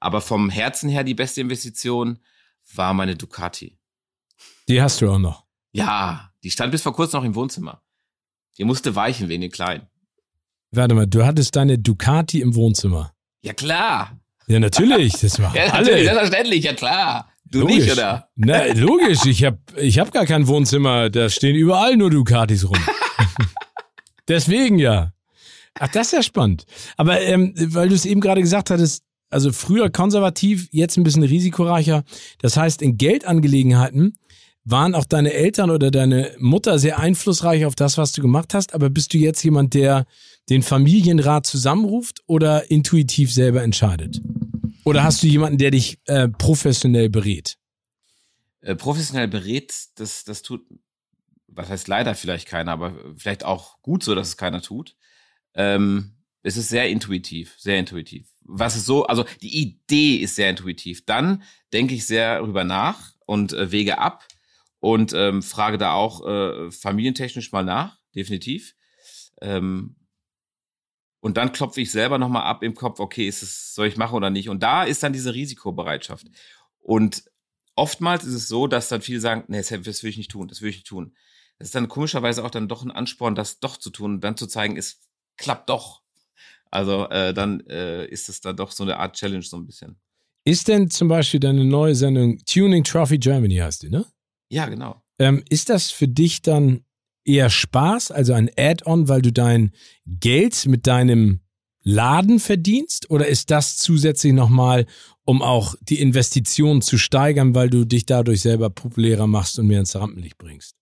Aber 0.00 0.20
vom 0.20 0.48
Herzen 0.50 0.88
her 0.88 1.04
die 1.04 1.14
beste 1.14 1.40
Investition 1.40 2.18
war 2.74 2.94
meine 2.94 3.16
Ducati. 3.16 3.78
Die 4.68 4.80
hast 4.80 5.00
du 5.00 5.10
auch 5.10 5.18
noch. 5.18 5.44
Ja, 5.72 6.30
die 6.44 6.50
stand 6.50 6.70
bis 6.70 6.82
vor 6.82 6.94
kurzem 6.94 7.18
noch 7.20 7.24
im 7.26 7.34
Wohnzimmer. 7.34 7.82
Die 8.56 8.64
musste 8.64 8.94
weichen 8.94 9.28
wegen 9.28 9.42
den 9.42 9.50
Kleinen. 9.50 9.86
Warte 10.70 10.94
mal, 10.94 11.06
du 11.06 11.24
hattest 11.24 11.56
deine 11.56 11.78
Ducati 11.78 12.40
im 12.40 12.54
Wohnzimmer. 12.54 13.14
Ja, 13.40 13.52
klar. 13.54 14.20
Ja, 14.46 14.60
natürlich. 14.60 15.14
Das 15.14 15.40
war 15.40 15.54
Ja, 15.56 15.64
alle. 15.72 15.84
natürlich, 15.84 16.04
selbstverständlich, 16.04 16.64
ja 16.64 16.74
klar. 16.74 17.32
Du 17.44 17.60
Logisch. 17.60 17.76
nicht, 17.78 17.92
oder? 17.92 18.28
Na, 18.36 18.66
logisch. 18.74 19.24
Ich 19.24 19.42
habe 19.44 19.58
ich 19.76 19.98
hab 19.98 20.12
gar 20.12 20.26
kein 20.26 20.46
Wohnzimmer. 20.46 21.08
Da 21.08 21.30
stehen 21.30 21.56
überall 21.56 21.96
nur 21.96 22.10
Ducatis 22.10 22.68
rum. 22.68 22.78
Deswegen 24.28 24.78
ja. 24.78 25.12
Ach, 25.78 25.88
das 25.88 26.08
ist 26.08 26.12
ja 26.12 26.22
spannend. 26.22 26.64
Aber 26.96 27.20
ähm, 27.20 27.54
weil 27.56 27.88
du 27.88 27.94
es 27.94 28.04
eben 28.04 28.20
gerade 28.20 28.40
gesagt 28.40 28.70
hattest, 28.70 29.02
also 29.30 29.52
früher 29.52 29.90
konservativ, 29.90 30.68
jetzt 30.70 30.96
ein 30.96 31.04
bisschen 31.04 31.22
risikoreicher. 31.22 32.04
Das 32.40 32.56
heißt, 32.56 32.82
in 32.82 32.96
Geldangelegenheiten 32.96 34.14
waren 34.64 34.94
auch 34.94 35.04
deine 35.04 35.32
Eltern 35.32 35.70
oder 35.70 35.90
deine 35.90 36.34
Mutter 36.38 36.78
sehr 36.78 36.98
einflussreich 36.98 37.64
auf 37.64 37.74
das, 37.74 37.96
was 37.96 38.12
du 38.12 38.22
gemacht 38.22 38.54
hast. 38.54 38.74
Aber 38.74 38.90
bist 38.90 39.14
du 39.14 39.18
jetzt 39.18 39.42
jemand, 39.42 39.74
der 39.74 40.06
den 40.48 40.62
Familienrat 40.62 41.46
zusammenruft 41.46 42.22
oder 42.26 42.70
intuitiv 42.70 43.32
selber 43.32 43.62
entscheidet? 43.62 44.20
Oder 44.84 45.04
hast 45.04 45.22
du 45.22 45.26
jemanden, 45.26 45.58
der 45.58 45.70
dich 45.70 45.98
äh, 46.06 46.28
professionell 46.28 47.10
berät? 47.10 47.56
Äh, 48.60 48.74
professionell 48.74 49.28
berät, 49.28 49.74
das, 49.96 50.24
das 50.24 50.42
tut, 50.42 50.62
was 51.58 51.68
heißt 51.68 51.88
leider 51.88 52.14
vielleicht 52.14 52.46
keiner, 52.46 52.70
aber 52.70 52.94
vielleicht 53.16 53.44
auch 53.44 53.82
gut 53.82 54.04
so, 54.04 54.14
dass 54.14 54.28
es 54.28 54.36
keiner 54.36 54.62
tut. 54.62 54.94
Ähm, 55.54 56.14
es 56.42 56.56
ist 56.56 56.68
sehr 56.68 56.88
intuitiv, 56.88 57.56
sehr 57.58 57.78
intuitiv. 57.78 58.28
Was 58.42 58.76
ist 58.76 58.86
so, 58.86 59.06
also 59.06 59.24
die 59.42 59.60
Idee 59.60 60.16
ist 60.18 60.36
sehr 60.36 60.50
intuitiv. 60.50 61.04
Dann 61.04 61.42
denke 61.72 61.94
ich 61.94 62.06
sehr 62.06 62.38
drüber 62.38 62.62
nach 62.62 63.12
und 63.26 63.52
äh, 63.52 63.72
wege 63.72 63.98
ab 63.98 64.24
und 64.78 65.12
ähm, 65.14 65.42
frage 65.42 65.78
da 65.78 65.94
auch 65.94 66.24
äh, 66.24 66.70
familientechnisch 66.70 67.50
mal 67.50 67.64
nach, 67.64 67.98
definitiv. 68.14 68.76
Ähm, 69.42 69.96
und 71.18 71.36
dann 71.36 71.50
klopfe 71.50 71.80
ich 71.80 71.90
selber 71.90 72.18
nochmal 72.18 72.44
ab 72.44 72.62
im 72.62 72.76
Kopf, 72.76 73.00
okay, 73.00 73.26
ist 73.26 73.42
es, 73.42 73.74
soll 73.74 73.88
ich 73.88 73.96
machen 73.96 74.14
oder 74.14 74.30
nicht? 74.30 74.48
Und 74.48 74.62
da 74.62 74.84
ist 74.84 75.02
dann 75.02 75.12
diese 75.12 75.34
Risikobereitschaft. 75.34 76.28
Und 76.78 77.24
oftmals 77.74 78.24
ist 78.24 78.34
es 78.34 78.46
so, 78.46 78.68
dass 78.68 78.88
dann 78.88 79.02
viele 79.02 79.18
sagen, 79.18 79.42
nee, 79.48 79.60
das 79.60 80.02
will 80.04 80.10
ich 80.10 80.18
nicht 80.18 80.30
tun, 80.30 80.46
das 80.46 80.62
will 80.62 80.70
ich 80.70 80.76
nicht 80.76 80.86
tun. 80.86 81.16
Das 81.58 81.68
ist 81.68 81.74
dann 81.74 81.88
komischerweise 81.88 82.44
auch 82.44 82.50
dann 82.50 82.68
doch 82.68 82.82
ein 82.82 82.90
Ansporn, 82.90 83.34
das 83.34 83.58
doch 83.58 83.76
zu 83.76 83.90
tun 83.90 84.14
und 84.14 84.20
dann 84.24 84.36
zu 84.36 84.46
zeigen, 84.46 84.76
es 84.76 85.00
klappt 85.36 85.68
doch. 85.68 86.02
Also 86.70 87.08
äh, 87.08 87.34
dann 87.34 87.60
äh, 87.66 88.06
ist 88.06 88.28
es 88.28 88.40
dann 88.40 88.56
doch 88.56 88.70
so 88.70 88.84
eine 88.84 88.98
Art 88.98 89.16
Challenge 89.16 89.42
so 89.42 89.56
ein 89.56 89.66
bisschen. 89.66 89.98
Ist 90.44 90.68
denn 90.68 90.90
zum 90.90 91.08
Beispiel 91.08 91.40
deine 91.40 91.64
neue 91.64 91.94
Sendung 91.94 92.38
Tuning 92.44 92.84
Trophy 92.84 93.18
Germany 93.18 93.56
heißt 93.56 93.82
die, 93.82 93.90
ne? 93.90 94.06
Ja, 94.50 94.66
genau. 94.66 95.02
Ähm, 95.18 95.42
ist 95.48 95.68
das 95.68 95.90
für 95.90 96.08
dich 96.08 96.42
dann 96.42 96.84
eher 97.24 97.50
Spaß, 97.50 98.10
also 98.10 98.32
ein 98.32 98.50
Add-on, 98.56 99.08
weil 99.08 99.22
du 99.22 99.32
dein 99.32 99.72
Geld 100.06 100.64
mit 100.66 100.86
deinem 100.86 101.40
Laden 101.82 102.38
verdienst? 102.38 103.10
Oder 103.10 103.26
ist 103.26 103.50
das 103.50 103.76
zusätzlich 103.76 104.32
nochmal, 104.32 104.86
um 105.24 105.42
auch 105.42 105.74
die 105.80 106.00
Investitionen 106.00 106.82
zu 106.82 106.98
steigern, 106.98 107.54
weil 107.54 107.68
du 107.68 107.84
dich 107.84 108.06
dadurch 108.06 108.40
selber 108.40 108.70
populärer 108.70 109.26
machst 109.26 109.58
und 109.58 109.66
mehr 109.66 109.80
ins 109.80 109.96
Rampenlicht 109.96 110.38
bringst? 110.38 110.76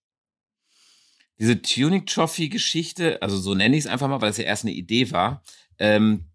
Diese 1.38 1.60
Tuning 1.60 2.06
Trophy 2.06 2.48
Geschichte, 2.48 3.20
also 3.22 3.36
so 3.36 3.54
nenne 3.54 3.76
ich 3.76 3.84
es 3.84 3.90
einfach 3.90 4.08
mal, 4.08 4.20
weil 4.20 4.30
es 4.30 4.38
ja 4.38 4.44
erst 4.44 4.64
eine 4.64 4.72
Idee 4.72 5.10
war, 5.10 5.42
ähm, 5.78 6.30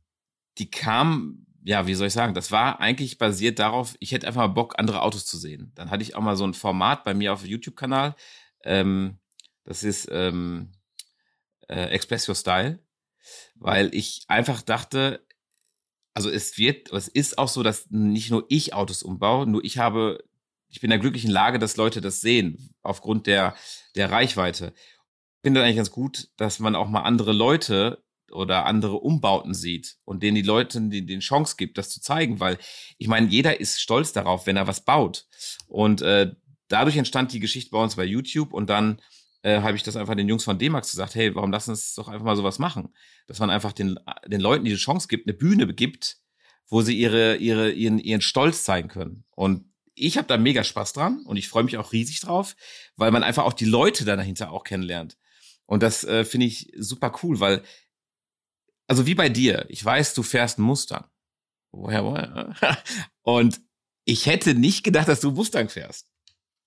die 0.58 0.70
kam, 0.70 1.46
ja, 1.64 1.88
wie 1.88 1.96
soll 1.96 2.08
ich 2.08 2.14
sagen, 2.14 2.34
das 2.34 2.52
war 2.52 2.80
eigentlich 2.80 3.18
basiert 3.18 3.60
darauf, 3.60 3.96
ich 4.00 4.12
hätte 4.12 4.28
einfach 4.28 4.42
mal 4.42 4.48
Bock, 4.48 4.76
andere 4.78 5.02
Autos 5.02 5.26
zu 5.26 5.38
sehen. 5.38 5.72
Dann 5.76 5.90
hatte 5.90 6.04
ich 6.04 6.16
auch 6.16 6.22
mal 6.22 6.36
so 6.36 6.46
ein 6.46 6.54
Format 6.54 7.04
bei 7.04 7.14
mir 7.14 7.34
auf 7.34 7.46
YouTube-Kanal, 7.46 8.16
ähm, 8.64 9.20
das 9.64 9.84
ist 9.84 10.08
ähm, 10.12 10.72
äh, 11.68 11.86
Express 11.90 12.28
Your 12.28 12.36
Style, 12.36 12.80
weil 13.56 13.94
ich 13.94 14.24
einfach 14.28 14.62
dachte, 14.62 15.26
also 16.14 16.30
es 16.30 16.58
wird, 16.58 16.92
es 16.92 17.08
ist 17.08 17.38
auch 17.38 17.48
so, 17.48 17.64
dass 17.64 17.90
nicht 17.90 18.32
nur 18.32 18.46
ich 18.50 18.74
Autos 18.74 19.04
umbaue, 19.04 19.48
nur 19.48 19.64
ich 19.64 19.78
habe, 19.78 20.24
ich 20.72 20.80
bin 20.80 20.88
in 20.88 20.92
der 20.92 21.00
glücklichen 21.00 21.32
Lage, 21.32 21.60
dass 21.60 21.78
Leute 21.78 22.02
das 22.02 22.22
sehen, 22.22 22.74
aufgrund 22.82 23.28
der, 23.28 23.56
der 23.96 24.10
Reichweite. 24.10 24.74
Ich 24.76 25.42
finde 25.44 25.60
das 25.60 25.66
eigentlich 25.66 25.78
ganz 25.78 25.92
gut, 25.92 26.30
dass 26.38 26.60
man 26.60 26.76
auch 26.76 26.88
mal 26.88 27.02
andere 27.02 27.34
Leute 27.34 28.04
oder 28.32 28.66
andere 28.66 28.96
Umbauten 28.96 29.54
sieht 29.54 29.98
und 30.06 30.24
denen 30.24 30.36
die 30.36 30.42
Leute 30.42 30.82
die, 30.82 31.06
den 31.06 31.20
Chance 31.20 31.56
gibt, 31.58 31.78
das 31.78 31.90
zu 31.90 32.02
zeigen, 32.02 32.40
weil 32.40 32.58
ich 32.98 33.08
meine, 33.08 33.28
jeder 33.28 33.60
ist 33.60 33.82
stolz 33.82 34.14
darauf, 34.14 34.48
wenn 34.48 34.56
er 34.56 34.68
was 34.68 34.86
baut. 34.86 35.28
Und 35.68 36.02
äh, 36.02 36.32
dadurch 36.70 36.96
entstand 36.96 37.34
die 37.34 37.42
Geschichte 37.42 37.72
bei 37.72 37.84
uns 37.84 37.98
bei 37.98 38.06
YouTube 38.06 38.54
und 38.54 38.70
dann 38.70 39.02
äh, 39.44 39.62
habe 39.62 39.76
ich 39.76 39.84
das 39.84 39.98
einfach 39.98 40.16
den 40.16 40.30
Jungs 40.30 40.46
von 40.46 40.58
D-Max 40.58 40.92
gesagt, 40.92 41.16
hey, 41.16 41.36
warum 41.36 41.52
lassen 41.52 41.72
uns 41.72 41.96
doch 41.96 42.08
einfach 42.08 42.26
mal 42.26 42.38
sowas 42.38 42.60
machen? 42.60 42.94
Dass 43.28 43.40
man 43.40 43.50
einfach 43.50 43.74
den, 43.74 44.00
den 44.28 44.40
Leuten 44.40 44.64
die 44.64 44.76
Chance 44.76 45.08
gibt, 45.10 45.28
eine 45.28 45.34
Bühne 45.34 45.74
gibt, 45.74 46.18
wo 46.70 46.82
sie 46.82 46.98
ihre, 46.98 47.36
ihre, 47.36 47.72
ihren, 47.72 48.00
ihren 48.00 48.22
Stolz 48.22 48.64
zeigen 48.64 48.88
können. 48.88 49.26
Und 49.32 49.71
ich 50.02 50.18
habe 50.18 50.28
da 50.28 50.38
mega 50.38 50.64
Spaß 50.64 50.94
dran 50.94 51.24
und 51.26 51.38
ich 51.38 51.48
freue 51.48 51.64
mich 51.64 51.78
auch 51.78 51.92
riesig 51.92 52.22
drauf, 52.22 52.56
weil 52.96 53.12
man 53.12 53.24
einfach 53.24 53.46
auch 53.46 53.54
die 53.54 53.66
Leute 53.66 54.04
da 54.04 54.16
dahinter 54.16 54.52
auch 54.52 54.64
kennenlernt. 54.64 55.18
Und 55.66 55.84
das 55.84 56.04
äh, 56.04 56.26
finde 56.26 56.48
ich 56.48 56.72
super 56.78 57.14
cool, 57.24 57.40
weil, 57.40 57.64
also 58.88 59.06
wie 59.06 59.16
bei 59.16 59.30
dir, 59.30 59.66
ich 59.70 59.84
weiß, 59.84 60.14
du 60.16 60.24
fährst 60.24 60.58
einen 60.58 60.68
Mustang. 60.68 61.06
Woher, 61.72 62.04
woher? 62.04 62.56
Und 63.22 63.62
ich 64.04 64.26
hätte 64.26 64.56
nicht 64.56 64.84
gedacht, 64.84 65.08
dass 65.08 65.22
du 65.22 65.32
Mustang 65.32 65.70
fährst. 65.70 66.12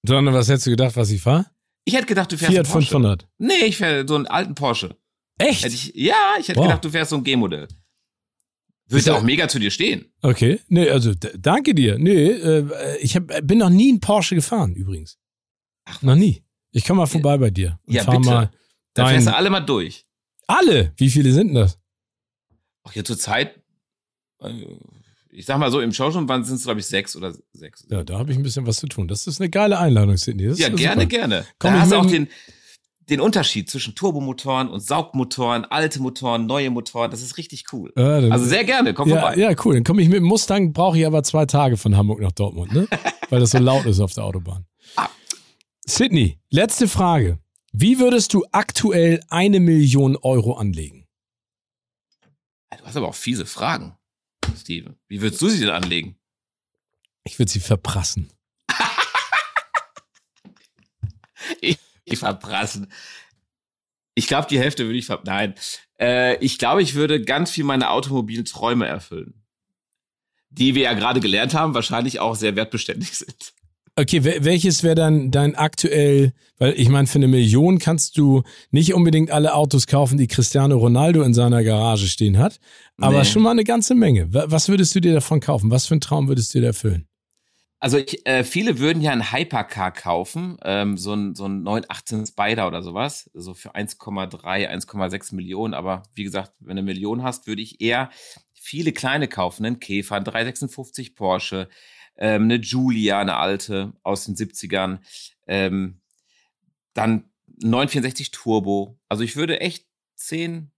Sondern 0.06 0.32
was 0.34 0.48
hättest 0.48 0.66
du 0.66 0.70
gedacht, 0.70 0.96
was 0.96 1.10
ich 1.10 1.20
fahre? 1.20 1.46
Ich 1.84 1.94
hätte 1.94 2.06
gedacht, 2.06 2.32
du 2.32 2.38
fährst 2.38 2.52
Fiat 2.52 2.66
einen 2.66 2.72
Porsche. 2.72 2.88
500. 2.88 3.28
Nee, 3.38 3.64
ich 3.66 3.76
fähre 3.76 4.06
so 4.06 4.14
einen 4.14 4.26
alten 4.26 4.54
Porsche. 4.54 4.96
Echt? 5.38 5.64
Ich, 5.64 5.92
ja, 5.94 6.36
ich 6.38 6.48
hätte 6.48 6.60
gedacht, 6.60 6.84
du 6.84 6.90
fährst 6.90 7.10
so 7.10 7.16
ein 7.16 7.24
G-Modell. 7.24 7.68
Würde 8.94 9.06
ja- 9.06 9.16
auch 9.16 9.22
mega 9.22 9.48
zu 9.48 9.58
dir 9.58 9.70
stehen. 9.70 10.06
Okay, 10.22 10.60
nee, 10.68 10.88
also 10.88 11.12
danke 11.38 11.74
dir. 11.74 11.98
Nee, 11.98 12.30
äh, 12.30 12.96
ich 13.00 13.16
hab, 13.16 13.26
bin 13.46 13.58
noch 13.58 13.70
nie 13.70 13.90
in 13.90 14.00
Porsche 14.00 14.34
gefahren 14.34 14.74
übrigens. 14.74 15.18
Ach, 15.84 16.00
Noch 16.02 16.14
nie. 16.16 16.42
Ich 16.72 16.84
komme 16.84 16.98
mal 16.98 17.06
vorbei 17.06 17.36
bei 17.38 17.50
dir 17.50 17.78
und 17.86 17.94
Ja, 17.94 18.02
fahr 18.04 18.18
bitte. 18.18 18.30
mal 18.30 18.50
Da 18.94 19.04
dein, 19.04 19.12
fährst 19.12 19.26
du 19.28 19.34
alle 19.36 19.50
mal 19.50 19.60
durch. 19.60 20.06
alle. 20.46 20.92
Wie 20.96 21.10
viele 21.10 21.32
sind 21.32 21.48
denn 21.48 21.54
das? 21.56 21.78
Ach, 22.84 22.92
hier 22.92 23.04
zur 23.04 23.18
Zeit, 23.18 23.60
äh, 24.40 24.50
ich 25.30 25.46
sag 25.46 25.58
mal 25.58 25.70
so, 25.70 25.80
im 25.80 25.92
Showroom 25.92 26.28
waren 26.28 26.44
sind 26.44 26.56
es, 26.56 26.64
glaube 26.64 26.80
ich, 26.80 26.86
sechs 26.86 27.16
oder 27.16 27.34
sechs. 27.52 27.86
Ja, 27.90 28.02
da 28.04 28.18
habe 28.18 28.30
ich 28.32 28.36
ein 28.38 28.42
bisschen 28.42 28.66
was 28.66 28.78
zu 28.78 28.86
tun. 28.86 29.08
Das 29.08 29.26
ist 29.26 29.40
eine 29.40 29.50
geile 29.50 29.78
Einladung, 29.78 30.16
Sydney. 30.16 30.46
Das 30.48 30.58
Ja, 30.58 30.68
gerne, 30.68 31.02
super. 31.02 31.06
gerne. 31.06 31.46
Komm 31.58 31.70
da 31.72 31.76
ich 31.76 31.82
hast 31.82 31.92
du 31.92 31.96
auch 31.96 32.06
den, 32.06 32.28
den 33.08 33.20
Unterschied 33.20 33.68
zwischen 33.70 33.94
Turbomotoren 33.94 34.68
und 34.68 34.80
Saugmotoren, 34.80 35.64
alte 35.66 36.00
Motoren, 36.00 36.46
neue 36.46 36.70
Motoren, 36.70 37.10
das 37.10 37.20
ist 37.22 37.36
richtig 37.36 37.66
cool. 37.72 37.92
Dann- 37.94 38.32
also 38.32 38.44
sehr 38.44 38.64
gerne, 38.64 38.94
komm 38.94 39.08
ja, 39.08 39.20
vorbei. 39.20 39.36
ja, 39.36 39.54
cool. 39.64 39.74
Dann 39.74 39.84
komme 39.84 40.02
ich 40.02 40.08
mit 40.08 40.16
dem 40.18 40.24
Mustang, 40.24 40.72
brauche 40.72 40.98
ich 40.98 41.06
aber 41.06 41.22
zwei 41.22 41.46
Tage 41.46 41.76
von 41.76 41.96
Hamburg 41.96 42.20
nach 42.20 42.32
Dortmund, 42.32 42.72
ne? 42.72 42.88
Weil 43.30 43.40
das 43.40 43.50
so 43.50 43.58
laut 43.58 43.84
ist 43.86 44.00
auf 44.00 44.12
der 44.14 44.24
Autobahn. 44.24 44.66
Ah. 44.96 45.08
Sydney, 45.86 46.38
letzte 46.50 46.88
Frage. 46.88 47.38
Wie 47.72 47.98
würdest 47.98 48.32
du 48.32 48.44
aktuell 48.52 49.20
eine 49.28 49.60
Million 49.60 50.16
Euro 50.16 50.54
anlegen? 50.54 51.06
Du 52.78 52.84
hast 52.84 52.96
aber 52.96 53.08
auch 53.08 53.14
fiese 53.14 53.46
Fragen, 53.46 53.96
Steven. 54.58 54.96
Wie 55.08 55.20
würdest 55.20 55.40
du 55.42 55.48
sie 55.48 55.60
denn 55.60 55.70
anlegen? 55.70 56.16
Ich 57.24 57.38
würde 57.38 57.50
sie 57.50 57.60
verprassen. 57.60 58.30
Ich 61.60 61.78
verprassen. 62.14 62.90
Ich 64.14 64.26
glaube, 64.26 64.46
die 64.48 64.58
Hälfte 64.58 64.84
würde 64.84 64.98
ich 64.98 65.06
ver... 65.06 65.20
Nein. 65.24 65.54
Äh, 66.00 66.36
ich 66.44 66.58
glaube, 66.58 66.82
ich 66.82 66.94
würde 66.94 67.22
ganz 67.22 67.50
viel 67.50 67.64
meine 67.64 67.90
automobilen 67.90 68.44
Träume 68.44 68.86
erfüllen. 68.86 69.42
Die 70.50 70.74
wir 70.76 70.82
ja 70.82 70.92
gerade 70.94 71.18
gelernt 71.20 71.54
haben, 71.54 71.74
wahrscheinlich 71.74 72.20
auch 72.20 72.36
sehr 72.36 72.54
wertbeständig 72.54 73.10
sind. 73.16 73.52
Okay, 73.96 74.20
wel- 74.24 74.44
welches 74.44 74.82
wäre 74.82 74.94
dann 74.96 75.30
dein 75.30 75.54
aktuell, 75.54 76.32
weil 76.58 76.74
ich 76.76 76.88
meine, 76.88 77.06
für 77.06 77.18
eine 77.18 77.28
Million 77.28 77.78
kannst 77.78 78.16
du 78.18 78.42
nicht 78.70 78.92
unbedingt 78.94 79.30
alle 79.30 79.54
Autos 79.54 79.86
kaufen, 79.86 80.18
die 80.18 80.26
Cristiano 80.26 80.76
Ronaldo 80.78 81.22
in 81.22 81.32
seiner 81.34 81.62
Garage 81.62 82.08
stehen 82.08 82.38
hat, 82.38 82.58
aber 83.00 83.20
Nee. 83.20 83.24
schon 83.24 83.42
mal 83.42 83.52
eine 83.52 83.62
ganze 83.64 83.94
Menge. 83.94 84.32
Wa- 84.34 84.46
Was 84.48 84.68
würdest 84.68 84.94
du 84.96 85.00
dir 85.00 85.14
davon 85.14 85.38
kaufen? 85.40 85.70
Was 85.70 85.86
für 85.86 85.94
einen 85.94 86.00
Traum 86.00 86.26
würdest 86.28 86.52
du 86.54 86.60
dir 86.60 86.66
erfüllen? 86.66 87.06
Also 87.84 87.98
ich, 87.98 88.26
äh, 88.26 88.44
viele 88.44 88.78
würden 88.78 89.02
ja 89.02 89.12
einen 89.12 89.30
Hypercar 89.30 89.92
kaufen, 89.92 90.56
ähm, 90.62 90.96
so 90.96 91.12
ein 91.12 91.34
so 91.34 91.44
ein 91.44 91.62
918 91.64 92.24
Spider 92.24 92.66
oder 92.66 92.82
sowas, 92.82 93.28
so 93.34 93.52
für 93.52 93.74
1,3, 93.74 94.66
1,6 94.66 95.34
Millionen. 95.34 95.74
Aber 95.74 96.02
wie 96.14 96.24
gesagt, 96.24 96.54
wenn 96.60 96.76
du 96.76 96.80
eine 96.80 96.82
Million 96.82 97.22
hast, 97.22 97.46
würde 97.46 97.60
ich 97.60 97.82
eher 97.82 98.08
viele 98.54 98.92
kleine 98.92 99.28
kaufen, 99.28 99.66
einen 99.66 99.80
Käfer, 99.80 100.16
einen 100.16 100.24
356 100.24 101.14
Porsche, 101.14 101.68
ähm, 102.16 102.44
eine 102.44 102.58
Giulia, 102.58 103.20
eine 103.20 103.36
alte 103.36 103.92
aus 104.02 104.24
den 104.24 104.34
70ern, 104.34 105.00
ähm, 105.46 106.00
dann 106.94 107.30
964 107.62 108.30
Turbo. 108.30 108.98
Also 109.10 109.24
ich 109.24 109.36
würde 109.36 109.60
echt 109.60 109.86
10, 110.14 110.70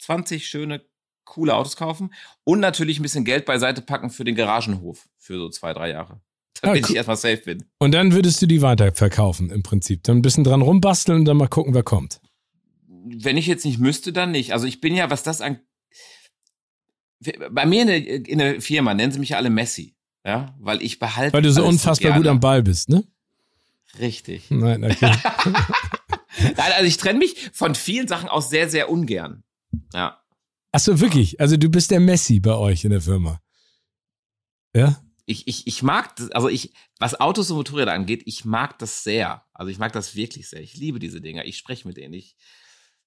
20 0.00 0.46
schöne, 0.46 0.84
coole 1.24 1.54
Autos 1.54 1.76
kaufen 1.76 2.12
und 2.44 2.60
natürlich 2.60 2.98
ein 2.98 3.04
bisschen 3.04 3.24
Geld 3.24 3.46
beiseite 3.46 3.80
packen 3.80 4.10
für 4.10 4.24
den 4.24 4.34
Garagenhof 4.34 5.08
für 5.16 5.38
so 5.38 5.48
zwei, 5.48 5.72
drei 5.72 5.88
Jahre. 5.88 6.20
Ah, 6.60 6.68
Damit 6.68 6.84
cool. 6.84 6.90
ich 6.90 6.96
erstmal 6.96 7.16
safe 7.16 7.38
bin. 7.38 7.64
Und 7.78 7.92
dann 7.92 8.12
würdest 8.12 8.40
du 8.42 8.46
die 8.46 8.62
weiterverkaufen 8.62 9.50
im 9.50 9.62
Prinzip. 9.62 10.04
Dann 10.04 10.18
ein 10.18 10.22
bisschen 10.22 10.44
dran 10.44 10.62
rumbasteln 10.62 11.20
und 11.20 11.24
dann 11.24 11.36
mal 11.36 11.48
gucken, 11.48 11.74
wer 11.74 11.82
kommt. 11.82 12.20
Wenn 13.04 13.36
ich 13.36 13.46
jetzt 13.46 13.64
nicht 13.64 13.80
müsste, 13.80 14.12
dann 14.12 14.30
nicht. 14.30 14.52
Also 14.52 14.66
ich 14.66 14.80
bin 14.80 14.94
ja, 14.94 15.10
was 15.10 15.22
das 15.22 15.40
an. 15.40 15.58
Bei 17.50 17.66
mir 17.66 17.82
in 17.82 17.86
der, 17.88 18.28
in 18.28 18.38
der 18.38 18.60
Firma 18.60 18.94
nennen 18.94 19.12
sie 19.12 19.18
mich 19.18 19.30
ja 19.30 19.38
alle 19.38 19.50
Messi. 19.50 19.96
Ja, 20.24 20.54
weil 20.60 20.82
ich 20.82 20.98
behalte. 21.00 21.32
Weil 21.32 21.42
du 21.42 21.52
so 21.52 21.64
unfassbar 21.64 22.16
gut 22.16 22.28
am 22.28 22.38
Ball 22.38 22.62
bist, 22.62 22.88
ne? 22.88 23.04
Richtig. 23.98 24.50
Nein, 24.50 24.84
okay. 24.84 25.12
Nein, 26.38 26.72
also 26.76 26.84
ich 26.86 26.96
trenne 26.96 27.18
mich 27.18 27.50
von 27.52 27.74
vielen 27.74 28.08
Sachen 28.08 28.28
auch 28.28 28.42
sehr, 28.42 28.68
sehr 28.68 28.88
ungern. 28.90 29.42
Ja. 29.92 30.20
Achso, 30.70 31.00
wirklich. 31.00 31.40
Also 31.40 31.56
du 31.56 31.68
bist 31.68 31.90
der 31.90 32.00
Messi 32.00 32.40
bei 32.40 32.54
euch 32.54 32.84
in 32.84 32.90
der 32.90 33.00
Firma. 33.00 33.40
Ja? 34.74 35.02
Ich, 35.32 35.48
ich, 35.48 35.66
ich 35.66 35.82
mag, 35.82 36.14
das, 36.16 36.30
also 36.30 36.48
ich, 36.48 36.72
was 36.98 37.20
Autos 37.20 37.50
und 37.50 37.56
Motorräder 37.56 37.92
angeht, 37.92 38.22
ich 38.26 38.44
mag 38.44 38.78
das 38.78 39.02
sehr. 39.02 39.44
Also 39.52 39.70
ich 39.70 39.78
mag 39.78 39.92
das 39.92 40.14
wirklich 40.14 40.48
sehr. 40.48 40.60
Ich 40.60 40.76
liebe 40.76 40.98
diese 40.98 41.20
Dinger. 41.20 41.44
Ich 41.44 41.56
spreche 41.56 41.88
mit 41.88 41.96
denen. 41.96 42.14
Ich, 42.14 42.36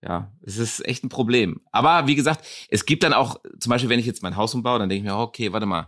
ja, 0.01 0.33
es 0.41 0.57
ist 0.57 0.85
echt 0.85 1.03
ein 1.03 1.09
Problem. 1.09 1.61
Aber 1.71 2.07
wie 2.07 2.15
gesagt, 2.15 2.45
es 2.69 2.85
gibt 2.85 3.03
dann 3.03 3.13
auch, 3.13 3.39
zum 3.59 3.69
Beispiel, 3.69 3.89
wenn 3.89 3.99
ich 3.99 4.05
jetzt 4.05 4.23
mein 4.23 4.35
Haus 4.35 4.53
umbaue, 4.53 4.79
dann 4.79 4.89
denke 4.89 5.05
ich 5.05 5.11
mir, 5.11 5.17
okay, 5.17 5.53
warte 5.53 5.65
mal. 5.65 5.87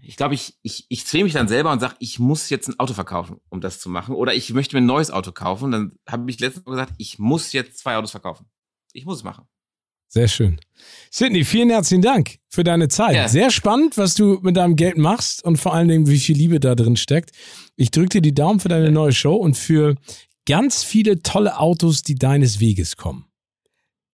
Ich 0.00 0.16
glaube, 0.16 0.34
ich, 0.34 0.56
ich, 0.62 0.86
ich 0.88 1.06
zwinge 1.06 1.24
mich 1.24 1.32
dann 1.32 1.48
selber 1.48 1.72
und 1.72 1.80
sage, 1.80 1.96
ich 1.98 2.20
muss 2.20 2.50
jetzt 2.50 2.68
ein 2.68 2.78
Auto 2.78 2.94
verkaufen, 2.94 3.40
um 3.48 3.60
das 3.60 3.80
zu 3.80 3.88
machen. 3.88 4.14
Oder 4.14 4.34
ich 4.34 4.52
möchte 4.52 4.76
mir 4.76 4.82
ein 4.82 4.86
neues 4.86 5.10
Auto 5.10 5.32
kaufen. 5.32 5.72
Dann 5.72 5.98
habe 6.08 6.30
ich 6.30 6.38
letztens 6.38 6.66
gesagt, 6.66 6.94
ich 6.98 7.18
muss 7.18 7.52
jetzt 7.52 7.78
zwei 7.78 7.96
Autos 7.96 8.12
verkaufen. 8.12 8.46
Ich 8.92 9.04
muss 9.04 9.18
es 9.18 9.24
machen. 9.24 9.48
Sehr 10.08 10.28
schön. 10.28 10.58
Sydney, 11.10 11.44
vielen 11.44 11.70
herzlichen 11.70 12.02
Dank 12.02 12.38
für 12.48 12.64
deine 12.64 12.88
Zeit. 12.88 13.14
Ja. 13.14 13.28
Sehr 13.28 13.50
spannend, 13.50 13.96
was 13.96 14.14
du 14.14 14.38
mit 14.42 14.56
deinem 14.56 14.76
Geld 14.76 14.96
machst 14.96 15.44
und 15.44 15.56
vor 15.56 15.74
allen 15.74 15.88
Dingen, 15.88 16.06
wie 16.08 16.18
viel 16.18 16.36
Liebe 16.36 16.60
da 16.60 16.74
drin 16.74 16.96
steckt. 16.96 17.30
Ich 17.76 17.90
drücke 17.90 18.08
dir 18.08 18.22
die 18.22 18.34
Daumen 18.34 18.60
für 18.60 18.68
deine 18.68 18.90
neue 18.90 19.12
Show 19.12 19.34
und 19.34 19.56
für 19.56 19.94
ganz 20.46 20.82
viele 20.82 21.22
tolle 21.22 21.58
Autos, 21.58 22.02
die 22.02 22.14
deines 22.14 22.58
Weges 22.60 22.96
kommen. 22.96 23.26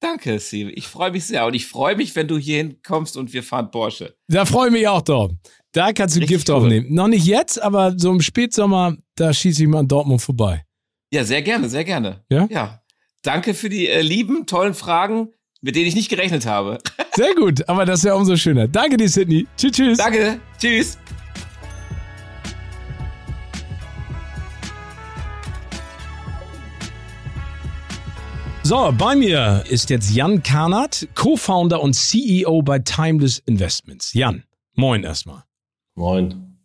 Danke, 0.01 0.39
Steve. 0.41 0.71
Ich 0.73 0.87
freue 0.87 1.13
mich 1.13 1.25
sehr. 1.25 1.47
Und 1.47 1.55
ich 1.55 1.67
freue 1.67 1.97
mich, 1.97 2.15
wenn 2.15 2.29
du 2.29 2.37
hier 2.37 2.59
hinkommst 2.59 3.17
und 3.17 3.33
wir 3.33 3.43
fahren 3.43 3.71
Porsche. 3.71 4.15
Da 4.29 4.45
freue 4.45 4.67
ich 4.67 4.73
mich 4.73 4.87
auch 4.89 5.01
drauf. 5.01 5.31
Da 5.73 5.93
kannst 5.93 6.17
du 6.17 6.21
Richtig 6.21 6.37
Gift 6.37 6.51
cool. 6.51 6.57
aufnehmen. 6.57 6.93
Noch 6.93 7.09
nicht 7.09 7.25
jetzt, 7.25 7.61
aber 7.63 7.95
so 7.97 8.11
im 8.11 8.21
Spätsommer, 8.21 8.97
da 9.15 9.33
schieße 9.33 9.63
ich 9.63 9.69
mal 9.69 9.81
in 9.81 9.89
Dortmund 9.89 10.21
vorbei. 10.21 10.65
Ja, 11.11 11.25
sehr 11.25 11.43
gerne, 11.43 11.69
sehr 11.71 11.85
gerne. 11.85 12.25
Ja? 12.29 12.47
Ja. 12.51 12.83
Danke 13.23 13.55
für 13.55 13.71
die 13.71 13.89
äh, 13.89 14.03
lieben, 14.03 14.47
tollen 14.47 14.75
Fragen, 14.75 15.29
mit 15.65 15.77
denen 15.77 15.87
ich 15.87 15.95
nicht 15.95 16.11
gerechnet 16.11 16.45
habe. 16.45 16.79
Sehr 17.15 17.35
gut, 17.35 17.67
aber 17.69 17.87
das 17.87 18.01
ist 18.01 18.05
ja 18.05 18.15
umso 18.15 18.37
schöner. 18.37 18.69
Danke 18.69 18.99
dir, 18.99 19.09
Sydney. 19.09 19.47
Tschüss, 19.57 19.73
tschüss. 19.73 19.99
Danke. 19.99 20.39
Tschüss. 20.59 20.99
So, 28.63 28.95
bei 28.97 29.17
mir 29.17 29.65
ist 29.69 29.89
jetzt 29.89 30.15
Jan 30.15 30.43
Karnat, 30.43 31.09
Co-Founder 31.15 31.83
und 31.83 31.95
CEO 31.95 32.63
bei 32.63 32.79
Timeless 32.79 33.39
Investments. 33.47 34.13
Jan, 34.13 34.45
moin 34.75 35.03
erstmal. 35.03 35.45
Moin. 35.95 36.59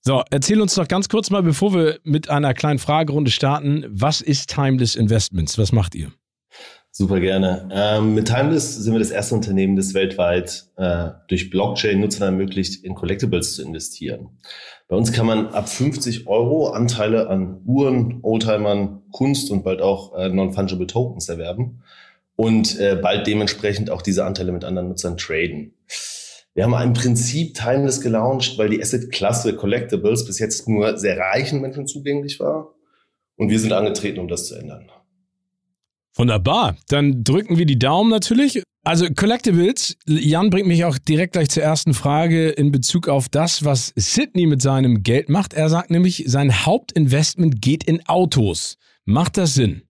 So, 0.00 0.22
erzähl 0.30 0.62
uns 0.62 0.74
doch 0.74 0.88
ganz 0.88 1.10
kurz 1.10 1.28
mal, 1.28 1.42
bevor 1.42 1.74
wir 1.74 2.00
mit 2.04 2.30
einer 2.30 2.54
kleinen 2.54 2.78
Fragerunde 2.78 3.30
starten, 3.30 3.84
was 3.88 4.22
ist 4.22 4.48
Timeless 4.48 4.94
Investments? 4.94 5.58
Was 5.58 5.72
macht 5.72 5.94
ihr? 5.94 6.10
Super 6.92 7.20
gerne. 7.20 7.68
Ähm, 7.72 8.14
mit 8.14 8.26
Timeless 8.26 8.74
sind 8.76 8.92
wir 8.92 8.98
das 8.98 9.12
erste 9.12 9.36
Unternehmen, 9.36 9.76
das 9.76 9.94
weltweit 9.94 10.66
äh, 10.76 11.10
durch 11.28 11.48
Blockchain 11.48 12.00
Nutzern 12.00 12.34
ermöglicht, 12.34 12.84
in 12.84 12.96
Collectibles 12.96 13.54
zu 13.54 13.62
investieren. 13.62 14.30
Bei 14.88 14.96
uns 14.96 15.12
kann 15.12 15.24
man 15.24 15.46
ab 15.48 15.68
50 15.68 16.26
Euro 16.26 16.70
Anteile 16.70 17.28
an 17.28 17.60
Uhren, 17.64 18.18
Oldtimern, 18.22 19.02
Kunst 19.12 19.52
und 19.52 19.62
bald 19.62 19.80
auch 19.80 20.16
äh, 20.16 20.28
Non-Fungible 20.30 20.88
Tokens 20.88 21.28
erwerben 21.28 21.84
und 22.34 22.76
äh, 22.80 22.98
bald 23.00 23.24
dementsprechend 23.28 23.88
auch 23.90 24.02
diese 24.02 24.24
Anteile 24.24 24.50
mit 24.50 24.64
anderen 24.64 24.88
Nutzern 24.88 25.16
traden. 25.16 25.74
Wir 26.54 26.64
haben 26.64 26.74
im 26.82 26.92
Prinzip 26.94 27.54
Timeless 27.54 28.00
gelauncht, 28.00 28.58
weil 28.58 28.68
die 28.68 28.82
Asset-Klasse 28.82 29.54
Collectibles 29.54 30.26
bis 30.26 30.40
jetzt 30.40 30.68
nur 30.68 30.98
sehr 30.98 31.16
reichen 31.16 31.60
Menschen 31.60 31.86
zugänglich 31.86 32.40
war. 32.40 32.74
Und 33.36 33.48
wir 33.48 33.60
sind 33.60 33.72
angetreten, 33.72 34.18
um 34.18 34.26
das 34.26 34.48
zu 34.48 34.56
ändern. 34.56 34.90
Wunderbar. 36.16 36.76
Dann 36.88 37.24
drücken 37.24 37.58
wir 37.58 37.66
die 37.66 37.78
Daumen 37.78 38.10
natürlich. 38.10 38.62
Also 38.82 39.06
Collectibles, 39.14 39.96
Jan 40.06 40.48
bringt 40.48 40.66
mich 40.66 40.84
auch 40.84 40.96
direkt 40.98 41.34
gleich 41.34 41.50
zur 41.50 41.62
ersten 41.62 41.92
Frage 41.92 42.48
in 42.48 42.72
Bezug 42.72 43.08
auf 43.08 43.28
das, 43.28 43.64
was 43.64 43.92
Sydney 43.94 44.46
mit 44.46 44.62
seinem 44.62 45.02
Geld 45.02 45.28
macht. 45.28 45.52
Er 45.52 45.68
sagt 45.68 45.90
nämlich, 45.90 46.24
sein 46.26 46.64
Hauptinvestment 46.64 47.60
geht 47.60 47.84
in 47.84 48.06
Autos. 48.08 48.76
Macht 49.04 49.36
das 49.36 49.54
Sinn? 49.54 49.82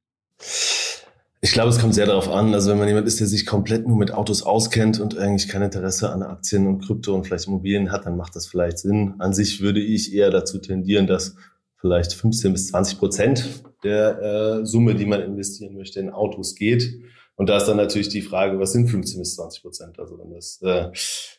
Ich 1.40 1.52
glaube, 1.52 1.70
es 1.70 1.78
kommt 1.78 1.94
sehr 1.94 2.06
darauf 2.06 2.28
an. 2.28 2.52
Also 2.52 2.70
wenn 2.70 2.78
man 2.78 2.88
jemand 2.88 3.06
ist, 3.06 3.20
der 3.20 3.28
sich 3.28 3.46
komplett 3.46 3.86
nur 3.86 3.96
mit 3.96 4.12
Autos 4.12 4.42
auskennt 4.42 4.98
und 5.00 5.16
eigentlich 5.16 5.48
kein 5.48 5.62
Interesse 5.62 6.12
an 6.12 6.22
Aktien 6.22 6.66
und 6.66 6.84
Krypto 6.84 7.14
und 7.14 7.24
vielleicht 7.24 7.46
Immobilien 7.46 7.92
hat, 7.92 8.06
dann 8.06 8.16
macht 8.16 8.34
das 8.34 8.46
vielleicht 8.46 8.78
Sinn. 8.78 9.14
An 9.18 9.32
sich 9.32 9.60
würde 9.60 9.80
ich 9.80 10.12
eher 10.12 10.30
dazu 10.30 10.58
tendieren, 10.58 11.06
dass 11.06 11.36
vielleicht 11.76 12.12
15 12.12 12.52
bis 12.52 12.66
20 12.68 12.98
Prozent 12.98 13.62
der 13.82 14.60
äh, 14.60 14.66
Summe, 14.66 14.94
die 14.94 15.06
man 15.06 15.22
investieren 15.22 15.74
möchte, 15.74 16.00
in 16.00 16.10
Autos 16.10 16.54
geht. 16.54 17.00
Und 17.36 17.48
da 17.48 17.56
ist 17.56 17.64
dann 17.64 17.78
natürlich 17.78 18.10
die 18.10 18.20
Frage, 18.20 18.58
was 18.58 18.72
sind 18.72 18.88
15 18.88 19.18
bis 19.18 19.36
20 19.36 19.62
Prozent? 19.62 19.98
Also 19.98 20.18
wenn 20.18 20.30
das 20.34 20.60
äh, 20.62 20.90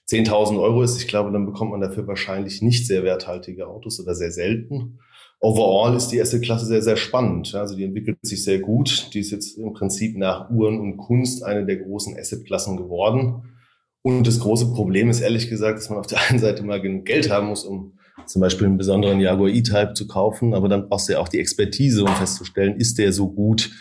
10.000 0.10 0.60
Euro 0.60 0.82
ist, 0.82 0.98
ich 0.98 1.08
glaube, 1.08 1.32
dann 1.32 1.46
bekommt 1.46 1.72
man 1.72 1.82
dafür 1.82 2.08
wahrscheinlich 2.08 2.64
nicht 2.64 2.88
sehr 2.88 3.04
werthaltige 3.04 3.68
Autos 3.68 4.00
oder 4.00 4.16
sehr 4.16 4.32
selten. 4.32 5.00
Overall 5.40 5.96
ist 5.96 6.08
die 6.10 6.20
Asset-Klasse 6.20 6.66
sehr, 6.66 6.82
sehr 6.82 6.98
spannend. 6.98 7.54
Also 7.54 7.76
die 7.76 7.84
entwickelt 7.84 8.18
sich 8.24 8.44
sehr 8.44 8.60
gut. 8.60 9.14
Die 9.14 9.20
ist 9.20 9.32
jetzt 9.32 9.58
im 9.58 9.74
Prinzip 9.74 10.18
nach 10.18 10.50
Uhren 10.50 10.80
und 10.80 10.98
Kunst 10.98 11.44
eine 11.44 11.66
der 11.66 11.78
großen 11.78 12.18
Asset-Klassen 12.18 12.78
geworden. 12.78 13.44
Und 14.04 14.26
das 14.26 14.40
große 14.40 14.74
Problem 14.74 15.10
ist 15.10 15.22
ehrlich 15.22 15.50
gesagt, 15.50 15.78
dass 15.78 15.90
man 15.90 16.00
auf 16.00 16.08
der 16.08 16.20
einen 16.30 16.40
Seite 16.40 16.64
mal 16.64 16.82
genug 16.82 17.06
Geld 17.06 17.30
haben 17.30 17.48
muss, 17.48 17.64
um 17.64 17.94
zum 18.26 18.42
Beispiel 18.42 18.68
einen 18.68 18.78
besonderen 18.78 19.20
Jaguar 19.20 19.50
E-Type 19.50 19.94
zu 19.94 20.08
kaufen. 20.08 20.54
Aber 20.54 20.70
dann 20.70 20.88
brauchst 20.88 21.10
du 21.10 21.14
ja 21.14 21.20
auch 21.20 21.30
die 21.30 21.40
Expertise, 21.40 22.04
um 22.04 22.16
festzustellen, 22.16 22.76
ist 22.76 22.98
der 22.98 23.14
so 23.14 23.30
gut, 23.30 23.72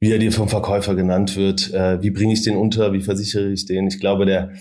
wie 0.00 0.10
er 0.10 0.18
dir 0.18 0.32
vom 0.32 0.48
Verkäufer 0.48 0.94
genannt 0.94 1.36
wird? 1.36 1.72
Äh, 1.72 2.02
wie 2.02 2.10
bringe 2.10 2.32
ich 2.32 2.42
den 2.42 2.56
unter? 2.56 2.92
Wie 2.92 3.02
versichere 3.02 3.52
ich 3.52 3.66
den? 3.66 3.86
Ich 3.86 4.00
glaube, 4.00 4.26
der 4.26 4.52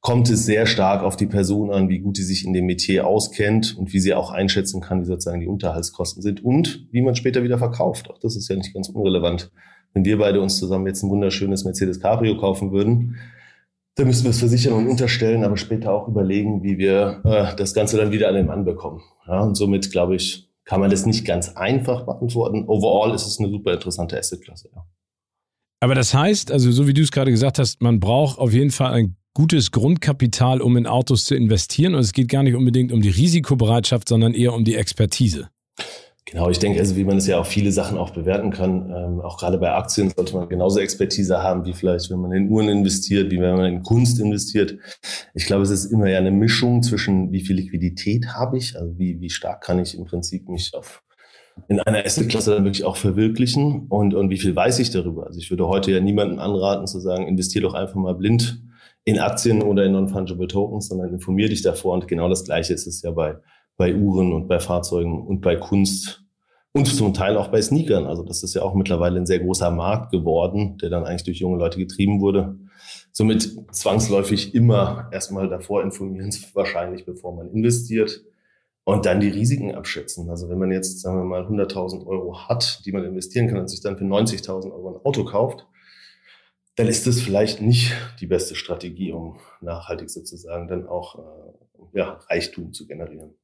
kommt 0.00 0.30
es 0.30 0.46
sehr 0.46 0.66
stark 0.66 1.02
auf 1.02 1.16
die 1.16 1.26
Person 1.26 1.72
an, 1.72 1.88
wie 1.88 1.98
gut 1.98 2.16
sie 2.16 2.22
sich 2.22 2.46
in 2.46 2.52
dem 2.52 2.66
Metier 2.66 3.06
auskennt 3.06 3.76
und 3.76 3.92
wie 3.92 3.98
sie 3.98 4.14
auch 4.14 4.30
einschätzen 4.30 4.80
kann, 4.80 5.02
wie 5.02 5.06
sozusagen 5.06 5.40
die 5.40 5.48
Unterhaltskosten 5.48 6.22
sind 6.22 6.44
und 6.44 6.86
wie 6.92 7.02
man 7.02 7.16
später 7.16 7.42
wieder 7.42 7.58
verkauft. 7.58 8.08
Auch 8.08 8.18
das 8.18 8.36
ist 8.36 8.48
ja 8.48 8.56
nicht 8.56 8.72
ganz 8.72 8.88
unrelevant. 8.88 9.50
Wenn 9.94 10.04
wir 10.04 10.18
beide 10.18 10.40
uns 10.40 10.58
zusammen 10.58 10.86
jetzt 10.86 11.02
ein 11.02 11.10
wunderschönes 11.10 11.64
Mercedes 11.64 12.00
Cabrio 12.00 12.36
kaufen 12.36 12.70
würden, 12.70 13.16
dann 13.96 14.06
müssen 14.06 14.24
wir 14.24 14.30
es 14.30 14.38
versichern 14.38 14.74
und 14.74 14.88
unterstellen, 14.88 15.42
aber 15.42 15.56
später 15.56 15.92
auch 15.92 16.06
überlegen, 16.06 16.62
wie 16.62 16.76
wir 16.78 17.22
äh, 17.24 17.56
das 17.56 17.72
Ganze 17.72 17.96
dann 17.96 18.12
wieder 18.12 18.28
an 18.28 18.34
den 18.34 18.46
Mann 18.46 18.64
bekommen. 18.64 19.02
Ja, 19.26 19.40
und 19.40 19.56
somit, 19.56 19.90
glaube 19.90 20.16
ich, 20.16 20.50
kann 20.64 20.80
man 20.80 20.90
das 20.90 21.06
nicht 21.06 21.24
ganz 21.24 21.56
einfach 21.56 22.04
beantworten. 22.04 22.64
Overall 22.68 23.14
ist 23.14 23.26
es 23.26 23.38
eine 23.38 23.48
super 23.48 23.72
interessante 23.72 24.18
Assetklasse. 24.18 24.68
Ja. 24.74 24.84
Aber 25.80 25.94
das 25.94 26.12
heißt, 26.12 26.52
also 26.52 26.70
so 26.72 26.86
wie 26.86 26.94
du 26.94 27.02
es 27.02 27.10
gerade 27.10 27.30
gesagt 27.30 27.58
hast, 27.58 27.80
man 27.80 27.98
braucht 27.98 28.38
auf 28.38 28.52
jeden 28.52 28.70
Fall 28.70 28.92
ein 28.92 29.16
gutes 29.32 29.70
Grundkapital, 29.70 30.60
um 30.60 30.76
in 30.76 30.86
Autos 30.86 31.24
zu 31.24 31.34
investieren. 31.34 31.94
Und 31.94 32.00
es 32.00 32.12
geht 32.12 32.28
gar 32.28 32.42
nicht 32.42 32.54
unbedingt 32.54 32.92
um 32.92 33.00
die 33.00 33.10
Risikobereitschaft, 33.10 34.08
sondern 34.08 34.34
eher 34.34 34.52
um 34.52 34.64
die 34.64 34.74
Expertise. 34.74 35.48
Genau, 36.28 36.50
ich 36.50 36.58
denke, 36.58 36.80
also 36.80 36.96
wie 36.96 37.04
man 37.04 37.18
es 37.18 37.28
ja 37.28 37.38
auch 37.38 37.46
viele 37.46 37.70
Sachen 37.70 37.96
auch 37.96 38.10
bewerten 38.10 38.50
kann, 38.50 38.90
ähm, 38.90 39.20
auch 39.20 39.38
gerade 39.38 39.58
bei 39.58 39.72
Aktien 39.72 40.12
sollte 40.14 40.34
man 40.34 40.48
genauso 40.48 40.80
Expertise 40.80 41.40
haben, 41.40 41.64
wie 41.64 41.72
vielleicht, 41.72 42.10
wenn 42.10 42.18
man 42.18 42.32
in 42.32 42.50
Uhren 42.50 42.68
investiert, 42.68 43.30
wie 43.30 43.40
wenn 43.40 43.54
man 43.56 43.66
in 43.66 43.82
Kunst 43.84 44.18
investiert. 44.18 44.76
Ich 45.34 45.46
glaube, 45.46 45.62
es 45.62 45.70
ist 45.70 45.84
immer 45.84 46.10
ja 46.10 46.18
eine 46.18 46.32
Mischung 46.32 46.82
zwischen, 46.82 47.30
wie 47.30 47.42
viel 47.42 47.54
Liquidität 47.54 48.26
habe 48.34 48.58
ich, 48.58 48.76
also 48.76 48.98
wie, 48.98 49.20
wie 49.20 49.30
stark 49.30 49.62
kann 49.62 49.78
ich 49.78 49.96
im 49.96 50.04
Prinzip 50.04 50.48
mich 50.48 50.74
auf 50.74 51.04
in 51.68 51.80
einer 51.80 52.04
Assetklasse 52.04 52.54
dann 52.54 52.64
wirklich 52.64 52.84
auch 52.84 52.96
verwirklichen 52.96 53.86
und, 53.88 54.12
und 54.12 54.28
wie 54.28 54.36
viel 54.36 54.54
weiß 54.54 54.78
ich 54.80 54.90
darüber. 54.90 55.26
Also 55.26 55.38
ich 55.38 55.50
würde 55.50 55.66
heute 55.66 55.90
ja 55.90 56.00
niemandem 56.00 56.38
anraten 56.38 56.86
zu 56.86 57.00
sagen, 57.00 57.26
investier 57.26 57.62
doch 57.62 57.72
einfach 57.72 57.94
mal 57.94 58.14
blind 58.14 58.62
in 59.04 59.18
Aktien 59.18 59.62
oder 59.62 59.84
in 59.84 59.92
Non-Fungible 59.92 60.48
Tokens, 60.48 60.88
sondern 60.88 61.14
informier 61.14 61.48
dich 61.48 61.62
davor. 61.62 61.94
Und 61.94 62.08
genau 62.08 62.28
das 62.28 62.44
Gleiche 62.44 62.74
ist 62.74 62.86
es 62.86 63.00
ja 63.02 63.12
bei, 63.12 63.36
bei 63.76 63.94
Uhren 63.94 64.32
und 64.32 64.48
bei 64.48 64.58
Fahrzeugen 64.58 65.26
und 65.26 65.40
bei 65.40 65.56
Kunst 65.56 66.24
und 66.72 66.86
zum 66.86 67.14
Teil 67.14 67.36
auch 67.36 67.48
bei 67.48 67.62
Sneakern. 67.62 68.06
Also 68.06 68.22
das 68.22 68.42
ist 68.42 68.54
ja 68.54 68.62
auch 68.62 68.74
mittlerweile 68.74 69.18
ein 69.18 69.26
sehr 69.26 69.38
großer 69.38 69.70
Markt 69.70 70.12
geworden, 70.12 70.76
der 70.78 70.90
dann 70.90 71.04
eigentlich 71.04 71.24
durch 71.24 71.38
junge 71.38 71.58
Leute 71.58 71.78
getrieben 71.78 72.20
wurde. 72.20 72.58
Somit 73.12 73.56
zwangsläufig 73.72 74.54
immer 74.54 75.08
erstmal 75.10 75.48
davor 75.48 75.82
informieren, 75.82 76.34
wahrscheinlich 76.52 77.06
bevor 77.06 77.34
man 77.34 77.50
investiert 77.50 78.22
und 78.84 79.06
dann 79.06 79.20
die 79.20 79.28
Risiken 79.28 79.74
abschätzen. 79.74 80.28
Also 80.28 80.50
wenn 80.50 80.58
man 80.58 80.70
jetzt, 80.70 81.00
sagen 81.00 81.18
wir 81.18 81.24
mal, 81.24 81.46
100.000 81.46 82.06
Euro 82.06 82.46
hat, 82.46 82.84
die 82.84 82.92
man 82.92 83.04
investieren 83.04 83.48
kann 83.48 83.58
und 83.58 83.68
sich 83.68 83.80
dann 83.80 83.96
für 83.96 84.04
90.000 84.04 84.70
Euro 84.70 84.90
ein 84.90 85.04
Auto 85.04 85.24
kauft, 85.24 85.66
dann 86.76 86.88
ist 86.88 87.06
das 87.06 87.20
vielleicht 87.20 87.62
nicht 87.62 87.94
die 88.20 88.26
beste 88.26 88.54
Strategie, 88.54 89.12
um 89.12 89.38
nachhaltig 89.62 90.10
sozusagen 90.10 90.68
dann 90.68 90.86
auch 90.86 91.18
äh, 91.18 91.98
ja, 91.98 92.20
Reichtum 92.28 92.74
zu 92.74 92.86
generieren. 92.86 93.34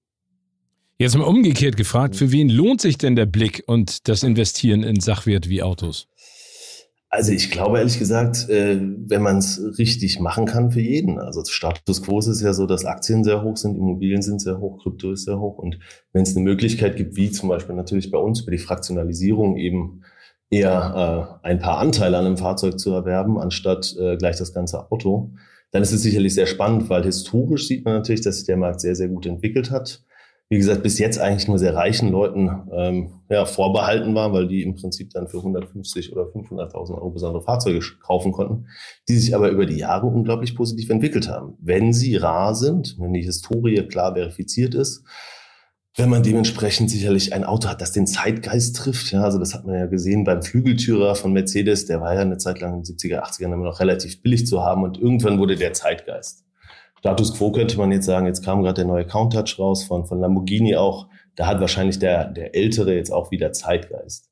Jetzt 1.03 1.19
mal 1.19 1.25
umgekehrt 1.25 1.77
gefragt, 1.77 2.15
für 2.15 2.31
wen 2.31 2.49
lohnt 2.49 2.81
sich 2.81 2.97
denn 2.97 3.17
der 3.17 3.27
Blick 3.27 3.65
und 3.67 4.07
das 4.07 4.23
Investieren 4.23 4.85
in 4.85 5.01
Sachwerte 5.01 5.49
wie 5.49 5.61
Autos? 5.61 6.07
Also 7.09 7.33
ich 7.33 7.51
glaube 7.51 7.79
ehrlich 7.79 7.99
gesagt, 7.99 8.49
äh, 8.49 8.79
wenn 8.81 9.21
man 9.21 9.39
es 9.39 9.61
richtig 9.79 10.21
machen 10.21 10.47
kann, 10.47 10.71
für 10.71 10.81
jeden. 10.81 11.19
Also 11.19 11.43
Status 11.45 12.05
quo 12.05 12.21
ist 12.21 12.41
ja 12.41 12.53
so, 12.53 12.67
dass 12.67 12.85
Aktien 12.85 13.25
sehr 13.25 13.43
hoch 13.43 13.57
sind, 13.57 13.77
Immobilien 13.77 14.23
sind 14.23 14.41
sehr 14.41 14.61
hoch, 14.61 14.81
Krypto 14.81 15.11
ist 15.11 15.25
sehr 15.25 15.41
hoch. 15.41 15.59
Und 15.59 15.81
wenn 16.13 16.23
es 16.23 16.37
eine 16.37 16.45
Möglichkeit 16.45 16.97
gibt, 16.97 17.17
wie 17.17 17.33
zum 17.33 17.49
Beispiel 17.49 17.75
natürlich 17.75 18.13
bei 18.13 18.19
uns 18.19 18.43
über 18.43 18.53
die 18.53 18.59
Fraktionalisierung 18.59 19.57
eben 19.57 20.03
eher 20.51 21.41
äh, 21.43 21.49
ein 21.49 21.59
paar 21.59 21.79
Anteile 21.79 22.17
an 22.17 22.27
einem 22.27 22.37
Fahrzeug 22.37 22.79
zu 22.79 22.93
erwerben, 22.93 23.41
anstatt 23.41 23.93
äh, 23.99 24.17
gleich 24.19 24.37
das 24.37 24.55
ganze 24.55 24.89
Auto, 24.93 25.33
dann 25.73 25.83
ist 25.83 25.91
es 25.91 26.03
sicherlich 26.03 26.35
sehr 26.35 26.47
spannend, 26.47 26.89
weil 26.91 27.03
historisch 27.03 27.67
sieht 27.67 27.85
man 27.85 27.95
natürlich, 27.95 28.21
dass 28.21 28.37
sich 28.37 28.47
der 28.47 28.57
Markt 28.57 28.81
sehr, 28.81 28.95
sehr 28.95 29.09
gut 29.09 29.27
entwickelt 29.27 29.73
hat. 29.73 30.05
Wie 30.53 30.59
gesagt, 30.59 30.83
bis 30.83 30.99
jetzt 30.99 31.19
eigentlich 31.19 31.49
nur 31.49 31.59
sehr 31.59 31.75
reichen 31.75 32.11
Leuten 32.11 32.51
ähm, 32.75 33.23
ja, 33.31 33.47
vorbehalten 33.47 34.15
war, 34.15 34.35
weil 34.35 34.49
die 34.49 34.63
im 34.63 34.75
Prinzip 34.75 35.09
dann 35.09 35.27
für 35.27 35.39
150 35.39 36.13
oder 36.13 36.25
500.000 36.25 36.95
Euro 36.95 37.09
besondere 37.09 37.43
Fahrzeuge 37.43 37.81
kaufen 38.03 38.33
konnten, 38.33 38.67
die 39.09 39.17
sich 39.17 39.35
aber 39.35 39.49
über 39.49 39.65
die 39.65 39.79
Jahre 39.79 40.09
unglaublich 40.09 40.55
positiv 40.55 40.91
entwickelt 40.91 41.27
haben. 41.27 41.55
Wenn 41.59 41.95
sie 41.95 42.17
rar 42.17 42.55
sind, 42.55 42.97
wenn 42.99 43.15
die 43.15 43.23
Historie 43.23 43.89
klar 43.89 44.13
verifiziert 44.13 44.75
ist, 44.75 45.07
wenn 45.97 46.11
man 46.11 46.23
dementsprechend 46.23 46.91
sicherlich 46.91 47.33
ein 47.33 47.45
Auto 47.45 47.69
hat, 47.69 47.81
das 47.81 47.93
den 47.93 48.07
Zeitgeist 48.07 48.77
trifft. 48.77 49.11
Ja, 49.11 49.23
also 49.23 49.39
das 49.39 49.55
hat 49.55 49.65
man 49.65 49.77
ja 49.77 49.87
gesehen 49.87 50.25
beim 50.25 50.43
Flügeltürer 50.43 51.15
von 51.15 51.33
Mercedes, 51.33 51.87
der 51.87 52.03
war 52.03 52.15
ja 52.15 52.21
eine 52.21 52.37
Zeit 52.37 52.61
lang 52.61 52.75
in 52.75 52.83
den 52.83 52.95
70er, 52.95 53.23
80ern 53.23 53.55
immer 53.55 53.65
noch 53.65 53.81
relativ 53.81 54.21
billig 54.21 54.47
zu 54.47 54.63
haben 54.63 54.83
und 54.85 54.99
irgendwann 54.99 55.39
wurde 55.39 55.57
der 55.57 55.73
Zeitgeist. 55.73 56.45
Status 57.03 57.37
quo 57.37 57.53
könnte 57.53 57.77
man 57.79 57.93
jetzt 57.93 58.07
sagen, 58.07 58.27
jetzt 58.27 58.45
kam 58.45 58.63
gerade 58.63 58.75
der 58.75 58.85
neue 58.85 59.07
Countach 59.07 59.59
raus 59.59 59.85
von, 59.85 60.07
von 60.07 60.21
Lamborghini 60.21 60.77
auch. 60.77 61.09
Da 61.35 61.47
hat 61.47 61.61
wahrscheinlich 61.61 61.99
der, 61.99 62.27
der 62.27 62.55
Ältere 62.55 62.95
jetzt 62.95 63.13
auch 63.13 63.31
wieder 63.31 63.53
Zeitgeist. 63.53 64.31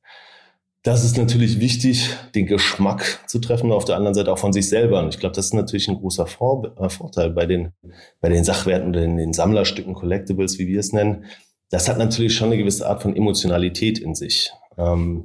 Das 0.83 1.05
ist 1.05 1.19
natürlich 1.19 1.61
wichtig, 1.61 2.15
den 2.35 2.47
Geschmack 2.47 3.21
zu 3.27 3.39
treffen, 3.39 3.71
auf 3.73 3.85
der 3.85 3.97
anderen 3.97 4.15
Seite 4.15 4.33
auch 4.33 4.39
von 4.39 4.53
sich 4.53 4.69
selber. 4.69 5.01
Und 5.01 5.13
ich 5.13 5.21
glaube, 5.21 5.35
das 5.35 5.47
ist 5.47 5.55
natürlich 5.55 5.89
ein 5.89 5.97
großer 5.97 6.27
Vor 6.27 6.75
äh, 6.79 6.89
Vorteil 6.89 7.31
bei 7.31 7.45
den, 7.45 7.73
bei 8.21 8.31
den 8.31 8.45
Sachwerten 8.45 8.89
oder 8.89 9.03
in 9.03 9.17
den 9.17 9.35
Sammlerstücken, 9.35 9.93
Collectibles, 9.93 10.59
wie 10.59 10.69
wir 10.69 10.81
es 10.81 10.93
nennen 10.93 11.27
das 11.71 11.89
hat 11.89 11.99
natürlich 11.99 12.35
schon 12.35 12.49
eine 12.49 12.59
gewisse 12.59 12.87
Art 12.89 13.01
von 13.01 13.17
Emotionalität 13.17 13.99
in 13.99 14.15
sich. 14.15 14.53
Ähm, 14.77 15.25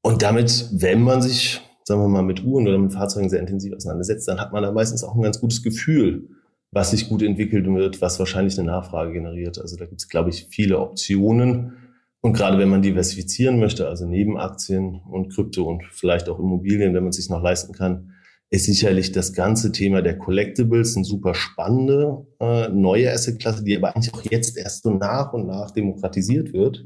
und 0.00 0.22
damit, 0.22 0.68
wenn 0.72 1.02
man 1.02 1.20
sich, 1.20 1.60
sagen 1.84 2.00
wir 2.00 2.08
mal, 2.08 2.22
mit 2.22 2.44
Uhren 2.44 2.66
oder 2.66 2.78
mit 2.78 2.92
Fahrzeugen 2.92 3.28
sehr 3.28 3.40
intensiv 3.40 3.74
auseinandersetzt, 3.74 4.26
dann 4.28 4.40
hat 4.40 4.52
man 4.52 4.62
da 4.62 4.72
meistens 4.72 5.04
auch 5.04 5.14
ein 5.14 5.22
ganz 5.22 5.40
gutes 5.40 5.62
Gefühl, 5.62 6.28
was 6.72 6.92
sich 6.92 7.08
gut 7.08 7.22
entwickelt 7.22 7.66
wird, 7.66 8.00
was 8.00 8.18
wahrscheinlich 8.18 8.58
eine 8.58 8.70
Nachfrage 8.70 9.12
generiert. 9.12 9.58
Also 9.58 9.76
da 9.76 9.86
gibt 9.86 10.00
es, 10.00 10.08
glaube 10.08 10.30
ich, 10.30 10.46
viele 10.50 10.78
Optionen. 10.78 11.72
Und 12.20 12.34
gerade 12.34 12.58
wenn 12.58 12.68
man 12.68 12.82
diversifizieren 12.82 13.58
möchte, 13.58 13.88
also 13.88 14.06
neben 14.06 14.38
Aktien 14.38 15.00
und 15.08 15.32
Krypto 15.32 15.64
und 15.64 15.84
vielleicht 15.90 16.28
auch 16.28 16.38
Immobilien, 16.38 16.94
wenn 16.94 17.02
man 17.02 17.10
es 17.10 17.16
sich 17.16 17.30
noch 17.30 17.42
leisten 17.42 17.72
kann, 17.72 18.12
ist 18.50 18.66
sicherlich 18.66 19.12
das 19.12 19.32
ganze 19.32 19.72
Thema 19.72 20.02
der 20.02 20.18
Collectibles 20.18 20.96
eine 20.96 21.04
super 21.04 21.34
spannende 21.34 22.26
äh, 22.40 22.68
neue 22.68 23.12
Assetklasse, 23.12 23.64
die 23.64 23.76
aber 23.76 23.94
eigentlich 23.94 24.12
auch 24.12 24.24
jetzt 24.28 24.58
erst 24.58 24.82
so 24.82 24.90
nach 24.90 25.32
und 25.32 25.46
nach 25.46 25.70
demokratisiert 25.70 26.52
wird 26.52 26.84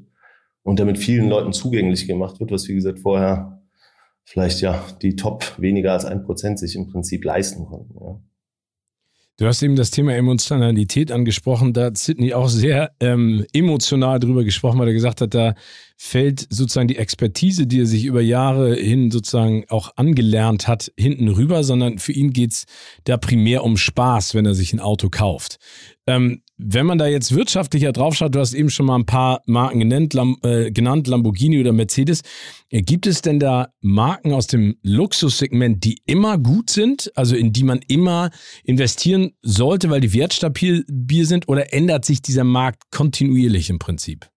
und 0.63 0.79
damit 0.79 0.99
vielen 0.99 1.29
Leuten 1.29 1.53
zugänglich 1.53 2.07
gemacht 2.07 2.39
wird, 2.39 2.51
was 2.51 2.69
wie 2.69 2.75
gesagt 2.75 3.01
vorher 3.01 3.63
vielleicht 4.25 4.61
ja 4.61 4.85
die 5.03 5.17
Top 5.17 5.59
weniger 5.59 5.93
als 5.93 6.05
ein 6.05 6.23
Prozent 6.23 6.59
sich 6.59 6.77
im 6.77 6.91
Prinzip 6.91 7.25
leisten 7.25 7.65
konnten. 7.67 7.95
Ja. 7.99 8.21
Du 9.37 9.47
hast 9.47 9.65
eben 9.65 9.75
das 9.75 9.91
Thema 9.91 10.15
Emotionalität 10.15 11.11
angesprochen. 11.11 11.73
Da 11.73 11.87
hat 11.87 11.99
Sidney 11.99 12.35
auch 12.35 12.49
sehr 12.49 12.93
ähm, 13.01 13.45
emotional 13.53 14.21
drüber 14.21 14.45
gesprochen, 14.45 14.79
weil 14.79 14.87
er 14.87 14.95
gesagt 14.95 15.21
hat, 15.21 15.35
da 15.35 15.55
fällt 15.97 16.47
sozusagen 16.51 16.87
die 16.87 16.99
Expertise, 16.99 17.67
die 17.67 17.81
er 17.81 17.87
sich 17.87 18.05
über 18.05 18.21
Jahre 18.21 18.77
hin 18.77 19.11
sozusagen 19.11 19.65
auch 19.71 19.91
angelernt 19.97 20.69
hat, 20.69 20.93
hinten 20.97 21.27
rüber, 21.27 21.65
sondern 21.65 21.99
für 21.99 22.13
ihn 22.13 22.33
geht's 22.33 22.67
da 23.05 23.17
primär 23.17 23.65
um 23.65 23.77
Spaß, 23.77 24.37
wenn 24.37 24.47
er 24.47 24.55
sich 24.55 24.73
ein 24.73 24.81
Auto 24.81 25.09
kauft. 25.11 25.59
Ähm, 26.07 26.43
wenn 26.57 26.87
man 26.87 26.99
da 26.99 27.07
jetzt 27.07 27.35
wirtschaftlicher 27.35 27.93
draufschaut, 27.93 28.35
du 28.35 28.39
hast 28.41 28.55
eben 28.55 28.71
schon 28.71 28.87
mal 28.87 28.97
ein 28.97 29.07
paar 29.07 29.43
Marken 29.47 29.81
genannt, 29.81 30.15
Lam 30.15 30.37
äh, 30.43 30.71
genannt 30.71 31.09
Lamborghini 31.09 31.61
oder 31.61 31.73
Mercedes. 31.73 32.23
Äh, 32.71 32.83
gibt 32.83 33.07
es 33.07 33.23
denn 33.23 33.41
da 33.41 33.69
Marken 33.81 34.33
aus 34.33 34.47
dem 34.47 34.77
Luxussegment, 34.83 35.85
die 35.85 36.01
immer 36.07 36.39
gut 36.39 36.71
sind, 36.71 37.11
also 37.17 37.35
in 37.35 37.53
die 37.53 37.65
man 37.65 37.81
immer 37.89 38.31
investieren 38.63 39.33
sollte, 39.43 39.91
weil 39.91 40.01
die 40.01 40.13
wertstabil 40.13 40.85
sind, 41.25 41.49
oder 41.49 41.73
ändert 41.73 42.05
sich 42.05 42.23
dieser 42.23 42.45
Markt 42.45 42.91
kontinuierlich 42.91 43.71
im 43.71 43.79
Prinzip? 43.79 44.29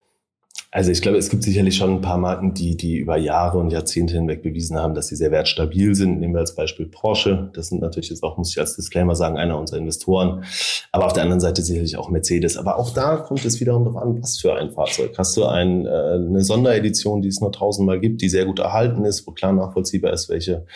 Also 0.78 0.92
ich 0.92 1.02
glaube, 1.02 1.18
es 1.18 1.32
gibt 1.32 1.42
sicherlich 1.42 1.76
schon 1.76 1.90
ein 1.90 2.02
paar 2.02 2.20
Marken, 2.20 2.54
die, 2.54 2.78
die 2.78 2.98
über 2.98 3.18
Jahre 3.18 3.58
und 3.58 3.72
Jahrzehnte 3.72 4.14
hinweg 4.14 4.44
bewiesen 4.44 4.78
haben, 4.78 4.94
dass 4.94 5.08
sie 5.08 5.16
sehr 5.16 5.32
wertstabil 5.32 5.96
sind. 5.96 6.20
Nehmen 6.20 6.36
wir 6.36 6.42
als 6.42 6.54
Beispiel 6.54 6.86
Porsche. 6.86 7.50
Das 7.54 7.70
sind 7.70 7.82
natürlich 7.82 8.12
jetzt 8.12 8.22
auch, 8.22 8.38
muss 8.38 8.52
ich 8.52 8.60
als 8.60 8.76
Disclaimer 8.76 9.16
sagen, 9.16 9.38
einer 9.38 9.58
unserer 9.58 9.80
Investoren. 9.80 10.44
Aber 10.92 11.08
auf 11.08 11.14
der 11.14 11.24
anderen 11.24 11.40
Seite 11.40 11.64
sicherlich 11.64 11.98
auch 11.98 12.12
Mercedes. 12.12 12.58
Aber 12.58 12.78
auch 12.78 12.94
da 12.94 13.16
kommt 13.18 13.44
es 13.44 13.60
wiederum 13.60 13.86
darauf 13.86 14.04
an, 14.04 14.22
was 14.22 14.38
für 14.38 14.54
ein 14.54 14.70
Fahrzeug. 14.70 15.16
Hast 15.18 15.36
du 15.36 15.46
ein, 15.46 15.88
äh, 15.88 15.90
eine 15.90 16.44
Sonderedition, 16.44 17.24
die 17.24 17.30
es 17.30 17.42
nur 17.42 17.52
tausendmal 17.52 18.00
gibt, 18.00 18.22
die 18.22 18.30
sehr 18.30 18.46
gut 18.46 18.60
erhalten 18.60 19.04
ist, 19.04 19.26
wo 19.26 19.32
klar 19.32 19.54
nachvollziehbar 19.54 20.14
ist, 20.14 20.30
welche 20.30 20.68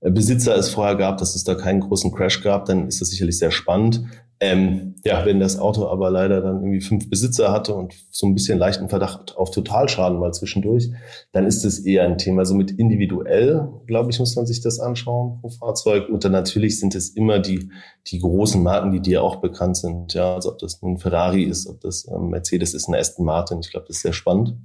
äh, 0.00 0.10
Besitzer 0.10 0.56
es 0.56 0.70
vorher 0.70 0.96
gab, 0.96 1.18
dass 1.18 1.34
es 1.34 1.44
da 1.44 1.54
keinen 1.54 1.80
großen 1.80 2.12
Crash 2.12 2.42
gab, 2.42 2.64
dann 2.64 2.88
ist 2.88 3.02
das 3.02 3.10
sicherlich 3.10 3.36
sehr 3.36 3.50
spannend. 3.50 4.04
Ähm, 4.42 4.94
ja, 5.04 5.26
wenn 5.26 5.38
das 5.38 5.58
Auto 5.58 5.86
aber 5.86 6.10
leider 6.10 6.40
dann 6.40 6.62
irgendwie 6.62 6.80
fünf 6.80 7.10
Besitzer 7.10 7.52
hatte 7.52 7.74
und 7.74 7.94
so 8.10 8.26
ein 8.26 8.34
bisschen 8.34 8.58
leichten 8.58 8.88
Verdacht 8.88 9.36
auf 9.36 9.50
Totalschaden 9.50 10.18
mal 10.18 10.32
zwischendurch, 10.32 10.90
dann 11.32 11.46
ist 11.46 11.64
es 11.64 11.80
eher 11.80 12.04
ein 12.04 12.16
Thema. 12.16 12.46
So 12.46 12.54
mit 12.54 12.70
individuell, 12.70 13.68
glaube 13.86 14.10
ich, 14.10 14.18
muss 14.18 14.36
man 14.36 14.46
sich 14.46 14.62
das 14.62 14.80
anschauen 14.80 15.40
pro 15.42 15.50
Fahrzeug. 15.50 16.08
Und 16.08 16.24
dann 16.24 16.32
natürlich 16.32 16.80
sind 16.80 16.94
es 16.94 17.10
immer 17.10 17.38
die, 17.38 17.70
die 18.06 18.18
großen 18.18 18.62
Marken, 18.62 18.92
die 18.92 19.00
dir 19.00 19.22
auch 19.22 19.36
bekannt 19.36 19.76
sind. 19.76 20.14
Ja, 20.14 20.36
also 20.36 20.52
ob 20.52 20.58
das 20.58 20.80
nun 20.80 20.96
Ferrari 20.96 21.42
ist, 21.42 21.66
ob 21.66 21.80
das 21.82 22.08
ähm, 22.08 22.30
Mercedes 22.30 22.72
ist, 22.72 22.88
ein 22.88 22.94
Aston 22.94 23.26
Martin. 23.26 23.60
Ich 23.60 23.70
glaube, 23.70 23.86
das 23.88 23.96
ist 23.96 24.02
sehr 24.02 24.14
spannend. 24.14 24.56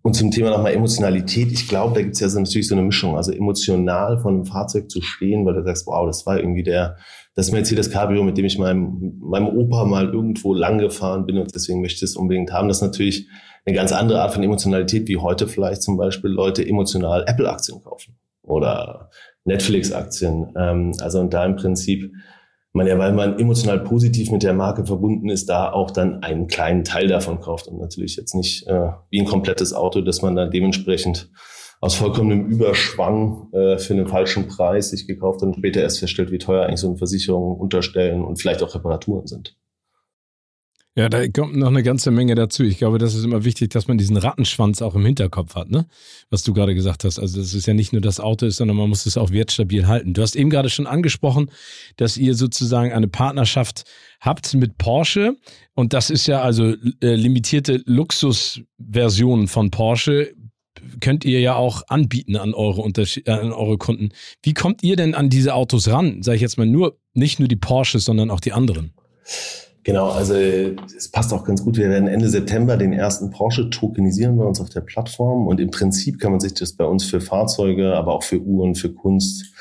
Und 0.00 0.14
zum 0.14 0.30
Thema 0.30 0.50
nochmal 0.50 0.74
Emotionalität, 0.74 1.50
ich 1.50 1.66
glaube, 1.66 1.94
da 1.94 2.02
gibt 2.02 2.14
es 2.14 2.20
ja 2.20 2.28
so 2.28 2.38
natürlich 2.38 2.68
so 2.68 2.74
eine 2.74 2.84
Mischung. 2.84 3.16
Also 3.16 3.32
emotional 3.32 4.18
von 4.18 4.34
einem 4.34 4.44
Fahrzeug 4.44 4.90
zu 4.90 5.00
stehen, 5.00 5.46
weil 5.46 5.54
du 5.54 5.62
sagst, 5.62 5.86
wow, 5.86 6.06
das 6.06 6.26
war 6.26 6.38
irgendwie 6.38 6.62
der, 6.62 6.98
das 7.34 7.50
Mercedes 7.50 7.90
Cabrio, 7.90 8.22
mit 8.22 8.38
dem 8.38 8.44
ich 8.44 8.58
meinem, 8.58 9.18
meinem 9.20 9.48
Opa 9.48 9.84
mal 9.84 10.06
irgendwo 10.06 10.54
lang 10.54 10.78
gefahren 10.78 11.26
bin 11.26 11.38
und 11.38 11.54
deswegen 11.54 11.80
möchte 11.80 11.96
ich 11.96 12.10
es 12.10 12.16
unbedingt 12.16 12.52
haben. 12.52 12.68
Das 12.68 12.78
ist 12.78 12.82
natürlich 12.82 13.28
eine 13.66 13.74
ganz 13.74 13.92
andere 13.92 14.22
Art 14.22 14.32
von 14.32 14.42
Emotionalität, 14.42 15.08
wie 15.08 15.16
heute 15.16 15.48
vielleicht 15.48 15.82
zum 15.82 15.96
Beispiel 15.96 16.30
Leute 16.30 16.66
emotional 16.66 17.24
Apple-Aktien 17.26 17.82
kaufen 17.82 18.16
oder 18.42 19.10
Netflix-Aktien. 19.44 20.52
Ähm, 20.56 20.92
also 21.00 21.20
und 21.20 21.34
da 21.34 21.44
im 21.44 21.56
Prinzip 21.56 22.12
man 22.74 22.88
ja, 22.88 22.98
weil 22.98 23.12
man 23.12 23.38
emotional 23.38 23.78
positiv 23.78 24.32
mit 24.32 24.42
der 24.42 24.52
Marke 24.52 24.84
verbunden 24.84 25.28
ist, 25.28 25.48
da 25.48 25.70
auch 25.72 25.92
dann 25.92 26.24
einen 26.24 26.48
kleinen 26.48 26.82
Teil 26.82 27.06
davon 27.06 27.40
kauft 27.40 27.68
und 27.68 27.78
natürlich 27.78 28.16
jetzt 28.16 28.34
nicht 28.34 28.66
äh, 28.66 28.90
wie 29.10 29.20
ein 29.20 29.26
komplettes 29.26 29.72
Auto, 29.72 30.00
dass 30.00 30.22
man 30.22 30.34
dann 30.34 30.50
dementsprechend 30.50 31.30
aus 31.84 31.96
vollkommenem 31.96 32.46
Überschwang 32.46 33.52
äh, 33.52 33.76
für 33.76 33.92
einen 33.92 34.06
falschen 34.06 34.48
Preis 34.48 34.88
sich 34.88 35.06
gekauft 35.06 35.42
und 35.42 35.54
später 35.56 35.82
erst 35.82 35.98
feststellt, 35.98 36.30
wie 36.32 36.38
teuer 36.38 36.64
eigentlich 36.64 36.80
so 36.80 36.88
eine 36.88 36.96
Versicherung, 36.96 37.58
Unterstellen 37.58 38.24
und 38.24 38.40
vielleicht 38.40 38.62
auch 38.62 38.74
Reparaturen 38.74 39.26
sind. 39.26 39.54
Ja, 40.96 41.10
da 41.10 41.28
kommt 41.28 41.56
noch 41.56 41.68
eine 41.68 41.82
ganze 41.82 42.10
Menge 42.10 42.36
dazu. 42.36 42.62
Ich 42.62 42.78
glaube, 42.78 42.96
das 42.96 43.14
ist 43.14 43.24
immer 43.24 43.44
wichtig, 43.44 43.70
dass 43.70 43.86
man 43.86 43.98
diesen 43.98 44.16
Rattenschwanz 44.16 44.80
auch 44.80 44.94
im 44.94 45.04
Hinterkopf 45.04 45.56
hat, 45.56 45.68
ne? 45.68 45.86
Was 46.30 46.42
du 46.42 46.54
gerade 46.54 46.74
gesagt 46.74 47.04
hast. 47.04 47.18
Also, 47.18 47.38
das 47.40 47.52
ist 47.52 47.66
ja 47.66 47.74
nicht 47.74 47.92
nur 47.92 48.00
das 48.00 48.18
Auto 48.18 48.46
ist, 48.46 48.56
sondern 48.56 48.78
man 48.78 48.88
muss 48.88 49.04
es 49.04 49.18
auch 49.18 49.30
wertstabil 49.30 49.86
halten. 49.86 50.14
Du 50.14 50.22
hast 50.22 50.36
eben 50.36 50.48
gerade 50.48 50.70
schon 50.70 50.86
angesprochen, 50.86 51.50
dass 51.96 52.16
ihr 52.16 52.34
sozusagen 52.34 52.92
eine 52.92 53.08
Partnerschaft 53.08 53.84
habt 54.20 54.54
mit 54.54 54.78
Porsche. 54.78 55.36
Und 55.74 55.92
das 55.92 56.08
ist 56.08 56.28
ja 56.28 56.40
also 56.40 56.74
äh, 57.02 57.14
limitierte 57.14 57.82
Luxusversionen 57.84 59.48
von 59.48 59.70
Porsche 59.70 60.32
könnt 61.00 61.24
ihr 61.24 61.40
ja 61.40 61.56
auch 61.56 61.82
anbieten 61.88 62.36
an 62.36 62.54
eure, 62.54 62.82
Unterschied 62.82 63.28
äh, 63.28 63.32
an 63.32 63.52
eure 63.52 63.78
Kunden. 63.78 64.10
Wie 64.42 64.54
kommt 64.54 64.82
ihr 64.82 64.96
denn 64.96 65.14
an 65.14 65.30
diese 65.30 65.54
Autos 65.54 65.88
ran? 65.88 66.22
Sag 66.22 66.34
ich 66.34 66.40
jetzt 66.40 66.58
mal 66.58 66.66
nur, 66.66 66.98
nicht 67.14 67.38
nur 67.38 67.48
die 67.48 67.56
Porsches, 67.56 68.04
sondern 68.04 68.30
auch 68.30 68.40
die 68.40 68.52
anderen. 68.52 68.92
Genau, 69.84 70.08
also 70.08 70.34
es 70.34 71.10
passt 71.10 71.32
auch 71.34 71.44
ganz 71.44 71.62
gut. 71.62 71.76
Wir 71.76 71.90
werden 71.90 72.08
Ende 72.08 72.28
September 72.30 72.78
den 72.78 72.94
ersten 72.94 73.30
Porsche 73.30 73.68
tokenisieren 73.68 74.38
bei 74.38 74.44
uns 74.44 74.58
auf 74.58 74.70
der 74.70 74.80
Plattform. 74.80 75.46
Und 75.46 75.60
im 75.60 75.70
Prinzip 75.70 76.18
kann 76.18 76.30
man 76.30 76.40
sich 76.40 76.54
das 76.54 76.72
bei 76.72 76.86
uns 76.86 77.04
für 77.04 77.20
Fahrzeuge, 77.20 77.94
aber 77.94 78.14
auch 78.14 78.22
für 78.22 78.40
Uhren, 78.40 78.74
für 78.74 78.94
Kunst 78.94 79.52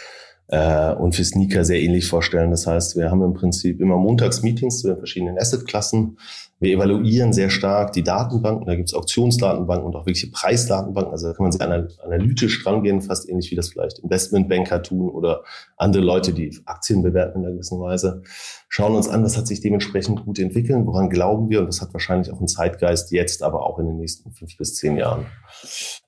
äh, 0.48 0.94
und 0.94 1.14
für 1.14 1.26
Sneaker 1.26 1.66
sehr 1.66 1.82
ähnlich 1.82 2.06
vorstellen. 2.06 2.52
Das 2.52 2.66
heißt, 2.66 2.96
wir 2.96 3.12
haben 3.12 3.22
im 3.22 3.34
Prinzip 3.34 3.82
immer 3.82 3.98
montags 3.98 4.44
Meetings 4.44 4.80
zu 4.80 4.88
den 4.88 4.98
verschiedenen 4.98 5.38
Assetklassen 5.38 6.18
wir 6.64 6.72
evaluieren 6.72 7.34
sehr 7.34 7.50
stark 7.50 7.92
die 7.92 8.04
Datenbanken. 8.04 8.66
Da 8.66 8.76
gibt 8.76 8.88
es 8.88 8.96
Auktionsdatenbanken 8.96 9.86
und 9.86 9.96
auch 9.98 10.06
wirkliche 10.06 10.32
Preisdatenbanken. 10.32 11.12
Also 11.12 11.28
da 11.28 11.34
kann 11.34 11.44
man 11.44 11.52
sehr 11.52 11.90
analytisch 12.06 12.66
rangehen, 12.66 13.02
fast 13.02 13.28
ähnlich 13.28 13.52
wie 13.52 13.56
das 13.56 13.70
vielleicht 13.70 14.00
Investmentbanker 14.00 14.82
tun 14.82 15.10
oder 15.10 15.44
andere 15.76 16.04
Leute, 16.04 16.32
die 16.32 16.58
Aktien 16.64 17.04
bewerten 17.04 17.40
in 17.40 17.46
einer 17.46 17.54
gewissen 17.54 17.82
Weise. 17.82 18.22
Schauen 18.70 18.96
uns 18.96 19.10
an, 19.10 19.26
was 19.26 19.38
hat 19.38 19.46
sich 19.46 19.60
dementsprechend 19.60 20.24
gut 20.24 20.40
entwickelt, 20.40 20.86
woran 20.86 21.10
glauben 21.10 21.50
wir 21.50 21.60
und 21.60 21.68
das 21.68 21.82
hat 21.82 21.94
wahrscheinlich 21.94 22.32
auch 22.32 22.38
einen 22.38 22.48
Zeitgeist 22.48 23.12
jetzt, 23.12 23.44
aber 23.44 23.66
auch 23.66 23.78
in 23.80 23.88
den 23.88 23.98
nächsten 23.98 24.32
fünf 24.32 24.56
bis 24.58 24.76
zehn 24.76 24.96
Jahren. 24.96 25.26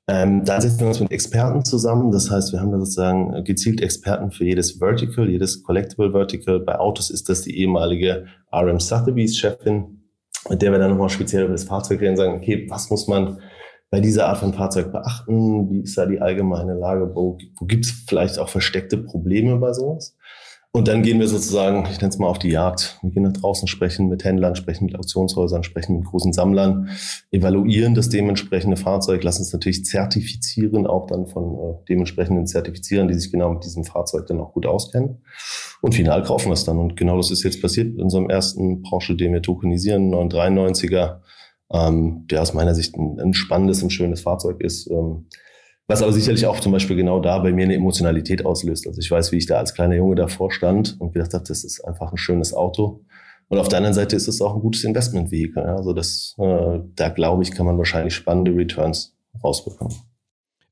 Ähm, 0.08 0.46
dann 0.46 0.62
setzen 0.62 0.80
wir 0.80 0.88
uns 0.88 1.02
mit 1.02 1.12
Experten 1.12 1.66
zusammen. 1.66 2.12
Das 2.12 2.32
heißt, 2.32 2.54
wir 2.54 2.62
haben 2.62 2.72
da 2.72 2.80
sozusagen 2.80 3.44
gezielt 3.44 3.82
Experten 3.82 4.32
für 4.32 4.46
jedes 4.46 4.80
Vertical, 4.80 5.30
jedes 5.30 5.64
Collectible 5.64 6.12
Vertical. 6.12 6.62
Bei 6.62 6.80
Autos 6.80 7.10
ist 7.10 7.28
das 7.28 7.42
die 7.42 7.60
ehemalige 7.60 8.28
RM 8.54 8.80
Sotheby's 8.80 9.38
Chefin, 9.38 10.05
mit 10.50 10.62
der 10.62 10.72
wir 10.72 10.80
dann 10.80 10.92
nochmal 10.92 11.10
speziell 11.10 11.44
über 11.44 11.54
das 11.54 11.64
Fahrzeug 11.64 12.02
reden, 12.02 12.18
sagen, 12.18 12.36
okay, 12.36 12.68
was 12.70 12.90
muss 12.90 13.08
man 13.08 13.40
bei 13.90 14.00
dieser 14.00 14.28
Art 14.28 14.38
von 14.38 14.54
Fahrzeug 14.54 14.92
beachten? 14.92 15.70
Wie 15.70 15.82
ist 15.82 15.98
da 15.98 16.06
die 16.06 16.20
allgemeine 16.22 16.74
Lage? 16.74 17.16
Wo, 17.16 17.38
wo 17.58 17.66
gibt 17.66 17.86
es 17.86 17.92
vielleicht 18.08 18.40
auch 18.40 18.50
versteckte 18.50 18.98
Probleme 18.98 19.58
bei 19.58 19.74
sowas? 19.74 20.15
Und 20.76 20.90
dann 20.90 21.04
gehen 21.04 21.22
wir 21.22 21.30
sozusagen, 21.30 21.86
ich 21.90 22.02
nenne 22.02 22.10
es 22.10 22.18
mal 22.18 22.28
auf 22.28 22.38
die 22.38 22.50
Jagd. 22.50 23.00
Wir 23.02 23.10
gehen 23.10 23.24
nach 23.24 23.32
draußen, 23.32 23.66
sprechen 23.66 24.10
mit 24.10 24.26
Händlern, 24.26 24.58
sprechen 24.58 24.84
mit 24.84 25.00
Auktionshäusern, 25.00 25.64
sprechen 25.64 25.96
mit 25.96 26.06
großen 26.06 26.34
Sammlern, 26.34 26.90
evaluieren 27.32 27.96
das 27.96 28.10
dementsprechende 28.10 28.76
Fahrzeug, 28.76 29.24
lassen 29.24 29.44
es 29.44 29.54
natürlich 29.54 29.86
zertifizieren, 29.86 30.86
auch 30.86 31.08
dann 31.08 31.28
von 31.28 31.56
äh, 31.56 31.86
dementsprechenden 31.88 32.46
Zertifizierern, 32.46 33.08
die 33.08 33.14
sich 33.14 33.32
genau 33.32 33.54
mit 33.54 33.64
diesem 33.64 33.86
Fahrzeug 33.86 34.28
dann 34.28 34.42
auch 34.42 34.52
gut 34.52 34.66
auskennen. 34.66 35.20
Und 35.80 35.96
final 35.96 36.24
kaufen 36.24 36.50
wir 36.50 36.56
es 36.56 36.66
dann. 36.66 36.78
Und 36.78 36.98
genau 36.98 37.16
das 37.16 37.32
ist 37.32 37.44
jetzt 37.44 37.62
passiert 37.62 37.94
mit 37.94 38.02
unserem 38.02 38.30
ersten 38.30 38.82
Porsche, 38.82 39.16
den 39.16 39.32
wir 39.32 39.42
tokenisieren, 39.42 40.14
993er, 40.14 41.20
ähm, 41.72 42.26
der 42.30 42.42
aus 42.42 42.54
meiner 42.54 42.76
Sicht 42.76 42.98
ein, 42.98 43.18
ein 43.22 43.34
spannendes 43.34 43.82
und 43.82 43.92
schönes 43.92 44.20
Fahrzeug 44.20 44.60
ist. 44.60 44.92
Ähm, 44.92 45.28
was 45.88 46.02
aber 46.02 46.14
sicherlich 46.14 46.46
auch 46.46 46.60
zum 46.60 46.72
Beispiel 46.72 46.96
genau 46.96 47.20
da 47.20 47.40
bei 47.40 47.52
mir 47.52 47.64
eine 47.64 47.76
Emotionalität 47.76 48.46
auslöst. 48.46 48.88
Also 48.88 49.00
ich 49.00 49.10
weiß, 49.10 49.32
wie 49.32 49.38
ich 49.38 49.46
da 49.46 49.58
als 49.58 49.74
kleiner 49.74 49.96
Junge 49.96 50.16
davor 50.16 50.52
stand 50.52 50.96
und 51.00 51.14
gedacht 51.14 51.34
habe, 51.34 51.44
das 51.48 51.64
ist 51.64 51.82
einfach 51.82 52.12
ein 52.12 52.18
schönes 52.18 52.54
Auto. 52.54 53.06
Und 53.48 53.60
auf 53.60 53.68
der 53.68 53.78
anderen 53.78 53.94
Seite 53.94 54.16
ist 54.16 54.28
es 54.28 54.42
auch 54.42 54.56
ein 54.56 54.62
gutes 54.62 54.84
Investmentvehikel. 54.84 55.64
Ja? 55.64 55.76
Also 55.76 55.94
das, 55.94 56.36
äh, 56.40 56.80
da 56.96 57.10
glaube 57.10 57.44
ich, 57.44 57.52
kann 57.52 57.66
man 57.68 57.78
wahrscheinlich 57.78 58.16
spannende 58.16 58.56
Returns 58.56 59.16
rausbekommen. 59.44 59.96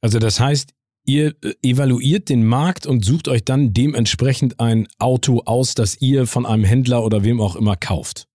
Also 0.02 0.18
das 0.18 0.40
heißt, 0.40 0.74
ihr 1.06 1.36
äh, 1.44 1.54
evaluiert 1.62 2.30
den 2.30 2.46
Markt 2.46 2.88
und 2.88 3.06
sucht 3.06 3.28
euch 3.28 3.46
dann 3.46 3.74
dementsprechend 3.74 4.60
ein 4.60 4.88
Auto 4.98 5.44
aus, 5.46 5.76
das 5.76 6.02
ihr 6.02 6.26
von 6.26 6.48
einem 6.48 6.64
Händler 6.64 7.04
oder 7.04 7.24
wem 7.24 7.40
auch 7.40 7.56
immer 7.56 7.76
kauft. 7.76 8.28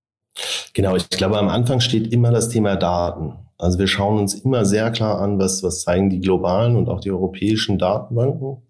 Genau, 0.73 0.95
ich 0.95 1.09
glaube, 1.11 1.37
am 1.37 1.49
Anfang 1.49 1.81
steht 1.81 2.13
immer 2.13 2.31
das 2.31 2.49
Thema 2.49 2.77
Daten. 2.77 3.48
Also 3.59 3.79
wir 3.79 3.89
schauen 3.89 4.19
uns 4.19 4.35
immer 4.35 4.65
sehr 4.65 4.91
klar 4.93 5.21
an, 5.21 5.39
was, 5.39 5.63
was 5.63 5.83
zeigen 5.83 6.11
die 6.11 6.21
globalen 6.21 6.77
und 6.77 6.89
auch 6.89 7.01
die 7.01 7.11
europäischen 7.11 7.77
Datenbanken. 7.77 8.63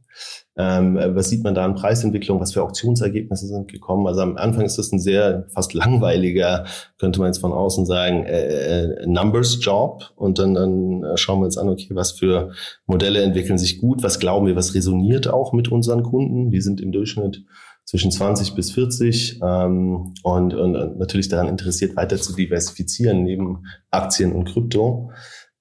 Ähm, 0.57 0.99
was 1.15 1.29
sieht 1.29 1.45
man 1.45 1.55
da 1.55 1.65
an 1.65 1.77
Preisentwicklung? 1.77 2.41
Was 2.41 2.53
für 2.53 2.63
Auktionsergebnisse 2.63 3.47
sind 3.47 3.69
gekommen? 3.71 4.07
Also 4.09 4.23
am 4.23 4.37
Anfang 4.37 4.65
ist 4.65 4.77
das 4.77 4.91
ein 4.91 4.99
sehr 4.99 5.47
fast 5.51 5.75
langweiliger, 5.75 6.65
könnte 6.99 7.21
man 7.21 7.29
jetzt 7.29 7.39
von 7.39 7.53
außen 7.53 7.87
sagen, 7.87 8.25
äh, 8.25 9.03
äh 9.03 9.07
Numbers 9.07 9.59
Job. 9.61 10.11
Und 10.17 10.41
dann, 10.41 10.55
dann 10.55 11.05
schauen 11.15 11.41
wir 11.41 11.45
uns 11.45 11.59
an, 11.59 11.69
okay, 11.69 11.91
was 11.91 12.13
für 12.13 12.51
Modelle 12.87 13.23
entwickeln 13.23 13.59
sich 13.59 13.81
gut? 13.81 14.03
Was 14.03 14.19
glauben 14.19 14.47
wir, 14.47 14.57
was 14.57 14.75
resoniert 14.75 15.29
auch 15.29 15.53
mit 15.53 15.71
unseren 15.71 16.03
Kunden? 16.03 16.51
Die 16.51 16.61
sind 16.61 16.81
im 16.81 16.91
Durchschnitt 16.91 17.45
zwischen 17.89 18.11
20 18.11 18.55
bis 18.55 18.73
40 18.73 19.41
ähm, 19.43 20.13
und, 20.23 20.53
und 20.53 20.99
natürlich 20.99 21.31
daran 21.31 21.49
interessiert, 21.49 21.97
weiter 21.97 22.19
zu 22.19 22.35
diversifizieren 22.35 23.23
neben 23.23 23.65
Aktien 23.91 24.33
und 24.33 24.45
Krypto. 24.45 25.11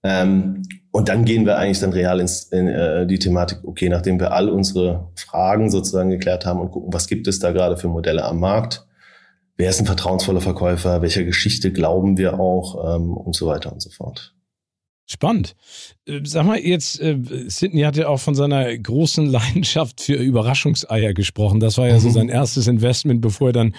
Ähm, 0.03 0.63
und 0.91 1.07
dann 1.07 1.23
gehen 1.23 1.45
wir 1.45 1.57
eigentlich 1.57 1.79
dann 1.79 1.93
real 1.93 2.19
ins, 2.19 2.43
in 2.43 2.67
äh, 2.67 3.07
die 3.07 3.17
Thematik, 3.17 3.59
okay, 3.63 3.87
nachdem 3.87 4.19
wir 4.19 4.33
all 4.33 4.49
unsere 4.49 5.09
Fragen 5.15 5.71
sozusagen 5.71 6.09
geklärt 6.09 6.45
haben 6.45 6.59
und 6.59 6.71
gucken, 6.71 6.91
was 6.91 7.07
gibt 7.07 7.29
es 7.29 7.39
da 7.39 7.53
gerade 7.53 7.77
für 7.77 7.87
Modelle 7.87 8.25
am 8.25 8.41
Markt, 8.41 8.85
wer 9.55 9.69
ist 9.69 9.79
ein 9.79 9.85
vertrauensvoller 9.85 10.41
Verkäufer, 10.41 11.01
welcher 11.01 11.23
Geschichte 11.23 11.71
glauben 11.71 12.17
wir 12.17 12.41
auch 12.41 12.97
ähm, 12.97 13.15
und 13.15 13.37
so 13.37 13.47
weiter 13.47 13.71
und 13.71 13.81
so 13.81 13.89
fort. 13.89 14.35
Spannend. 15.09 15.55
Äh, 16.05 16.19
sag 16.23 16.45
mal 16.45 16.59
jetzt, 16.59 16.99
äh, 16.99 17.17
Sidney 17.47 17.81
hat 17.83 17.95
ja 17.95 18.09
auch 18.09 18.19
von 18.19 18.35
seiner 18.35 18.77
großen 18.77 19.25
Leidenschaft 19.31 20.01
für 20.01 20.15
Überraschungseier 20.15 21.13
gesprochen. 21.13 21.61
Das 21.61 21.77
war 21.77 21.87
ja 21.87 21.97
so 21.99 22.09
mhm. 22.09 22.13
sein 22.13 22.29
erstes 22.29 22.67
Investment, 22.67 23.21
bevor 23.21 23.49
er 23.49 23.53
dann 23.53 23.75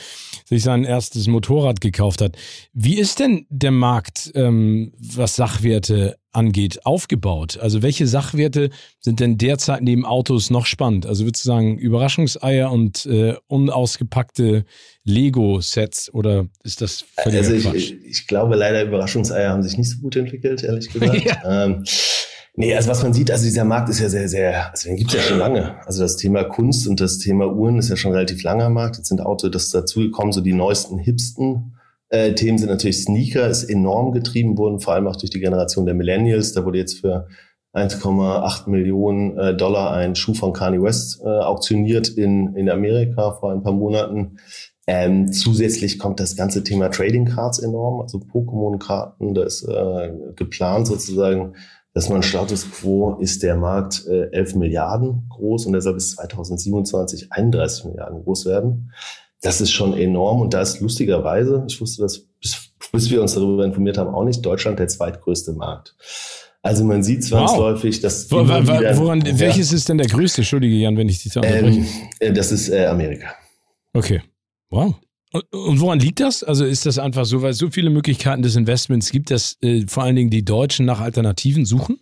sich 0.47 0.63
sein 0.63 0.85
erstes 0.85 1.27
Motorrad 1.27 1.83
gekauft 1.83 2.23
hat. 2.23 2.37
Wie 2.73 2.99
ist 2.99 3.21
denn 3.21 3.47
der 3.51 3.73
Markt, 3.73 4.33
ähm, 4.35 4.95
was 4.99 5.37
Sachwerte 5.37 6.18
angeht, 6.33 6.85
aufgebaut? 6.85 7.59
Also 7.59 7.83
welche 7.83 8.07
Sachwerte 8.07 8.71
sind 9.01 9.21
denn 9.21 9.39
derzeit 9.39 9.83
neben 9.83 10.05
Autos 10.05 10.51
noch 10.51 10.67
spannend? 10.67 11.07
Also 11.07 11.25
würdest 11.25 11.45
du 11.45 11.49
sagen, 11.49 11.79
Überraschungseier 11.79 12.71
und 12.71 13.07
äh, 13.07 13.35
unausgepackte 13.47 14.65
Lego-Sets 15.05 16.13
oder 16.13 16.47
ist 16.63 16.81
das 16.81 17.05
völlig 17.23 17.39
Also 17.39 17.55
ich, 17.55 17.95
ich, 18.05 18.27
glaube 18.27 18.57
leider, 18.57 18.85
Überraschungseier 18.85 19.51
haben 19.51 19.63
sich 19.63 19.79
nicht 19.79 19.91
so 19.91 19.99
gut 19.99 20.17
entwickelt, 20.17 20.63
ehrlich 20.63 20.89
gesagt. 20.93 21.25
ja. 21.25 21.65
ähm, 21.65 21.85
Nee, 22.61 22.75
also 22.75 22.89
was 22.89 23.05
man 23.05 23.13
sieht, 23.13 23.31
also 23.31 23.45
dieser 23.45 23.65
Markt 23.65 23.89
ist 23.89 24.01
ja 24.01 24.09
sehr, 24.09 24.29
sehr, 24.29 24.73
also 24.73 24.89
den 24.89 24.97
gibt's 24.97 25.15
ja 25.15 25.21
schon 25.21 25.39
lange. 25.39 25.77
Also 25.87 26.03
das 26.03 26.17
Thema 26.17 26.43
Kunst 26.43 26.89
und 26.89 27.01
das 27.01 27.19
Thema 27.19 27.47
Uhren 27.47 27.79
ist 27.79 27.89
ja 27.89 27.95
schon 27.95 28.11
relativ 28.11 28.43
langer 28.43 28.69
Markt. 28.69 28.97
Jetzt 28.97 29.11
sind 29.11 29.21
Autos 29.21 29.53
das 29.53 29.71
dazugekommen, 29.71 30.33
so 30.33 30.41
die 30.41 30.55
neuesten, 30.55 30.99
hipsten 30.99 31.78
äh, 32.11 32.35
Themen 32.35 32.59
sind 32.59 32.69
natürlich 32.69 33.03
Sneaker, 33.03 33.49
ist 33.49 33.65
enorm 33.65 34.13
getrieben 34.13 34.57
worden, 34.57 34.81
vor 34.81 34.95
allem 34.95 35.07
auch 35.07 35.17
durch 35.17 35.31
die 35.31 35.41
Generation 35.41 35.87
der 35.87 35.95
Millennials. 35.95 36.53
Da 36.53 36.65
wurde 36.65 36.79
jetzt 36.79 37.01
für 37.01 37.29
1,8 37.75 38.69
Millionen 38.69 39.39
äh, 39.39 39.57
Dollar 39.57 39.93
ein 39.93 40.15
Schuh 40.15 40.35
von 40.35 40.53
Kanye 40.53 40.83
West 40.83 41.21
äh, 41.23 41.29
auktioniert 41.29 42.09
in, 42.09 42.55
in 42.57 42.71
Amerika 42.71 43.33
vor 43.33 43.53
ein 43.53 43.63
paar 43.63 43.75
Monaten. 43.75 44.39
Ähm, 44.87 45.31
zusätzlich 45.33 45.99
kommt 45.99 46.19
das 46.19 46.35
ganze 46.35 46.65
Thema 46.65 46.89
Trading 46.89 47.27
Cards 47.27 47.59
enorm, 47.59 48.01
also 48.01 48.19
Pokémon-Karten. 48.19 49.35
Da 49.35 49.43
ist 49.43 49.63
äh, 49.65 50.13
geplant 50.35 50.87
sozusagen 50.87 51.55
dass 51.99 52.09
man 52.09 52.23
Status 52.23 52.71
quo 52.71 53.17
ist 53.19 53.43
der 53.43 53.57
Markt 53.57 54.07
äh, 54.07 54.31
11 54.31 54.55
Milliarden 54.55 55.27
groß 55.31 55.67
und 55.67 55.73
der 55.73 55.81
soll 55.81 55.95
bis 55.95 56.15
2027 56.15 57.33
31 57.33 57.87
Milliarden 57.87 58.23
groß 58.23 58.47
werden. 58.47 58.93
Das 59.41 59.61
ist 59.61 59.71
schon 59.71 59.97
enorm 59.97 60.41
und 60.41 60.55
da 60.55 60.63
ist 60.63 60.81
lustigerweise, 60.81 61.65
ich 61.69 61.81
wusste 61.81 62.03
das 62.03 62.19
bis, 62.41 62.73
bis 62.93 63.11
wir 63.11 63.23
uns 63.23 63.35
darüber 63.35 63.65
informiert 63.65 63.99
haben, 63.99 64.15
auch 64.15 64.25
nicht 64.25 64.45
Deutschland 64.45 64.79
der 64.79 64.89
zweitgrößte 64.89 65.53
Markt. 65.53 65.95
Also 66.63 66.85
man 66.85 67.03
sieht 67.03 67.25
zwangsläufig, 67.25 67.97
wow. 67.97 68.03
dass 68.03 68.31
Wo, 68.31 68.45
wieder, 68.45 68.99
woran, 68.99 69.21
ja. 69.25 69.39
welches 69.39 69.73
ist 69.73 69.89
denn 69.89 69.99
der 69.99 70.09
größte? 70.09 70.41
Entschuldige 70.41 70.75
Jan, 70.75 70.97
wenn 70.97 71.09
ich 71.09 71.23
dich 71.23 71.33
da 71.33 71.41
unterbreche. 71.41 71.85
Ähm, 72.21 72.35
das 72.35 72.51
ist 72.51 72.69
äh, 72.69 72.87
Amerika. 72.87 73.29
Okay. 73.93 74.23
Wow. 74.71 74.97
Und 75.33 75.81
woran 75.81 76.01
liegt 76.01 76.21
das? 76.21 76.43
Also 76.43 76.65
ist 76.65 76.87
das 76.87 76.99
einfach 76.99 77.27
so, 77.27 77.43
weil 77.43 77.51
es 77.51 77.59
so 77.59 77.71
viele 77.71 77.91
Möglichkeiten 77.91 78.43
des 78.43 78.57
Investments 78.57 79.11
gibt, 79.11 79.31
dass 79.31 79.57
äh, 79.63 79.85
vor 79.87 80.03
allen 80.03 80.17
Dingen 80.17 80.31
die 80.31 80.45
Deutschen 80.45 80.87
nach 80.87 81.01
Alternativen 81.01 81.65
suchen? 81.65 82.01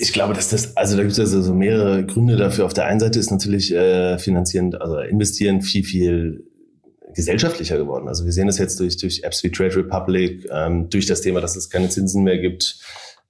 Ich 0.00 0.12
glaube, 0.12 0.34
dass 0.34 0.48
das, 0.48 0.76
also 0.76 0.96
da 0.96 1.02
gibt 1.02 1.12
es 1.12 1.20
also 1.20 1.42
so 1.42 1.54
mehrere 1.54 2.04
Gründe 2.04 2.36
dafür. 2.36 2.64
Auf 2.64 2.74
der 2.74 2.86
einen 2.86 2.98
Seite 2.98 3.18
ist 3.18 3.30
natürlich 3.30 3.72
äh, 3.72 4.18
finanzieren, 4.18 4.74
also 4.74 4.98
investieren 4.98 5.62
viel, 5.62 5.84
viel 5.84 6.44
gesellschaftlicher 7.14 7.76
geworden. 7.76 8.08
Also 8.08 8.24
wir 8.24 8.32
sehen 8.32 8.46
das 8.46 8.58
jetzt 8.58 8.80
durch, 8.80 8.96
durch 8.96 9.22
Apps 9.22 9.44
wie 9.44 9.50
Trade 9.50 9.76
Republic, 9.76 10.48
ähm, 10.50 10.88
durch 10.90 11.06
das 11.06 11.20
Thema, 11.20 11.40
dass 11.40 11.56
es 11.56 11.70
keine 11.70 11.88
Zinsen 11.88 12.24
mehr 12.24 12.38
gibt 12.38 12.80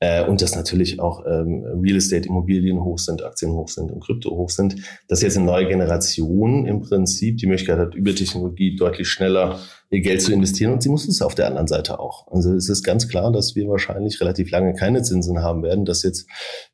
äh, 0.01 0.25
und 0.25 0.43
dass 0.43 0.55
natürlich 0.57 0.99
auch 1.01 1.25
ähm, 1.27 1.65
Real 1.83 1.97
Estate, 1.97 2.29
Immobilien 2.29 2.83
hoch 2.83 2.99
sind, 2.99 3.23
Aktien 3.23 3.53
hoch 3.53 3.69
sind 3.69 3.91
und 3.91 4.01
Krypto 4.01 4.31
hoch 4.31 4.51
sind, 4.51 4.77
dass 5.09 5.23
jetzt 5.23 5.37
eine 5.37 5.47
neue 5.47 5.69
Generation 5.69 6.67
im 6.67 6.81
Prinzip 6.81 7.39
die 7.39 7.47
Möglichkeit 7.47 7.79
hat, 7.79 7.95
über 7.95 8.15
Technologie 8.15 8.77
deutlich 8.77 9.09
schneller 9.09 9.61
ihr 9.91 10.01
Geld 10.01 10.23
zu 10.23 10.33
investieren 10.33 10.73
und 10.73 10.83
sie 10.83 10.89
muss 10.89 11.09
es 11.09 11.21
auf 11.21 11.35
der 11.35 11.49
anderen 11.49 11.67
Seite 11.67 11.99
auch. 11.99 12.29
Also 12.29 12.55
es 12.55 12.69
ist 12.69 12.85
ganz 12.85 13.09
klar, 13.09 13.33
dass 13.33 13.57
wir 13.57 13.69
wahrscheinlich 13.69 14.21
relativ 14.21 14.51
lange 14.53 14.73
keine 14.75 15.03
Zinsen 15.03 15.43
haben 15.43 15.65
werden, 15.65 15.85
dass 15.85 16.05
jetzt 16.05 16.29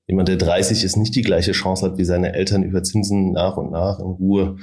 jemand, 0.07 0.29
der 0.29 0.37
30 0.37 0.85
ist, 0.85 0.97
nicht 0.97 1.15
die 1.15 1.23
gleiche 1.23 1.53
Chance 1.53 1.87
hat 1.87 1.97
wie 1.97 2.05
seine 2.05 2.35
Eltern 2.35 2.63
über 2.63 2.83
Zinsen 2.83 3.33
nach 3.33 3.57
und 3.57 3.73
nach 3.73 3.99
in 3.99 4.07
Ruhe 4.07 4.57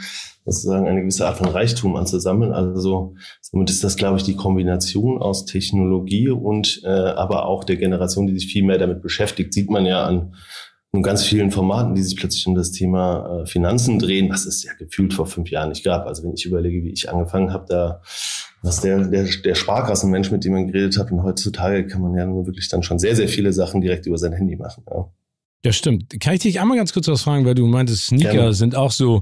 sozusagen 0.46 0.88
eine 0.88 1.02
gewisse 1.02 1.26
Art 1.26 1.38
von 1.38 1.48
Reichtum 1.48 1.96
anzusammeln. 1.96 2.52
Also 2.52 3.16
somit 3.42 3.72
ist 3.72 3.84
das, 3.84 3.96
glaube 3.96 4.18
ich, 4.18 4.24
die 4.24 4.36
Kombination 4.36 5.20
aus 5.20 5.46
Technologie 5.46 6.30
und 6.30 6.82
äh, 6.84 6.90
aber 6.90 7.48
auch 7.48 7.64
der 7.64 7.78
Generation, 7.78 8.28
die 8.28 8.34
sich 8.34 8.52
viel 8.52 8.64
mehr 8.64 8.78
damit 8.78 9.02
beschäftigt, 9.02 9.54
sieht 9.54 9.72
man 9.72 9.86
ja 9.86 10.04
an 10.06 10.36
und 10.94 11.02
ganz 11.02 11.24
vielen 11.24 11.50
Formaten, 11.50 11.96
die 11.96 12.04
sich 12.04 12.16
plötzlich 12.16 12.46
um 12.46 12.54
das 12.54 12.72
Thema 12.72 13.42
äh, 13.42 13.46
Finanzen 13.48 13.98
drehen, 13.98 14.30
was 14.30 14.46
es 14.46 14.64
ja 14.64 14.74
gefühlt 14.78 15.14
vor 15.14 15.26
fünf 15.26 15.50
Jahren 15.50 15.70
nicht 15.70 15.84
gab. 15.84 16.06
Also 16.06 16.24
wenn 16.24 16.34
ich 16.34 16.46
überlege, 16.46 16.84
wie 16.84 16.92
ich 16.92 17.10
angefangen 17.10 17.52
habe, 17.52 17.66
da 17.68 18.02
was 18.62 18.80
der, 18.80 19.08
der, 19.08 19.26
der 19.44 19.56
Sparkassenmensch, 19.56 20.32
mit 20.32 20.46
dem 20.46 20.54
man 20.54 20.68
geredet 20.68 20.98
hat, 20.98 21.12
und 21.12 21.24
heutzutage 21.24 21.86
kann 21.88 22.02
man 22.02 22.16
ja 22.16 22.26
wirklich 22.28 22.70
dann 22.70 22.84
schon 22.84 23.00
sehr, 23.00 23.16
sehr 23.16 23.28
viele 23.28 23.52
Sachen 23.52 23.82
direkt 23.82 24.06
über 24.06 24.18
sein 24.18 24.34
Handy 24.34 24.56
machen. 24.56 24.86
Ja. 24.90 25.12
Ja, 25.66 25.72
stimmt. 25.72 26.20
Kann 26.20 26.34
ich 26.34 26.42
dich 26.42 26.60
einmal 26.60 26.76
ganz 26.76 26.92
kurz 26.92 27.08
was 27.08 27.22
fragen, 27.22 27.46
weil 27.46 27.56
du 27.56 27.66
meintest, 27.68 28.08
Sneaker 28.08 28.34
Gerne. 28.34 28.54
sind 28.54 28.76
auch 28.76 28.92
so 28.92 29.22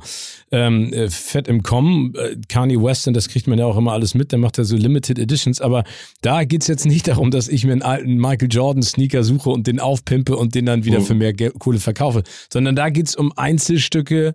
ähm, 0.52 0.92
äh, 0.92 1.08
fett 1.08 1.48
im 1.48 1.62
Kommen. 1.62 2.16
Äh, 2.16 2.36
Kanye 2.50 2.82
West, 2.82 3.08
das 3.14 3.30
kriegt 3.30 3.46
man 3.46 3.60
ja 3.60 3.66
auch 3.66 3.78
immer 3.78 3.92
alles 3.92 4.16
mit, 4.16 4.32
der 4.32 4.40
macht 4.40 4.58
ja 4.58 4.64
so 4.64 4.76
Limited 4.76 5.20
Editions, 5.20 5.62
aber 5.62 5.84
da 6.22 6.44
geht's 6.44 6.66
jetzt 6.66 6.88
nicht 6.88 7.08
darum, 7.08 7.30
dass 7.30 7.48
ich 7.48 7.64
mir 7.64 7.74
einen 7.74 7.84
alten 7.84 8.16
Michael 8.16 8.48
Jordan 8.50 8.82
Sneaker 8.82 9.24
suche 9.24 9.52
und 9.52 9.68
den 9.68 9.80
aufpimpe 9.80 10.36
und 10.36 10.56
den 10.56 10.66
dann 10.66 10.84
wieder 10.84 11.02
mhm. 11.02 11.06
für 11.06 11.14
mehr 11.14 11.34
Kohle 11.36 11.80
verkaufe, 11.80 12.24
sondern 12.52 12.76
da 12.76 12.90
geht's 12.90 13.16
um 13.16 13.32
Einzelstücke, 13.38 14.34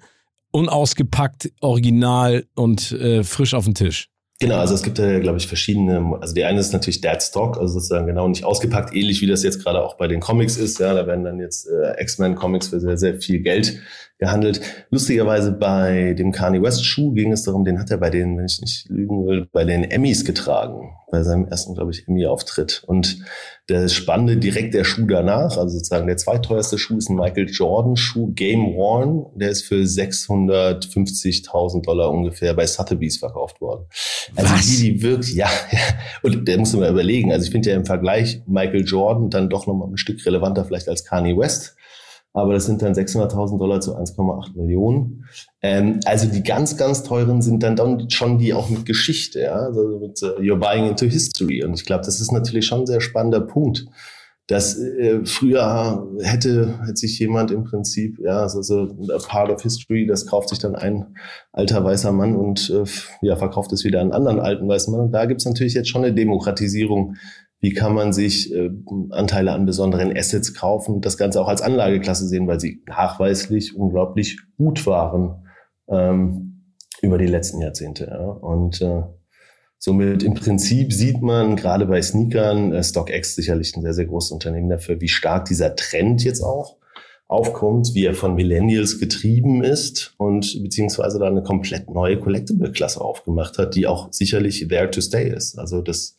unausgepackt, 0.52 1.50
original 1.60 2.46
und 2.54 2.92
äh, 2.92 3.24
frisch 3.24 3.52
auf 3.52 3.64
den 3.64 3.74
Tisch. 3.74 4.10
Genau, 4.38 4.56
also 4.56 4.74
es 4.74 4.82
gibt 4.82 4.98
ja, 4.98 5.18
glaube 5.18 5.38
ich, 5.38 5.46
verschiedene, 5.46 6.18
also 6.20 6.34
die 6.34 6.44
eine 6.44 6.60
ist 6.60 6.72
natürlich 6.72 7.00
Dead 7.00 7.22
Stock, 7.22 7.56
also 7.56 7.74
sozusagen 7.74 8.06
genau 8.06 8.28
nicht 8.28 8.44
ausgepackt, 8.44 8.94
ähnlich 8.94 9.22
wie 9.22 9.26
das 9.26 9.42
jetzt 9.42 9.62
gerade 9.62 9.82
auch 9.82 9.96
bei 9.96 10.08
den 10.08 10.20
Comics 10.20 10.58
ist. 10.58 10.78
Ja, 10.78 10.92
da 10.92 11.06
werden 11.06 11.24
dann 11.24 11.40
jetzt 11.40 11.66
äh, 11.66 12.02
X-Men-Comics 12.02 12.68
für 12.68 12.78
sehr, 12.78 12.98
sehr 12.98 13.18
viel 13.18 13.40
Geld 13.40 13.80
gehandelt. 14.18 14.60
Lustigerweise 14.90 15.52
bei 15.52 16.14
dem 16.14 16.32
Kanye 16.32 16.62
West 16.62 16.84
Schuh 16.84 17.12
ging 17.12 17.32
es 17.32 17.42
darum, 17.42 17.64
den 17.64 17.78
hat 17.78 17.90
er 17.90 17.98
bei 17.98 18.10
den, 18.10 18.38
wenn 18.38 18.46
ich 18.46 18.60
nicht 18.60 18.88
lügen 18.88 19.26
will, 19.26 19.46
bei 19.52 19.64
den 19.64 19.84
Emmys 19.84 20.24
getragen, 20.24 20.92
bei 21.10 21.22
seinem 21.22 21.46
ersten, 21.46 21.74
glaube 21.74 21.90
ich, 21.90 22.08
Emmy-Auftritt. 22.08 22.82
Und 22.86 23.18
der 23.68 23.88
Spannende 23.88 24.38
direkt 24.38 24.72
der 24.74 24.84
Schuh 24.84 25.06
danach, 25.06 25.58
also 25.58 25.68
sozusagen 25.68 26.06
der 26.06 26.16
zweiteuerste 26.16 26.78
Schuh 26.78 26.96
ist 26.96 27.10
ein 27.10 27.16
Michael 27.16 27.50
Jordan 27.50 27.96
Schuh, 27.96 28.32
Game 28.32 28.74
Worn, 28.74 29.26
der 29.34 29.50
ist 29.50 29.64
für 29.64 29.82
650.000 29.82 31.82
Dollar 31.82 32.10
ungefähr 32.10 32.54
bei 32.54 32.66
Sotheby's 32.66 33.18
verkauft 33.18 33.60
worden. 33.60 33.84
Also 34.34 34.54
Was? 34.54 34.66
die, 34.66 34.76
die 34.76 35.02
wirklich, 35.02 35.34
ja, 35.34 35.50
ja. 35.72 35.80
Und 36.22 36.48
der 36.48 36.58
muss 36.58 36.74
man 36.74 36.90
überlegen. 36.90 37.32
Also 37.32 37.44
ich 37.44 37.50
finde 37.50 37.68
ja 37.70 37.76
im 37.76 37.84
Vergleich 37.84 38.40
Michael 38.46 38.86
Jordan 38.86 39.28
dann 39.28 39.50
doch 39.50 39.66
nochmal 39.66 39.88
ein 39.88 39.98
Stück 39.98 40.24
relevanter 40.24 40.64
vielleicht 40.64 40.88
als 40.88 41.04
Kanye 41.04 41.36
West 41.36 41.75
aber 42.36 42.52
das 42.52 42.66
sind 42.66 42.82
dann 42.82 42.92
600.000 42.92 43.58
Dollar 43.58 43.80
zu 43.80 43.96
1,8 43.96 44.56
Millionen. 44.56 45.24
Ähm, 45.62 46.00
also 46.04 46.28
die 46.28 46.42
ganz, 46.42 46.76
ganz 46.76 47.02
teuren 47.02 47.40
sind 47.40 47.62
dann, 47.62 47.76
dann 47.76 48.10
schon 48.10 48.38
die 48.38 48.52
auch 48.52 48.68
mit 48.68 48.84
Geschichte, 48.84 49.40
ja, 49.40 49.54
also 49.54 49.98
mit 49.98 50.22
uh, 50.22 50.38
You're 50.38 50.58
buying 50.58 50.86
into 50.86 51.06
history. 51.06 51.64
Und 51.64 51.72
ich 51.74 51.86
glaube, 51.86 52.04
das 52.04 52.20
ist 52.20 52.32
natürlich 52.32 52.66
schon 52.66 52.80
ein 52.80 52.86
sehr 52.86 53.00
spannender 53.00 53.40
Punkt. 53.40 53.86
Dass 54.48 54.78
äh, 54.78 55.24
früher 55.24 56.06
hätte, 56.20 56.78
hätte 56.86 56.96
sich 56.96 57.18
jemand 57.18 57.50
im 57.50 57.64
Prinzip, 57.64 58.18
ja, 58.20 58.42
also 58.42 58.60
so 58.60 58.82
a 59.12 59.18
part 59.18 59.50
of 59.50 59.62
history, 59.62 60.06
das 60.06 60.26
kauft 60.26 60.50
sich 60.50 60.58
dann 60.58 60.76
ein 60.76 61.16
alter 61.52 61.82
weißer 61.82 62.12
Mann 62.12 62.36
und 62.36 62.70
äh, 62.70 62.84
ja, 63.22 63.36
verkauft 63.36 63.72
es 63.72 63.82
wieder 63.82 64.00
an 64.00 64.12
einen 64.12 64.26
anderen 64.26 64.40
alten 64.40 64.68
weißen 64.68 64.92
Mann. 64.92 65.06
Und 65.06 65.12
da 65.12 65.24
gibt's 65.24 65.46
natürlich 65.46 65.72
jetzt 65.72 65.88
schon 65.88 66.04
eine 66.04 66.14
Demokratisierung 66.14 67.16
wie 67.60 67.72
kann 67.72 67.94
man 67.94 68.12
sich 68.12 68.52
äh, 68.52 68.70
Anteile 69.10 69.52
an 69.52 69.66
besonderen 69.66 70.16
Assets 70.16 70.54
kaufen 70.54 71.00
das 71.00 71.16
Ganze 71.16 71.40
auch 71.40 71.48
als 71.48 71.62
Anlageklasse 71.62 72.26
sehen, 72.26 72.46
weil 72.46 72.60
sie 72.60 72.82
nachweislich 72.86 73.74
unglaublich 73.74 74.38
gut 74.56 74.86
waren 74.86 75.46
ähm, 75.88 76.74
über 77.00 77.18
die 77.18 77.26
letzten 77.26 77.60
Jahrzehnte. 77.60 78.06
Ja. 78.06 78.26
Und 78.26 78.80
äh, 78.82 79.02
somit 79.78 80.22
im 80.22 80.34
Prinzip 80.34 80.92
sieht 80.92 81.22
man 81.22 81.56
gerade 81.56 81.86
bei 81.86 82.02
Sneakern, 82.02 82.72
äh, 82.72 82.82
StockX 82.82 83.34
sicherlich 83.34 83.76
ein 83.76 83.82
sehr, 83.82 83.94
sehr 83.94 84.06
großes 84.06 84.32
Unternehmen 84.32 84.68
dafür, 84.68 85.00
wie 85.00 85.08
stark 85.08 85.46
dieser 85.46 85.76
Trend 85.76 86.24
jetzt 86.24 86.42
auch 86.42 86.76
aufkommt, 87.28 87.90
wie 87.94 88.04
er 88.04 88.14
von 88.14 88.36
Millennials 88.36 89.00
getrieben 89.00 89.64
ist 89.64 90.14
und 90.16 90.62
beziehungsweise 90.62 91.18
da 91.18 91.26
eine 91.26 91.42
komplett 91.42 91.90
neue 91.90 92.20
Collectible-Klasse 92.20 93.00
aufgemacht 93.00 93.58
hat, 93.58 93.74
die 93.74 93.88
auch 93.88 94.12
sicherlich 94.12 94.68
there 94.68 94.90
to 94.90 95.00
stay 95.00 95.28
ist. 95.28 95.58
Also 95.58 95.82
das 95.82 96.16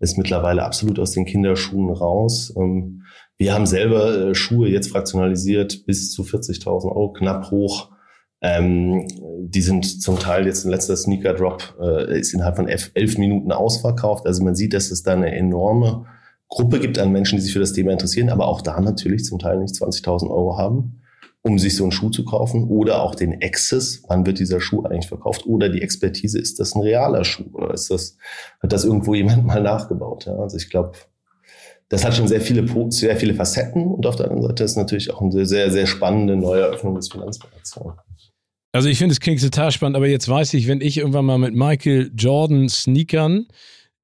ist 0.00 0.18
mittlerweile 0.18 0.64
absolut 0.64 0.98
aus 0.98 1.12
den 1.12 1.24
Kinderschuhen 1.24 1.90
raus. 1.90 2.52
Ähm, 2.56 3.02
wir 3.36 3.54
haben 3.54 3.66
selber 3.66 4.30
äh, 4.30 4.34
Schuhe 4.34 4.68
jetzt 4.68 4.90
fraktionalisiert 4.90 5.86
bis 5.86 6.12
zu 6.12 6.22
40.000 6.22 6.86
Euro, 6.86 7.12
knapp 7.12 7.50
hoch. 7.50 7.90
Ähm, 8.40 9.08
die 9.40 9.62
sind 9.62 10.02
zum 10.02 10.18
Teil 10.18 10.46
jetzt 10.46 10.64
ein 10.64 10.70
letzter 10.70 10.96
Sneaker 10.96 11.34
Drop, 11.34 11.76
äh, 11.80 12.18
ist 12.18 12.34
innerhalb 12.34 12.56
von 12.56 12.68
elf 12.68 13.18
Minuten 13.18 13.50
ausverkauft. 13.50 14.26
Also 14.26 14.44
man 14.44 14.54
sieht, 14.54 14.74
dass 14.74 14.90
es 14.90 15.02
da 15.02 15.12
eine 15.12 15.34
enorme 15.34 16.06
Gruppe 16.48 16.80
gibt 16.80 16.98
an 16.98 17.12
Menschen, 17.12 17.36
die 17.36 17.42
sich 17.42 17.52
für 17.52 17.58
das 17.58 17.72
Thema 17.72 17.92
interessieren, 17.92 18.30
aber 18.30 18.46
auch 18.46 18.62
da 18.62 18.80
natürlich 18.80 19.24
zum 19.24 19.38
Teil 19.38 19.58
nicht 19.58 19.74
20.000 19.74 20.30
Euro 20.30 20.56
haben, 20.56 20.97
um 21.42 21.58
sich 21.58 21.76
so 21.76 21.84
einen 21.84 21.92
Schuh 21.92 22.10
zu 22.10 22.24
kaufen 22.24 22.64
oder 22.64 23.02
auch 23.02 23.14
den 23.14 23.42
Access, 23.42 24.02
wann 24.08 24.26
wird 24.26 24.38
dieser 24.38 24.60
Schuh 24.60 24.82
eigentlich 24.82 25.08
verkauft 25.08 25.46
oder 25.46 25.68
die 25.68 25.82
Expertise, 25.82 26.38
ist 26.38 26.58
das 26.58 26.74
ein 26.74 26.82
realer 26.82 27.24
Schuh 27.24 27.50
oder 27.52 27.72
ist 27.72 27.90
das, 27.90 28.16
hat 28.60 28.72
das 28.72 28.84
irgendwo 28.84 29.14
jemand 29.14 29.44
mal 29.46 29.62
nachgebaut? 29.62 30.26
Ja? 30.26 30.36
Also 30.36 30.56
ich 30.56 30.70
glaube, 30.70 30.92
das 31.88 32.04
hat 32.04 32.14
schon 32.14 32.28
sehr 32.28 32.40
viele, 32.40 32.66
sehr 32.90 33.16
viele 33.16 33.34
Facetten 33.34 33.86
und 33.86 34.06
auf 34.06 34.16
der 34.16 34.26
anderen 34.26 34.48
Seite 34.48 34.64
ist 34.64 34.76
natürlich 34.76 35.12
auch 35.12 35.22
eine 35.22 35.46
sehr, 35.46 35.70
sehr 35.70 35.86
spannende 35.86 36.36
neue 36.36 36.62
Eröffnung 36.62 36.96
des 36.96 37.08
Finanzmarkts. 37.08 37.80
Also 38.72 38.90
ich 38.90 38.98
finde, 38.98 39.12
es 39.12 39.20
klingt 39.20 39.40
total 39.40 39.72
spannend, 39.72 39.96
aber 39.96 40.06
jetzt 40.06 40.28
weiß 40.28 40.52
ich, 40.54 40.68
wenn 40.68 40.82
ich 40.82 40.98
irgendwann 40.98 41.24
mal 41.24 41.38
mit 41.38 41.54
Michael 41.54 42.10
Jordan 42.14 42.68
Sneakern 42.68 43.46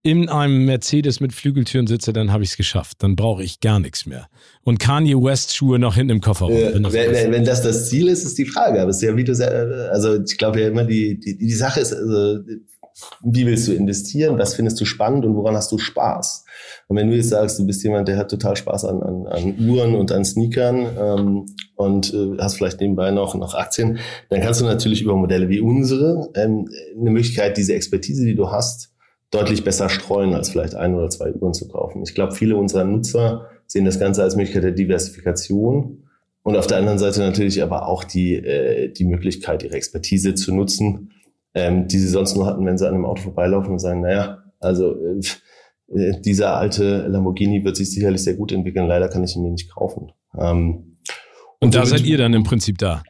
in 0.04 0.28
einem 0.28 0.66
Mercedes 0.66 1.20
mit 1.20 1.32
Flügeltüren 1.32 1.86
sitze, 1.86 2.12
dann 2.12 2.30
habe 2.30 2.44
ich 2.44 2.50
es 2.50 2.56
geschafft. 2.58 2.98
Dann 3.02 3.16
brauche 3.16 3.42
ich 3.42 3.60
gar 3.60 3.80
nichts 3.80 4.04
mehr. 4.04 4.28
Und 4.62 4.78
Kanye 4.78 5.14
West 5.14 5.56
Schuhe 5.56 5.78
noch 5.78 5.94
hinten 5.94 6.10
im 6.10 6.20
Kofferraum. 6.20 6.52
Äh, 6.52 6.74
wenn, 6.74 6.82
das 6.82 6.92
wenn, 6.92 7.32
wenn, 7.32 7.44
das 7.44 7.62
das 7.62 7.88
Ziel 7.88 8.08
ist, 8.08 8.22
ist 8.22 8.36
die 8.36 8.44
Frage. 8.44 8.82
Aber 8.82 8.90
es 8.90 8.96
ist 8.96 9.02
ja, 9.02 9.16
wie 9.16 9.24
du 9.24 9.32
also 9.90 10.22
ich 10.22 10.36
glaube 10.36 10.60
ja 10.60 10.68
immer, 10.68 10.84
die, 10.84 11.18
die, 11.18 11.38
die 11.38 11.52
Sache 11.52 11.80
ist, 11.80 11.94
also, 11.94 12.38
wie 13.22 13.46
willst 13.46 13.66
du 13.66 13.72
investieren? 13.72 14.38
Was 14.38 14.54
findest 14.54 14.78
du 14.80 14.84
spannend 14.84 15.24
und 15.24 15.34
woran 15.36 15.56
hast 15.56 15.72
du 15.72 15.78
Spaß? 15.78 16.44
Und 16.88 16.96
wenn 16.98 17.08
du 17.08 17.16
jetzt 17.16 17.30
sagst, 17.30 17.58
du 17.58 17.66
bist 17.66 17.82
jemand, 17.82 18.06
der 18.06 18.18
hat 18.18 18.30
total 18.30 18.56
Spaß 18.56 18.84
an, 18.84 19.02
an, 19.02 19.26
an 19.26 19.68
Uhren 19.68 19.94
und 19.94 20.12
an 20.12 20.24
Sneakern 20.24 20.86
ähm, 20.98 21.46
und 21.76 22.12
äh, 22.12 22.36
hast 22.38 22.56
vielleicht 22.56 22.80
nebenbei 22.80 23.10
noch, 23.10 23.34
noch 23.34 23.54
Aktien, 23.54 23.98
dann 24.28 24.42
kannst 24.42 24.60
du 24.60 24.66
natürlich 24.66 25.02
über 25.02 25.16
Modelle 25.16 25.48
wie 25.48 25.60
unsere 25.60 26.28
ähm, 26.34 26.68
eine 27.00 27.10
Möglichkeit, 27.10 27.56
diese 27.56 27.74
Expertise, 27.74 28.24
die 28.26 28.36
du 28.36 28.50
hast, 28.50 28.93
deutlich 29.34 29.64
besser 29.64 29.88
streuen, 29.88 30.34
als 30.34 30.50
vielleicht 30.50 30.74
ein 30.74 30.94
oder 30.94 31.10
zwei 31.10 31.32
Uhren 31.32 31.54
zu 31.54 31.68
kaufen. 31.68 32.02
Ich 32.02 32.14
glaube, 32.14 32.34
viele 32.34 32.56
unserer 32.56 32.84
Nutzer 32.84 33.48
sehen 33.66 33.84
das 33.84 33.98
Ganze 33.98 34.22
als 34.22 34.36
Möglichkeit 34.36 34.64
der 34.64 34.72
Diversifikation 34.72 36.04
und 36.42 36.56
auf 36.56 36.66
der 36.66 36.78
anderen 36.78 36.98
Seite 36.98 37.20
natürlich 37.20 37.62
aber 37.62 37.88
auch 37.88 38.04
die, 38.04 38.34
äh, 38.34 38.92
die 38.92 39.04
Möglichkeit, 39.04 39.62
ihre 39.62 39.74
Expertise 39.74 40.34
zu 40.34 40.54
nutzen, 40.54 41.10
ähm, 41.54 41.88
die 41.88 41.98
sie 41.98 42.08
sonst 42.08 42.36
nur 42.36 42.46
hatten, 42.46 42.66
wenn 42.66 42.78
sie 42.78 42.86
an 42.86 42.94
einem 42.94 43.06
Auto 43.06 43.22
vorbeilaufen 43.22 43.72
und 43.72 43.78
sagen, 43.78 44.02
naja, 44.02 44.44
also 44.60 44.94
äh, 44.94 46.20
dieser 46.20 46.56
alte 46.56 47.06
Lamborghini 47.08 47.64
wird 47.64 47.76
sich 47.76 47.90
sicherlich 47.90 48.22
sehr 48.22 48.34
gut 48.34 48.52
entwickeln, 48.52 48.86
leider 48.86 49.08
kann 49.08 49.24
ich 49.24 49.34
ihn 49.36 49.42
mir 49.42 49.50
nicht 49.50 49.74
kaufen. 49.74 50.12
Ähm, 50.38 50.96
und, 51.60 51.68
und 51.68 51.74
da 51.74 51.86
seid 51.86 52.02
ihr 52.02 52.18
dann 52.18 52.34
im 52.34 52.44
Prinzip 52.44 52.78
da? 52.78 53.02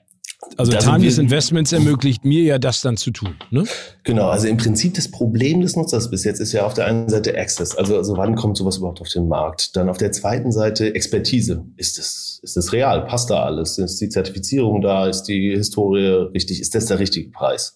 Also 0.57 0.73
Timeless 0.73 1.19
Investments 1.19 1.73
ermöglicht 1.73 2.25
mir 2.25 2.43
ja 2.43 2.59
das 2.59 2.83
dann 2.83 2.97
zu 2.97 3.11
tun. 3.11 3.35
Ne? 3.51 3.65
Genau, 4.07 4.29
also 4.29 4.47
im 4.49 4.59
Prinzip 4.59 4.93
das 4.93 5.11
Problem 5.11 5.63
des 5.63 5.77
Nutzers 5.77 6.11
bis 6.11 6.25
jetzt 6.25 6.39
ist 6.39 6.53
ja 6.53 6.67
auf 6.67 6.75
der 6.75 6.85
einen 6.85 7.09
Seite 7.09 7.39
Access, 7.39 7.75
also, 7.75 7.97
also 7.97 8.19
wann 8.19 8.35
kommt 8.35 8.59
sowas 8.59 8.77
überhaupt 8.77 9.01
auf 9.01 9.09
den 9.09 9.29
Markt? 9.29 9.75
Dann 9.77 9.89
auf 9.89 9.97
der 9.97 10.13
zweiten 10.13 10.53
Seite 10.53 10.95
Expertise. 10.95 11.65
Ist 11.79 11.97
das, 11.97 12.39
ist 12.43 12.55
das 12.55 12.75
real? 12.75 13.07
Passt 13.07 13.31
da 13.31 13.43
alles? 13.45 13.79
Ist 13.79 13.99
die 14.03 14.11
Zertifizierung 14.11 14.83
da? 14.83 15.09
Ist 15.09 15.23
die 15.23 15.57
Historie 15.57 16.29
richtig? 16.35 16.61
Ist 16.61 16.75
das 16.75 16.85
der 16.85 16.99
richtige 16.99 17.31
Preis? 17.31 17.75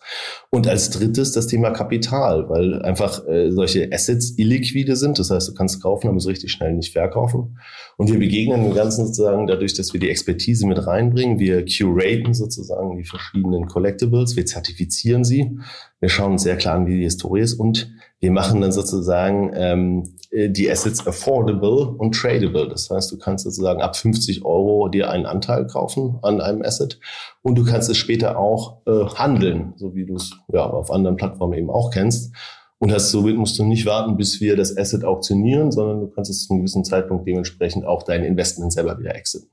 Und 0.50 0.68
als 0.68 0.90
drittes 0.90 1.32
das 1.32 1.46
Thema 1.46 1.70
Kapital, 1.70 2.50
weil 2.50 2.82
einfach 2.82 3.26
äh, 3.26 3.50
solche 3.50 3.90
Assets 3.90 4.34
illiquide 4.36 4.96
sind. 4.96 5.18
Das 5.18 5.30
heißt, 5.30 5.48
du 5.48 5.54
kannst 5.54 5.82
kaufen, 5.82 6.08
aber 6.08 6.20
so 6.20 6.28
richtig 6.28 6.52
schnell 6.52 6.74
nicht 6.74 6.92
verkaufen. 6.92 7.58
Und 7.96 8.12
wir 8.12 8.18
begegnen 8.18 8.64
dem 8.64 8.74
Ganzen 8.74 9.06
sozusagen 9.06 9.46
dadurch, 9.46 9.72
dass 9.72 9.94
wir 9.94 10.00
die 10.00 10.10
Expertise 10.10 10.66
mit 10.66 10.86
reinbringen. 10.86 11.38
Wir 11.38 11.64
curaten 11.64 12.34
sozusagen 12.34 12.98
die 12.98 13.04
verschiedenen 13.04 13.66
Collectibles. 13.66 14.36
Wir 14.36 14.44
zertifizieren 14.44 15.24
sie. 15.24 15.58
Wir 16.00 16.08
schauen 16.08 16.32
uns 16.32 16.42
sehr 16.42 16.56
klar 16.56 16.76
an, 16.76 16.86
wie 16.86 16.96
die 16.96 17.04
Historie 17.04 17.40
ist 17.40 17.54
und 17.54 17.92
wir 18.20 18.30
machen 18.30 18.60
dann 18.60 18.72
sozusagen 18.72 19.50
ähm, 19.54 20.14
die 20.32 20.70
Assets 20.70 21.06
affordable 21.06 21.94
und 21.96 22.14
tradable. 22.14 22.68
Das 22.68 22.90
heißt, 22.90 23.10
du 23.10 23.18
kannst 23.18 23.44
sozusagen 23.44 23.80
ab 23.80 23.96
50 23.96 24.44
Euro 24.44 24.88
dir 24.88 25.10
einen 25.10 25.26
Anteil 25.26 25.66
kaufen 25.66 26.18
an 26.22 26.40
einem 26.40 26.62
Asset 26.62 27.00
und 27.42 27.56
du 27.56 27.64
kannst 27.64 27.88
es 27.90 27.96
später 27.96 28.38
auch 28.38 28.82
äh, 28.86 29.06
handeln, 29.14 29.74
so 29.76 29.94
wie 29.94 30.06
du 30.06 30.16
es 30.16 30.32
ja, 30.52 30.64
auf 30.64 30.90
anderen 30.90 31.16
Plattformen 31.16 31.58
eben 31.58 31.70
auch 31.70 31.90
kennst. 31.90 32.34
Und 32.80 32.92
hast, 32.92 33.10
somit 33.10 33.36
musst 33.36 33.58
du 33.58 33.64
nicht 33.64 33.86
warten, 33.86 34.16
bis 34.16 34.40
wir 34.40 34.56
das 34.56 34.76
Asset 34.76 35.04
auktionieren, 35.04 35.72
sondern 35.72 36.00
du 36.00 36.06
kannst 36.08 36.30
es 36.30 36.46
zu 36.46 36.52
einem 36.52 36.60
gewissen 36.60 36.84
Zeitpunkt 36.84 37.26
dementsprechend 37.26 37.84
auch 37.84 38.04
dein 38.04 38.22
Investment 38.22 38.72
selber 38.72 38.98
wieder 39.00 39.16
exiten. 39.16 39.50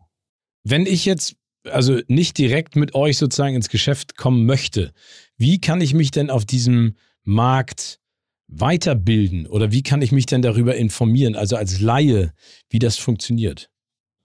Wenn 0.64 0.86
ich 0.86 1.06
jetzt 1.06 1.36
also 1.72 2.00
nicht 2.08 2.38
direkt 2.38 2.76
mit 2.76 2.96
euch 2.96 3.18
sozusagen 3.18 3.56
ins 3.56 3.70
Geschäft 3.70 4.18
kommen 4.18 4.46
möchte, 4.46 4.92
wie 5.38 5.60
kann 5.60 5.82
ich 5.82 5.94
mich 5.94 6.12
denn 6.12 6.30
auf 6.30 6.46
diesem 6.46 6.96
Markt 7.24 8.00
weiterbilden 8.48 9.48
oder 9.48 9.72
wie 9.72 9.84
kann 9.84 10.02
ich 10.02 10.12
mich 10.12 10.26
denn 10.26 10.42
darüber 10.42 10.76
informieren, 10.76 11.36
also 11.36 11.56
als 11.56 11.80
Laie, 11.80 12.32
wie 12.70 12.80
das 12.80 12.98
funktioniert? 12.98 13.70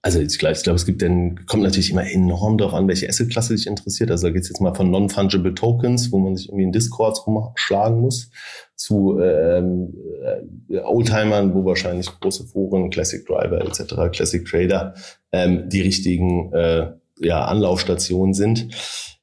Also 0.03 0.19
ich 0.19 0.39
glaube, 0.39 0.55
ich 0.55 0.63
glaube, 0.63 0.77
es 0.77 0.85
gibt 0.87 1.03
dann, 1.03 1.45
kommt 1.45 1.61
natürlich 1.61 1.91
immer 1.91 2.09
enorm 2.09 2.57
darauf 2.57 2.73
an, 2.73 2.87
welche 2.87 3.07
Assetklasse 3.07 3.55
dich 3.55 3.67
interessiert. 3.67 4.09
Also 4.09 4.27
da 4.27 4.33
geht 4.33 4.41
es 4.41 4.49
jetzt 4.49 4.59
mal 4.59 4.73
von 4.73 4.89
Non-Fungible 4.89 5.53
Tokens, 5.53 6.11
wo 6.11 6.17
man 6.17 6.35
sich 6.35 6.47
irgendwie 6.47 6.63
in 6.63 6.71
Discords 6.71 7.27
rumschlagen 7.27 7.99
muss, 8.01 8.31
zu 8.75 9.19
ähm, 9.19 9.93
äh, 10.69 10.79
Oldtimern, 10.79 11.53
wo 11.53 11.65
wahrscheinlich 11.65 12.07
große 12.19 12.47
Foren, 12.47 12.89
Classic 12.89 13.23
Driver 13.27 13.61
etc., 13.61 14.11
Classic 14.11 14.43
Trader 14.43 14.95
ähm, 15.31 15.69
die 15.69 15.81
richtigen 15.81 16.51
äh, 16.51 16.93
ja, 17.23 17.45
Anlaufstationen 17.45 18.33
sind. 18.33 18.67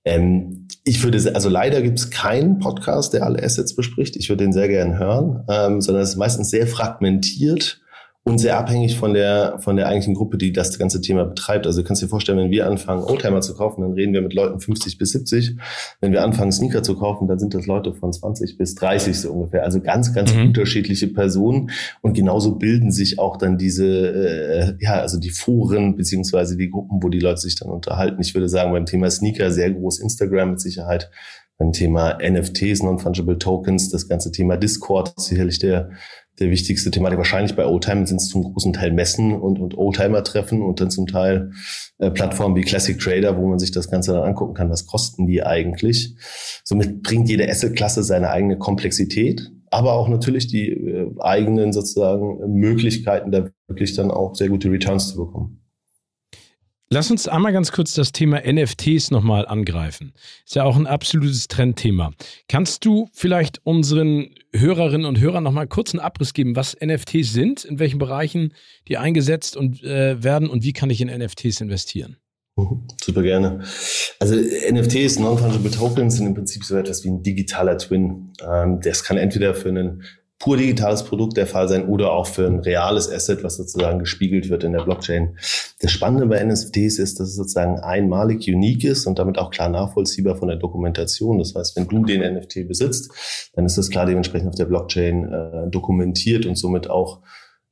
Ähm, 0.04 0.68
ich 0.84 1.02
würde, 1.02 1.18
also 1.34 1.48
leider 1.48 1.82
gibt 1.82 1.98
es 1.98 2.10
keinen 2.10 2.58
Podcast, 2.58 3.12
der 3.12 3.24
alle 3.24 3.42
Assets 3.42 3.74
bespricht. 3.74 4.16
Ich 4.16 4.28
würde 4.28 4.44
den 4.44 4.52
sehr 4.52 4.68
gern 4.68 4.98
hören, 4.98 5.44
ähm, 5.48 5.80
sondern 5.80 6.02
es 6.02 6.10
ist 6.10 6.16
meistens 6.16 6.50
sehr 6.50 6.66
fragmentiert 6.66 7.80
und 8.28 8.38
sehr 8.38 8.58
abhängig 8.58 8.98
von 8.98 9.14
der, 9.14 9.58
von 9.58 9.76
der 9.76 9.86
eigentlichen 9.88 10.14
Gruppe, 10.14 10.38
die 10.38 10.52
das 10.52 10.78
ganze 10.78 11.00
Thema 11.00 11.24
betreibt. 11.24 11.66
Also 11.66 11.80
du 11.82 11.86
kannst 11.86 12.02
dir 12.02 12.08
vorstellen, 12.08 12.38
wenn 12.38 12.50
wir 12.50 12.66
anfangen, 12.66 13.02
Oldtimer 13.02 13.40
zu 13.40 13.54
kaufen, 13.54 13.82
dann 13.82 13.92
reden 13.92 14.12
wir 14.12 14.22
mit 14.22 14.34
Leuten 14.34 14.60
50 14.60 14.98
bis 14.98 15.10
70. 15.12 15.56
Wenn 16.00 16.12
wir 16.12 16.22
anfangen, 16.22 16.52
Sneaker 16.52 16.82
zu 16.82 16.96
kaufen, 16.96 17.26
dann 17.28 17.38
sind 17.38 17.54
das 17.54 17.66
Leute 17.66 17.94
von 17.94 18.12
20 18.12 18.58
bis 18.58 18.74
30 18.74 19.18
so 19.18 19.32
ungefähr. 19.32 19.64
Also 19.64 19.80
ganz, 19.80 20.14
ganz 20.14 20.34
mhm. 20.34 20.48
unterschiedliche 20.48 21.08
Personen. 21.08 21.70
Und 22.02 22.14
genauso 22.14 22.56
bilden 22.56 22.90
sich 22.90 23.18
auch 23.18 23.36
dann 23.36 23.58
diese, 23.58 23.86
äh, 23.86 24.74
ja, 24.80 25.00
also 25.00 25.18
die 25.18 25.30
Foren 25.30 25.96
beziehungsweise 25.96 26.56
die 26.56 26.70
Gruppen, 26.70 27.02
wo 27.02 27.08
die 27.08 27.20
Leute 27.20 27.40
sich 27.40 27.56
dann 27.56 27.70
unterhalten. 27.70 28.20
Ich 28.20 28.34
würde 28.34 28.48
sagen, 28.48 28.72
beim 28.72 28.86
Thema 28.86 29.10
Sneaker 29.10 29.50
sehr 29.50 29.70
groß 29.70 30.00
Instagram 30.00 30.50
mit 30.50 30.60
Sicherheit 30.60 31.10
beim 31.58 31.72
Thema 31.72 32.18
NFTs, 32.22 32.84
Non-Fungible 32.84 33.38
Tokens, 33.38 33.90
das 33.90 34.08
ganze 34.08 34.30
Thema 34.30 34.56
Discord, 34.56 35.12
sicherlich 35.16 35.58
der 35.58 35.90
der 36.40 36.50
wichtigste 36.50 36.90
Thematik. 36.90 37.18
Wahrscheinlich 37.18 37.56
bei 37.56 37.66
Oldtimer 37.66 38.06
sind 38.06 38.18
es 38.18 38.28
zum 38.28 38.42
großen 38.42 38.72
Teil 38.72 38.92
Messen 38.92 39.32
und, 39.32 39.58
und 39.58 39.76
Oldtimer-Treffen 39.76 40.62
und 40.62 40.80
dann 40.80 40.90
zum 40.90 41.06
Teil 41.06 41.52
äh, 41.98 42.10
Plattformen 42.10 42.56
wie 42.56 42.62
Classic 42.62 42.98
Trader, 42.98 43.36
wo 43.36 43.46
man 43.48 43.58
sich 43.58 43.70
das 43.70 43.90
Ganze 43.90 44.12
dann 44.12 44.22
angucken 44.22 44.54
kann, 44.54 44.70
was 44.70 44.86
kosten 44.86 45.26
die 45.26 45.42
eigentlich. 45.42 46.14
Somit 46.64 47.02
bringt 47.02 47.28
jede 47.28 47.48
Asset-Klasse 47.48 48.02
seine 48.02 48.30
eigene 48.30 48.58
Komplexität, 48.58 49.50
aber 49.70 49.94
auch 49.94 50.08
natürlich 50.08 50.46
die 50.46 50.70
äh, 50.70 51.10
eigenen 51.20 51.72
sozusagen 51.72 52.38
Möglichkeiten, 52.52 53.30
da 53.30 53.48
wirklich 53.66 53.94
dann 53.94 54.10
auch 54.10 54.34
sehr 54.34 54.48
gute 54.48 54.70
Returns 54.70 55.08
zu 55.08 55.16
bekommen. 55.16 55.60
Lass 56.90 57.10
uns 57.10 57.28
einmal 57.28 57.52
ganz 57.52 57.70
kurz 57.70 57.92
das 57.92 58.12
Thema 58.12 58.40
NFTs 58.50 59.10
nochmal 59.10 59.46
angreifen. 59.46 60.14
Ist 60.46 60.54
ja 60.54 60.64
auch 60.64 60.74
ein 60.74 60.86
absolutes 60.86 61.46
Trendthema. 61.46 62.12
Kannst 62.48 62.82
du 62.86 63.10
vielleicht 63.12 63.60
unseren 63.64 64.30
Hörerinnen 64.54 65.04
und 65.04 65.20
Hörern 65.20 65.44
nochmal 65.44 65.66
kurz 65.66 65.92
einen 65.92 66.00
Abriss 66.00 66.32
geben, 66.32 66.56
was 66.56 66.74
NFTs 66.82 67.34
sind, 67.34 67.66
in 67.66 67.78
welchen 67.78 67.98
Bereichen 67.98 68.54
die 68.88 68.96
eingesetzt 68.96 69.54
und, 69.54 69.84
äh, 69.84 70.22
werden 70.22 70.48
und 70.48 70.64
wie 70.64 70.72
kann 70.72 70.88
ich 70.88 71.02
in 71.02 71.08
NFTs 71.08 71.60
investieren? 71.60 72.16
Mhm, 72.56 72.88
super 73.02 73.20
gerne. 73.20 73.60
Also 74.18 74.36
NFTs, 74.36 75.18
Non-Fungible 75.18 75.70
Tokens, 75.70 76.16
sind 76.16 76.26
im 76.26 76.34
Prinzip 76.34 76.64
so 76.64 76.74
etwas 76.74 77.04
wie 77.04 77.10
ein 77.10 77.22
digitaler 77.22 77.76
Twin. 77.76 78.32
Ähm, 78.42 78.80
das 78.80 79.04
kann 79.04 79.18
entweder 79.18 79.54
für 79.54 79.68
einen 79.68 80.04
pur 80.38 80.56
digitales 80.56 81.04
Produkt 81.04 81.36
der 81.36 81.46
Fall 81.46 81.68
sein 81.68 81.86
oder 81.88 82.12
auch 82.12 82.26
für 82.26 82.46
ein 82.46 82.60
reales 82.60 83.10
Asset, 83.10 83.42
was 83.42 83.56
sozusagen 83.56 83.98
gespiegelt 83.98 84.48
wird 84.48 84.62
in 84.62 84.72
der 84.72 84.84
Blockchain. 84.84 85.36
Das 85.80 85.90
Spannende 85.90 86.26
bei 86.26 86.42
NFTs 86.42 86.98
ist, 86.98 87.18
dass 87.18 87.28
es 87.28 87.36
sozusagen 87.36 87.80
einmalig 87.80 88.48
unique 88.48 88.84
ist 88.84 89.06
und 89.06 89.18
damit 89.18 89.38
auch 89.38 89.50
klar 89.50 89.68
nachvollziehbar 89.68 90.36
von 90.36 90.48
der 90.48 90.56
Dokumentation. 90.56 91.38
Das 91.38 91.54
heißt, 91.54 91.76
wenn 91.76 91.88
du 91.88 92.04
den 92.04 92.20
NFT 92.20 92.68
besitzt, 92.68 93.10
dann 93.54 93.66
ist 93.66 93.78
das 93.78 93.90
klar 93.90 94.06
dementsprechend 94.06 94.48
auf 94.48 94.54
der 94.54 94.66
Blockchain 94.66 95.32
äh, 95.32 95.70
dokumentiert 95.70 96.46
und 96.46 96.56
somit 96.56 96.88
auch 96.88 97.20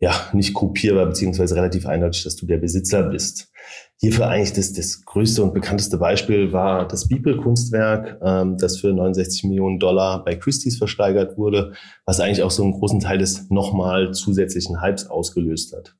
ja, 0.00 0.28
nicht 0.32 0.52
kopierbar, 0.52 1.06
beziehungsweise 1.06 1.54
relativ 1.54 1.86
eindeutig, 1.86 2.24
dass 2.24 2.36
du 2.36 2.46
der 2.46 2.58
Besitzer 2.58 3.04
bist. 3.04 3.50
Hierfür 3.98 4.28
eigentlich 4.28 4.52
das, 4.52 4.72
das 4.72 5.04
größte 5.04 5.42
und 5.42 5.54
bekannteste 5.54 5.96
Beispiel 5.96 6.52
war 6.52 6.86
das 6.86 7.08
Beeple-Kunstwerk, 7.08 8.20
ähm, 8.22 8.58
das 8.58 8.78
für 8.78 8.92
69 8.92 9.44
Millionen 9.44 9.78
Dollar 9.78 10.24
bei 10.24 10.34
Christie's 10.36 10.76
versteigert 10.76 11.38
wurde, 11.38 11.72
was 12.04 12.20
eigentlich 12.20 12.42
auch 12.42 12.50
so 12.50 12.62
einen 12.62 12.72
großen 12.72 13.00
Teil 13.00 13.18
des 13.18 13.48
nochmal 13.48 14.12
zusätzlichen 14.12 14.82
Hypes 14.82 15.08
ausgelöst 15.08 15.74
hat 15.74 15.94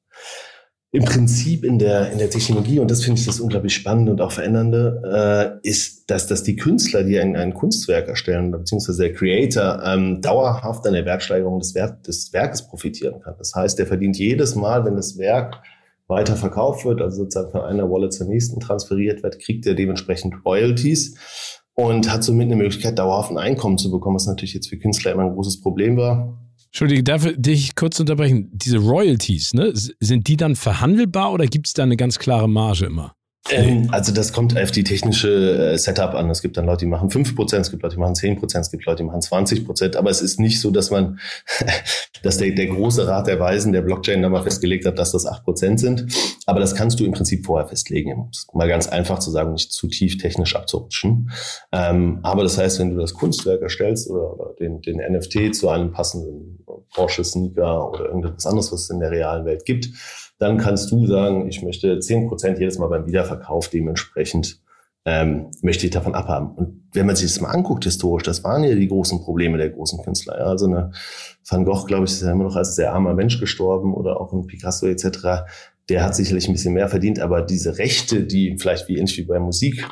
im 0.96 1.04
Prinzip 1.04 1.62
in 1.64 1.78
der, 1.78 2.10
in 2.10 2.18
der 2.18 2.30
Technologie, 2.30 2.78
und 2.78 2.90
das 2.90 3.04
finde 3.04 3.20
ich 3.20 3.26
das 3.26 3.38
unglaublich 3.40 3.74
spannende 3.74 4.12
und 4.12 4.20
auch 4.20 4.32
verändernde, 4.32 5.60
äh, 5.62 5.68
ist, 5.68 6.08
dass, 6.10 6.26
dass 6.26 6.42
die 6.42 6.56
Künstler, 6.56 7.04
die 7.04 7.18
ein, 7.18 7.36
ein 7.36 7.52
Kunstwerk 7.52 8.08
erstellen, 8.08 8.50
beziehungsweise 8.50 9.02
der 9.02 9.12
Creator, 9.12 9.82
ähm, 9.84 10.22
dauerhaft 10.22 10.86
an 10.86 10.94
der 10.94 11.04
Wertsteigerung 11.04 11.58
des, 11.58 11.74
Wert, 11.74 12.06
des 12.06 12.32
Werkes 12.32 12.66
profitieren 12.66 13.20
kann. 13.20 13.34
Das 13.36 13.54
heißt, 13.54 13.78
der 13.78 13.86
verdient 13.86 14.16
jedes 14.16 14.54
Mal, 14.54 14.84
wenn 14.86 14.96
das 14.96 15.18
Werk 15.18 15.60
weiter 16.08 16.36
verkauft 16.36 16.84
wird, 16.84 17.00
also 17.00 17.24
sozusagen 17.24 17.50
von 17.50 17.62
einer 17.62 17.90
Wallet 17.90 18.12
zur 18.12 18.26
nächsten 18.26 18.60
transferiert 18.60 19.22
wird, 19.22 19.40
kriegt 19.40 19.66
er 19.66 19.74
dementsprechend 19.74 20.34
Royalties 20.44 21.16
und 21.74 22.10
hat 22.10 22.24
somit 22.24 22.46
eine 22.46 22.56
Möglichkeit, 22.56 22.98
dauerhaft 22.98 23.30
ein 23.30 23.38
Einkommen 23.38 23.78
zu 23.78 23.90
bekommen, 23.90 24.16
was 24.16 24.26
natürlich 24.26 24.54
jetzt 24.54 24.68
für 24.68 24.78
Künstler 24.78 25.12
immer 25.12 25.24
ein 25.24 25.34
großes 25.34 25.60
Problem 25.60 25.96
war. 25.96 26.38
Entschuldige, 26.66 27.02
darf 27.02 27.24
ich 27.26 27.36
dich 27.38 27.74
kurz 27.74 27.98
unterbrechen? 28.00 28.50
Diese 28.52 28.78
Royalties, 28.78 29.54
ne, 29.54 29.72
sind 29.74 30.28
die 30.28 30.36
dann 30.36 30.56
verhandelbar 30.56 31.32
oder 31.32 31.46
gibt 31.46 31.68
es 31.68 31.72
da 31.72 31.82
eine 31.82 31.96
ganz 31.96 32.18
klare 32.18 32.48
Marge 32.48 32.86
immer? 32.86 33.15
Ähm, 33.50 33.88
also 33.92 34.12
das 34.12 34.32
kommt 34.32 34.58
auf 34.58 34.70
die 34.70 34.84
technische 34.84 35.72
äh, 35.72 35.78
Setup 35.78 36.14
an. 36.14 36.30
Es 36.30 36.42
gibt 36.42 36.56
dann 36.56 36.66
Leute, 36.66 36.84
die 36.84 36.90
machen 36.90 37.08
5%, 37.08 37.56
es 37.56 37.70
gibt 37.70 37.82
Leute, 37.82 37.96
die 37.96 38.00
machen 38.00 38.14
10%, 38.14 38.58
es 38.58 38.70
gibt 38.70 38.84
Leute, 38.86 38.98
die 38.98 39.04
machen 39.04 39.20
20%. 39.20 39.96
Aber 39.96 40.10
es 40.10 40.20
ist 40.20 40.40
nicht 40.40 40.60
so, 40.60 40.70
dass 40.70 40.90
man, 40.90 41.18
dass 42.22 42.38
der, 42.38 42.50
der 42.52 42.66
große 42.66 43.06
Rat 43.06 43.26
der 43.26 43.38
Weisen 43.38 43.72
der 43.72 43.82
Blockchain 43.82 44.22
da 44.22 44.28
mal 44.28 44.42
festgelegt 44.42 44.86
hat, 44.86 44.98
dass 44.98 45.12
das 45.12 45.26
8% 45.26 45.78
sind. 45.78 46.06
Aber 46.46 46.60
das 46.60 46.74
kannst 46.74 46.98
du 47.00 47.04
im 47.04 47.12
Prinzip 47.12 47.46
vorher 47.46 47.68
festlegen. 47.68 48.12
Um 48.14 48.28
es 48.32 48.46
mal 48.52 48.68
ganz 48.68 48.88
einfach 48.88 49.18
zu 49.18 49.30
sagen, 49.30 49.52
nicht 49.52 49.72
zu 49.72 49.88
tief 49.88 50.18
technisch 50.18 50.56
abzurutschen. 50.56 51.30
Ähm, 51.72 52.20
aber 52.22 52.42
das 52.42 52.58
heißt, 52.58 52.80
wenn 52.80 52.90
du 52.90 53.00
das 53.00 53.14
Kunstwerk 53.14 53.62
erstellst 53.62 54.10
oder, 54.10 54.32
oder 54.32 54.54
den, 54.58 54.80
den 54.80 54.98
NFT 54.98 55.54
zu 55.54 55.68
einem 55.68 55.92
passenden 55.92 56.64
Porsche 56.94 57.24
Sneaker 57.24 57.90
oder 57.90 58.06
irgendetwas 58.06 58.46
anderes, 58.46 58.72
was 58.72 58.82
es 58.82 58.90
in 58.90 59.00
der 59.00 59.10
realen 59.10 59.44
Welt 59.44 59.64
gibt, 59.64 59.88
dann 60.38 60.58
kannst 60.58 60.90
du 60.90 61.06
sagen, 61.06 61.48
ich 61.48 61.62
möchte 61.62 61.98
zehn 62.00 62.28
Prozent 62.28 62.58
jedes 62.58 62.78
Mal 62.78 62.88
beim 62.88 63.06
Wiederverkauf 63.06 63.68
dementsprechend 63.68 64.60
ähm, 65.06 65.52
möchte 65.62 65.86
ich 65.86 65.92
davon 65.92 66.14
abhaben. 66.14 66.50
Und 66.56 66.82
wenn 66.92 67.06
man 67.06 67.14
sich 67.14 67.32
das 67.32 67.40
mal 67.40 67.50
anguckt 67.50 67.84
historisch, 67.84 68.24
das 68.24 68.42
waren 68.42 68.64
ja 68.64 68.74
die 68.74 68.88
großen 68.88 69.20
Probleme 69.20 69.56
der 69.56 69.70
großen 69.70 70.02
Künstler. 70.02 70.38
Ja. 70.38 70.46
Also 70.46 70.66
eine 70.66 70.90
Van 71.48 71.64
Gogh, 71.64 71.84
glaube 71.86 72.04
ich, 72.04 72.10
ist 72.10 72.22
ja 72.22 72.32
immer 72.32 72.44
noch 72.44 72.56
als 72.56 72.74
sehr 72.74 72.92
armer 72.92 73.14
Mensch 73.14 73.38
gestorben 73.38 73.94
oder 73.94 74.20
auch 74.20 74.32
ein 74.32 74.46
Picasso 74.46 74.86
etc. 74.86 75.46
Der 75.88 76.02
hat 76.02 76.16
sicherlich 76.16 76.48
ein 76.48 76.52
bisschen 76.52 76.74
mehr 76.74 76.88
verdient, 76.88 77.20
aber 77.20 77.42
diese 77.42 77.78
Rechte, 77.78 78.24
die 78.24 78.56
vielleicht 78.58 78.88
wie 78.88 78.96
ähnlich 78.96 79.16
wie 79.16 79.24
bei 79.24 79.38
Musik 79.38 79.86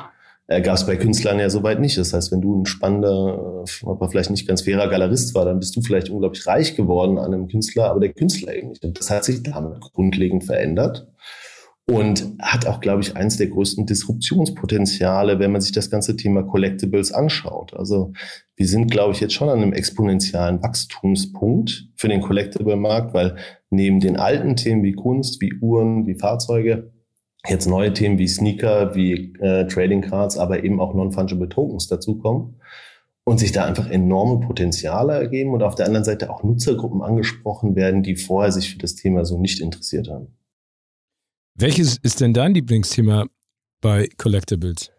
äh, 0.47 0.61
gab 0.61 0.75
es 0.75 0.85
bei 0.85 0.95
Künstlern 0.95 1.39
ja 1.39 1.49
soweit 1.49 1.79
nicht. 1.79 1.97
Das 1.97 2.13
heißt, 2.13 2.31
wenn 2.31 2.41
du 2.41 2.61
ein 2.61 2.65
spannender, 2.65 3.63
äh, 3.65 3.85
aber 3.87 4.09
vielleicht 4.09 4.29
nicht 4.29 4.47
ganz 4.47 4.61
fairer 4.61 4.89
Galerist 4.89 5.33
war, 5.35 5.45
dann 5.45 5.59
bist 5.59 5.75
du 5.75 5.81
vielleicht 5.81 6.09
unglaublich 6.09 6.45
reich 6.45 6.75
geworden 6.75 7.17
an 7.17 7.33
einem 7.33 7.47
Künstler, 7.47 7.89
aber 7.89 7.99
der 7.99 8.13
Künstler 8.13 8.55
eben 8.55 8.69
nicht. 8.69 8.83
Und 8.85 8.99
das 8.99 9.09
hat 9.09 9.23
sich 9.25 9.43
damit 9.43 9.79
grundlegend 9.81 10.43
verändert. 10.43 11.07
und 11.87 12.33
hat 12.41 12.65
auch, 12.65 12.79
glaube 12.79 13.01
ich, 13.03 13.15
eins 13.15 13.37
der 13.37 13.47
größten 13.47 13.85
Disruptionspotenziale, 13.85 15.37
wenn 15.37 15.51
man 15.51 15.61
sich 15.61 15.71
das 15.71 15.91
ganze 15.91 16.15
Thema 16.15 16.41
Collectibles 16.41 17.11
anschaut. 17.11 17.75
Also 17.75 18.11
wir 18.55 18.67
sind, 18.67 18.89
glaube 18.89 19.13
ich, 19.13 19.19
jetzt 19.19 19.33
schon 19.33 19.49
an 19.49 19.61
einem 19.61 19.73
exponentiellen 19.73 20.63
Wachstumspunkt 20.63 21.89
für 21.95 22.07
den 22.07 22.21
Collectible-Markt, 22.21 23.13
weil 23.13 23.35
neben 23.69 23.99
den 23.99 24.17
alten 24.17 24.55
Themen 24.55 24.83
wie 24.83 24.93
Kunst, 24.93 25.39
wie 25.41 25.53
Uhren, 25.61 26.07
wie 26.07 26.15
Fahrzeuge, 26.15 26.91
jetzt 27.47 27.67
neue 27.67 27.93
Themen 27.93 28.17
wie 28.17 28.27
Sneaker, 28.27 28.95
wie 28.95 29.33
äh, 29.39 29.67
Trading 29.67 30.01
Cards, 30.01 30.37
aber 30.37 30.63
eben 30.63 30.79
auch 30.79 30.93
Non-Fungible 30.93 31.49
Tokens 31.49 31.87
dazukommen 31.87 32.55
und 33.23 33.39
sich 33.39 33.51
da 33.51 33.65
einfach 33.65 33.89
enorme 33.89 34.45
Potenziale 34.45 35.13
ergeben 35.13 35.53
und 35.53 35.63
auf 35.63 35.75
der 35.75 35.87
anderen 35.87 36.05
Seite 36.05 36.29
auch 36.29 36.43
Nutzergruppen 36.43 37.01
angesprochen 37.01 37.75
werden, 37.75 38.03
die 38.03 38.15
vorher 38.15 38.51
sich 38.51 38.71
für 38.71 38.77
das 38.77 38.95
Thema 38.95 39.25
so 39.25 39.39
nicht 39.39 39.59
interessiert 39.59 40.09
haben. 40.09 40.27
Welches 41.55 41.97
ist 41.97 42.21
denn 42.21 42.33
dein 42.33 42.53
Lieblingsthema 42.53 43.25
bei 43.81 44.09
Collectibles? 44.17 44.91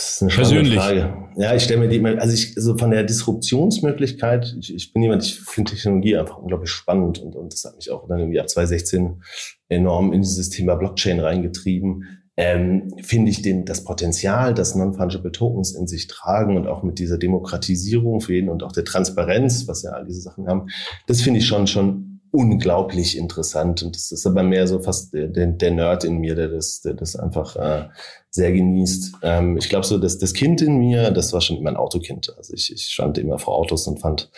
Das 0.00 0.12
ist 0.12 0.22
eine 0.22 0.30
Persönlich. 0.30 0.78
Frage. 0.78 1.14
Ja, 1.36 1.54
ich 1.54 1.62
stelle 1.62 1.80
mir 1.80 1.88
die 1.88 1.96
immer, 1.96 2.18
also 2.18 2.32
ich, 2.32 2.54
so 2.54 2.78
von 2.78 2.90
der 2.90 3.04
Disruptionsmöglichkeit, 3.04 4.56
ich, 4.58 4.74
ich 4.74 4.92
bin 4.94 5.02
jemand, 5.02 5.24
ich 5.24 5.40
finde 5.40 5.72
Technologie 5.72 6.16
einfach 6.16 6.38
unglaublich 6.38 6.70
spannend 6.70 7.18
und, 7.18 7.36
und 7.36 7.52
das 7.52 7.64
hat 7.64 7.76
mich 7.76 7.90
auch 7.90 8.08
dann 8.08 8.18
im 8.20 8.32
Jahr 8.32 8.46
2016 8.46 9.22
enorm 9.68 10.14
in 10.14 10.22
dieses 10.22 10.48
Thema 10.48 10.76
Blockchain 10.76 11.20
reingetrieben. 11.20 12.22
Ähm, 12.38 12.94
finde 13.02 13.30
ich 13.30 13.42
den, 13.42 13.66
das 13.66 13.84
Potenzial, 13.84 14.54
das 14.54 14.74
Non-Fungible 14.74 15.32
Tokens 15.32 15.74
in 15.74 15.86
sich 15.86 16.06
tragen 16.06 16.56
und 16.56 16.66
auch 16.66 16.82
mit 16.82 16.98
dieser 16.98 17.18
Demokratisierung 17.18 18.22
für 18.22 18.32
jeden 18.32 18.48
und 18.48 18.62
auch 18.62 18.72
der 18.72 18.86
Transparenz, 18.86 19.68
was 19.68 19.82
ja 19.82 19.90
all 19.90 20.06
diese 20.06 20.22
Sachen 20.22 20.46
haben, 20.48 20.68
das 21.06 21.20
finde 21.20 21.40
ich 21.40 21.46
schon, 21.46 21.66
schon 21.66 22.20
unglaublich 22.30 23.18
interessant. 23.18 23.82
Und 23.82 23.96
das 23.96 24.12
ist 24.12 24.26
aber 24.26 24.42
mehr 24.42 24.66
so 24.66 24.78
fast 24.78 25.12
der, 25.12 25.28
der 25.28 25.70
Nerd 25.70 26.04
in 26.04 26.18
mir, 26.18 26.34
der 26.34 26.48
das, 26.48 26.80
der 26.80 26.94
das 26.94 27.16
einfach 27.16 27.56
äh, 27.56 27.88
sehr 28.30 28.52
genießt. 28.52 29.16
Ähm, 29.22 29.56
ich 29.56 29.68
glaube 29.68 29.84
so, 29.84 29.98
dass 29.98 30.18
das 30.18 30.32
Kind 30.32 30.62
in 30.62 30.78
mir, 30.78 31.10
das 31.10 31.32
war 31.32 31.40
schon 31.40 31.56
immer 31.56 31.70
ein 31.70 31.76
Autokind. 31.76 32.32
Also 32.36 32.54
ich, 32.54 32.72
ich 32.72 32.84
stand 32.84 33.18
immer 33.18 33.38
vor 33.38 33.56
Autos 33.56 33.86
und 33.86 33.98
fand 33.98 34.30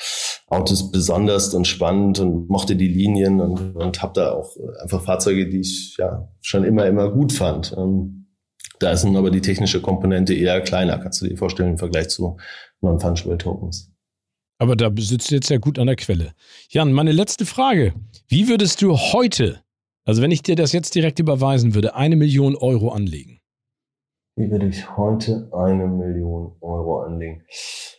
Autos 0.47 0.90
besonders 0.90 1.55
und 1.55 1.66
spannend 1.66 2.18
und 2.18 2.49
mochte 2.49 2.74
die 2.74 2.88
Linien 2.88 3.40
und, 3.40 3.76
und 3.76 4.03
habe 4.03 4.12
da 4.14 4.32
auch 4.32 4.57
einfach 4.82 5.05
Fahrzeuge, 5.05 5.49
die 5.49 5.61
ich 5.61 5.97
ja 5.99 6.28
schon 6.40 6.64
immer, 6.64 6.86
immer 6.86 7.11
gut 7.11 7.32
fand. 7.32 7.74
Ähm, 7.76 8.26
da 8.78 8.90
ist 8.90 9.05
nun 9.05 9.16
aber 9.16 9.30
die 9.30 9.43
technische 9.43 9.80
Komponente 9.80 10.34
eher 10.34 10.61
kleiner, 10.61 10.99
kannst 10.99 11.20
du 11.20 11.28
dir 11.28 11.36
vorstellen, 11.36 11.70
im 11.72 11.78
Vergleich 11.78 12.09
zu 12.09 12.38
Non-Fungible 12.80 13.38
Tokens. 13.38 13.93
Aber 14.59 14.74
da 14.74 14.90
sitzt 14.97 15.30
du 15.30 15.34
jetzt 15.34 15.51
ja 15.51 15.59
gut 15.59 15.78
an 15.78 15.86
der 15.86 15.97
Quelle. 15.97 16.32
Jan, 16.68 16.93
meine 16.93 17.12
letzte 17.12 17.47
Frage. 17.47 17.95
Wie 18.28 18.49
würdest 18.49 18.80
du 18.80 18.97
heute, 18.97 19.61
also 20.05 20.22
wenn 20.22 20.30
ich 20.30 20.43
dir 20.43 20.57
das 20.57 20.72
jetzt 20.72 20.95
direkt 20.95 21.18
überweisen 21.18 21.74
würde, 21.74 21.95
eine 21.95 22.16
Million 22.16 22.57
Euro 22.57 22.90
anlegen? 22.90 23.41
Wie 24.34 24.50
würde 24.50 24.66
ich 24.66 24.96
heute 24.96 25.50
eine 25.52 25.86
Million 25.86 26.52
Euro 26.62 27.00
anlegen? 27.00 27.42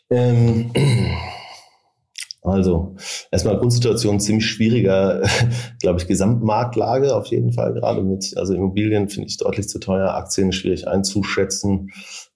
Ähm, 0.09 0.71
also, 2.41 2.95
erstmal 3.31 3.59
Grundsituation 3.59 4.19
ziemlich 4.19 4.47
schwieriger, 4.47 5.21
glaube 5.79 5.99
ich, 5.99 6.07
Gesamtmarktlage 6.07 7.15
auf 7.15 7.27
jeden 7.27 7.53
Fall. 7.53 7.75
Gerade 7.75 8.01
mit, 8.01 8.34
also 8.36 8.55
Immobilien 8.55 9.09
finde 9.09 9.29
ich 9.29 9.38
deutlich 9.38 9.69
zu 9.69 9.79
teuer, 9.79 10.15
Aktien 10.15 10.51
schwierig 10.51 10.88
einzuschätzen. 10.88 11.91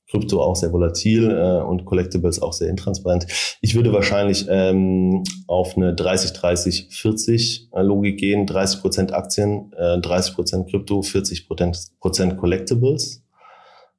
Krypto 0.09 0.41
auch 0.41 0.55
sehr 0.55 0.71
volatil 0.71 1.31
äh, 1.31 1.61
und 1.61 1.83
Collectibles 1.85 2.41
auch 2.41 2.53
sehr 2.53 2.69
intransparent. 2.69 3.25
Ich 3.61 3.75
würde 3.75 3.91
wahrscheinlich 3.91 4.45
ähm, 4.47 5.23
auf 5.47 5.75
eine 5.75 5.93
30, 5.93 6.31
30, 6.33 6.87
40 6.91 7.69
äh, 7.73 8.11
gehen. 8.13 8.45
30 8.45 8.81
Prozent 8.81 9.13
Aktien, 9.13 9.73
äh, 9.75 9.99
30 9.99 10.35
Prozent 10.35 10.69
Krypto, 10.69 11.01
40 11.01 11.49
Prozent 11.49 12.37
Collectibles. 12.37 13.26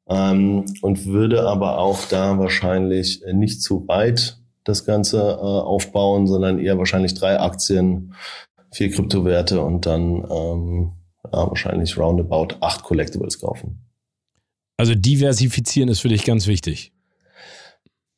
Ähm, 0.09 0.65
und 0.81 1.07
würde 1.07 1.47
aber 1.47 1.79
auch 1.79 2.07
da 2.07 2.39
wahrscheinlich 2.39 3.23
nicht 3.33 3.63
zu 3.63 3.87
weit 3.89 4.39
das 4.65 4.85
Ganze 4.85 5.19
äh, 5.19 5.23
aufbauen, 5.23 6.27
sondern 6.27 6.59
eher 6.59 6.79
wahrscheinlich 6.79 7.15
drei 7.15 7.41
Aktien, 7.41 8.15
vier 8.71 8.91
Kryptowerte 8.91 9.61
und 9.61 9.87
dann 9.87 10.27
ähm, 10.31 10.93
ja, 11.25 11.49
wahrscheinlich 11.49 11.97
roundabout 11.97 12.57
acht 12.61 12.83
Collectibles 12.83 13.39
kaufen. 13.41 13.85
Also 14.77 14.95
diversifizieren 14.95 15.89
ist 15.89 16.01
für 16.01 16.09
dich 16.09 16.25
ganz 16.25 16.47
wichtig. 16.47 16.93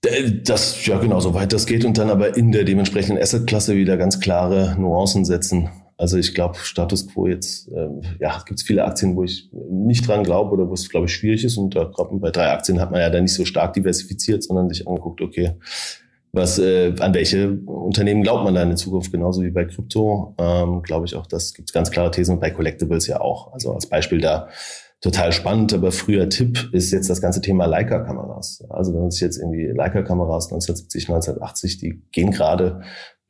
Äh, 0.05 0.31
das, 0.45 0.85
ja 0.87 0.99
genau, 0.99 1.21
soweit 1.21 1.53
das 1.53 1.67
geht 1.67 1.85
und 1.85 1.99
dann 1.99 2.11
aber 2.11 2.37
in 2.37 2.53
der 2.53 2.65
dementsprechenden 2.65 3.23
Assetklasse 3.23 3.77
wieder 3.77 3.97
ganz 3.97 4.21
klare 4.21 4.77
Nuancen 4.79 5.25
setzen. 5.25 5.71
Also 6.01 6.17
ich 6.17 6.33
glaube, 6.33 6.57
Status 6.57 7.07
Quo 7.09 7.27
jetzt, 7.27 7.69
äh, 7.69 7.89
ja, 8.21 8.43
gibt 8.47 8.59
es 8.59 8.67
viele 8.67 8.87
Aktien, 8.87 9.17
wo 9.17 9.23
ich 9.23 9.51
nicht 9.53 10.09
dran 10.09 10.25
glaube 10.25 10.53
oder 10.53 10.67
wo 10.67 10.73
es, 10.73 10.89
glaube 10.89 11.07
ich, 11.07 11.13
schwierig 11.13 11.45
ist. 11.45 11.59
Und 11.59 11.77
da 11.77 11.85
gerade 11.85 12.17
bei 12.17 12.31
drei 12.31 12.51
Aktien 12.51 12.81
hat 12.81 12.91
man 12.91 13.01
ja 13.01 13.11
dann 13.11 13.25
nicht 13.25 13.35
so 13.35 13.45
stark 13.45 13.75
diversifiziert, 13.75 14.43
sondern 14.43 14.71
sich 14.71 14.89
angeguckt, 14.89 15.21
okay, 15.21 15.57
was, 16.33 16.59
äh, 16.59 16.95
an 17.01 17.13
welche 17.13 17.53
Unternehmen 17.67 18.23
glaubt 18.23 18.45
man 18.45 18.55
da 18.55 18.63
in 18.63 18.71
der 18.71 18.79
Zukunft, 18.79 19.13
genauso 19.13 19.43
wie 19.43 19.51
bei 19.51 19.67
Krypto. 19.67 20.35
Ähm, 20.39 20.81
glaube 20.81 21.05
ich 21.05 21.15
auch, 21.17 21.27
das 21.27 21.53
gibt 21.53 21.71
ganz 21.75 21.91
klare 21.91 22.11
Thesen 22.11 22.37
und 22.37 22.41
bei 22.41 22.51
Collectibles 22.51 23.07
ja 23.07 23.21
auch. 23.21 23.53
Also 23.53 23.75
als 23.75 23.87
Beispiel 23.87 24.23
da 24.23 24.49
total 25.03 25.33
spannend, 25.33 25.75
aber 25.75 25.93
früher 25.93 26.31
Tipp 26.31 26.71
ist 26.73 26.93
jetzt 26.93 27.11
das 27.11 27.21
ganze 27.21 27.43
Thema 27.43 27.67
Leica-Kameras. 27.67 28.65
Also 28.71 28.95
wenn 28.95 29.03
man 29.03 29.11
sich 29.11 29.21
jetzt 29.21 29.37
irgendwie 29.37 29.67
Leica-Kameras 29.67 30.47
1970, 30.47 31.11
1980, 31.11 31.77
die 31.77 32.03
gehen 32.11 32.31
gerade 32.31 32.81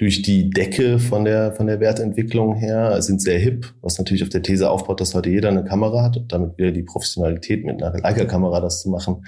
durch 0.00 0.22
die 0.22 0.48
Decke 0.48 0.98
von 0.98 1.26
der, 1.26 1.52
von 1.52 1.66
der 1.66 1.78
Wertentwicklung 1.78 2.54
her, 2.54 3.02
sind 3.02 3.20
sehr 3.20 3.38
hip, 3.38 3.72
was 3.82 3.98
natürlich 3.98 4.22
auf 4.22 4.30
der 4.30 4.42
These 4.42 4.70
aufbaut, 4.70 5.00
dass 5.00 5.14
heute 5.14 5.28
jeder 5.28 5.50
eine 5.50 5.62
Kamera 5.62 6.02
hat 6.02 6.16
und 6.16 6.32
damit 6.32 6.56
wieder 6.56 6.72
die 6.72 6.82
Professionalität 6.82 7.66
mit 7.66 7.82
einer 7.82 7.98
Leica-Kamera 7.98 8.60
das 8.60 8.80
zu 8.80 8.88
machen, 8.88 9.26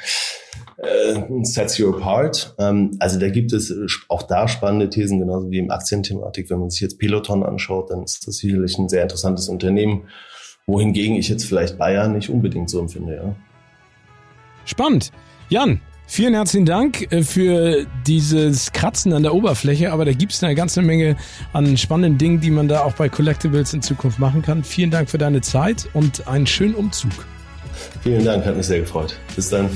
äh, 0.79 1.21
sets 1.43 1.77
you 1.77 1.95
apart. 1.95 2.55
Ähm, 2.59 2.97
also 3.01 3.21
da 3.21 3.29
gibt 3.29 3.53
es 3.53 3.75
auch 4.09 4.23
da 4.23 4.49
spannende 4.49 4.89
Thesen, 4.89 5.21
genauso 5.21 5.51
wie 5.51 5.59
im 5.59 5.71
Aktienthematik. 5.71 6.49
Wenn 6.49 6.61
man 6.61 6.71
sich 6.71 6.81
jetzt 6.81 6.99
Peloton 6.99 7.43
anschaut, 7.43 7.91
dann 7.91 8.03
ist 8.03 8.27
das 8.27 8.37
sicherlich 8.37 8.79
ein 8.79 8.89
sehr 8.89 9.03
interessantes 9.03 9.51
Unternehmen 9.51 10.05
wohingegen 10.67 11.17
ich 11.17 11.29
jetzt 11.29 11.45
vielleicht 11.45 11.79
Bayern 11.79 12.13
nicht 12.13 12.31
unbedingt 12.31 12.71
so 12.71 12.81
empfinde, 12.81 13.17
ja. 13.17 13.35
Spannend. 14.65 15.11
Jan, 15.49 15.81
vielen 16.13 16.35
herzlichen 16.35 16.67
Dank 16.67 17.11
äh, 17.11 17.23
für 17.23 17.87
dieses 18.07 18.73
Kratzen 18.73 19.15
an 19.15 19.23
der 19.23 19.35
Oberfläche, 19.35 19.93
aber 19.93 20.05
da 20.05 20.13
gibt 20.13 20.33
es 20.33 20.45
eine 20.45 20.55
ganze 20.55 20.83
Menge 20.83 21.17
an 21.55 21.77
spannenden 21.79 22.19
Dingen, 22.19 22.41
die 22.41 22.51
man 22.51 22.69
da 22.69 22.83
auch 22.83 22.93
bei 22.93 23.09
Collectibles 23.09 23.73
in 23.73 23.81
Zukunft 23.81 24.19
machen 24.19 24.43
kann. 24.43 24.63
Vielen 24.63 24.91
Dank 24.91 25.09
für 25.09 25.17
deine 25.17 25.41
Zeit 25.41 25.89
und 25.95 26.29
einen 26.29 26.47
schönen 26.47 26.75
Umzug. 26.75 27.13
Vielen 28.03 28.25
Dank, 28.25 28.45
hat 28.45 28.57
mich 28.57 28.67
sehr 28.67 28.81
gefreut. 28.81 29.19
Bis 29.35 29.49
dann. 29.49 29.71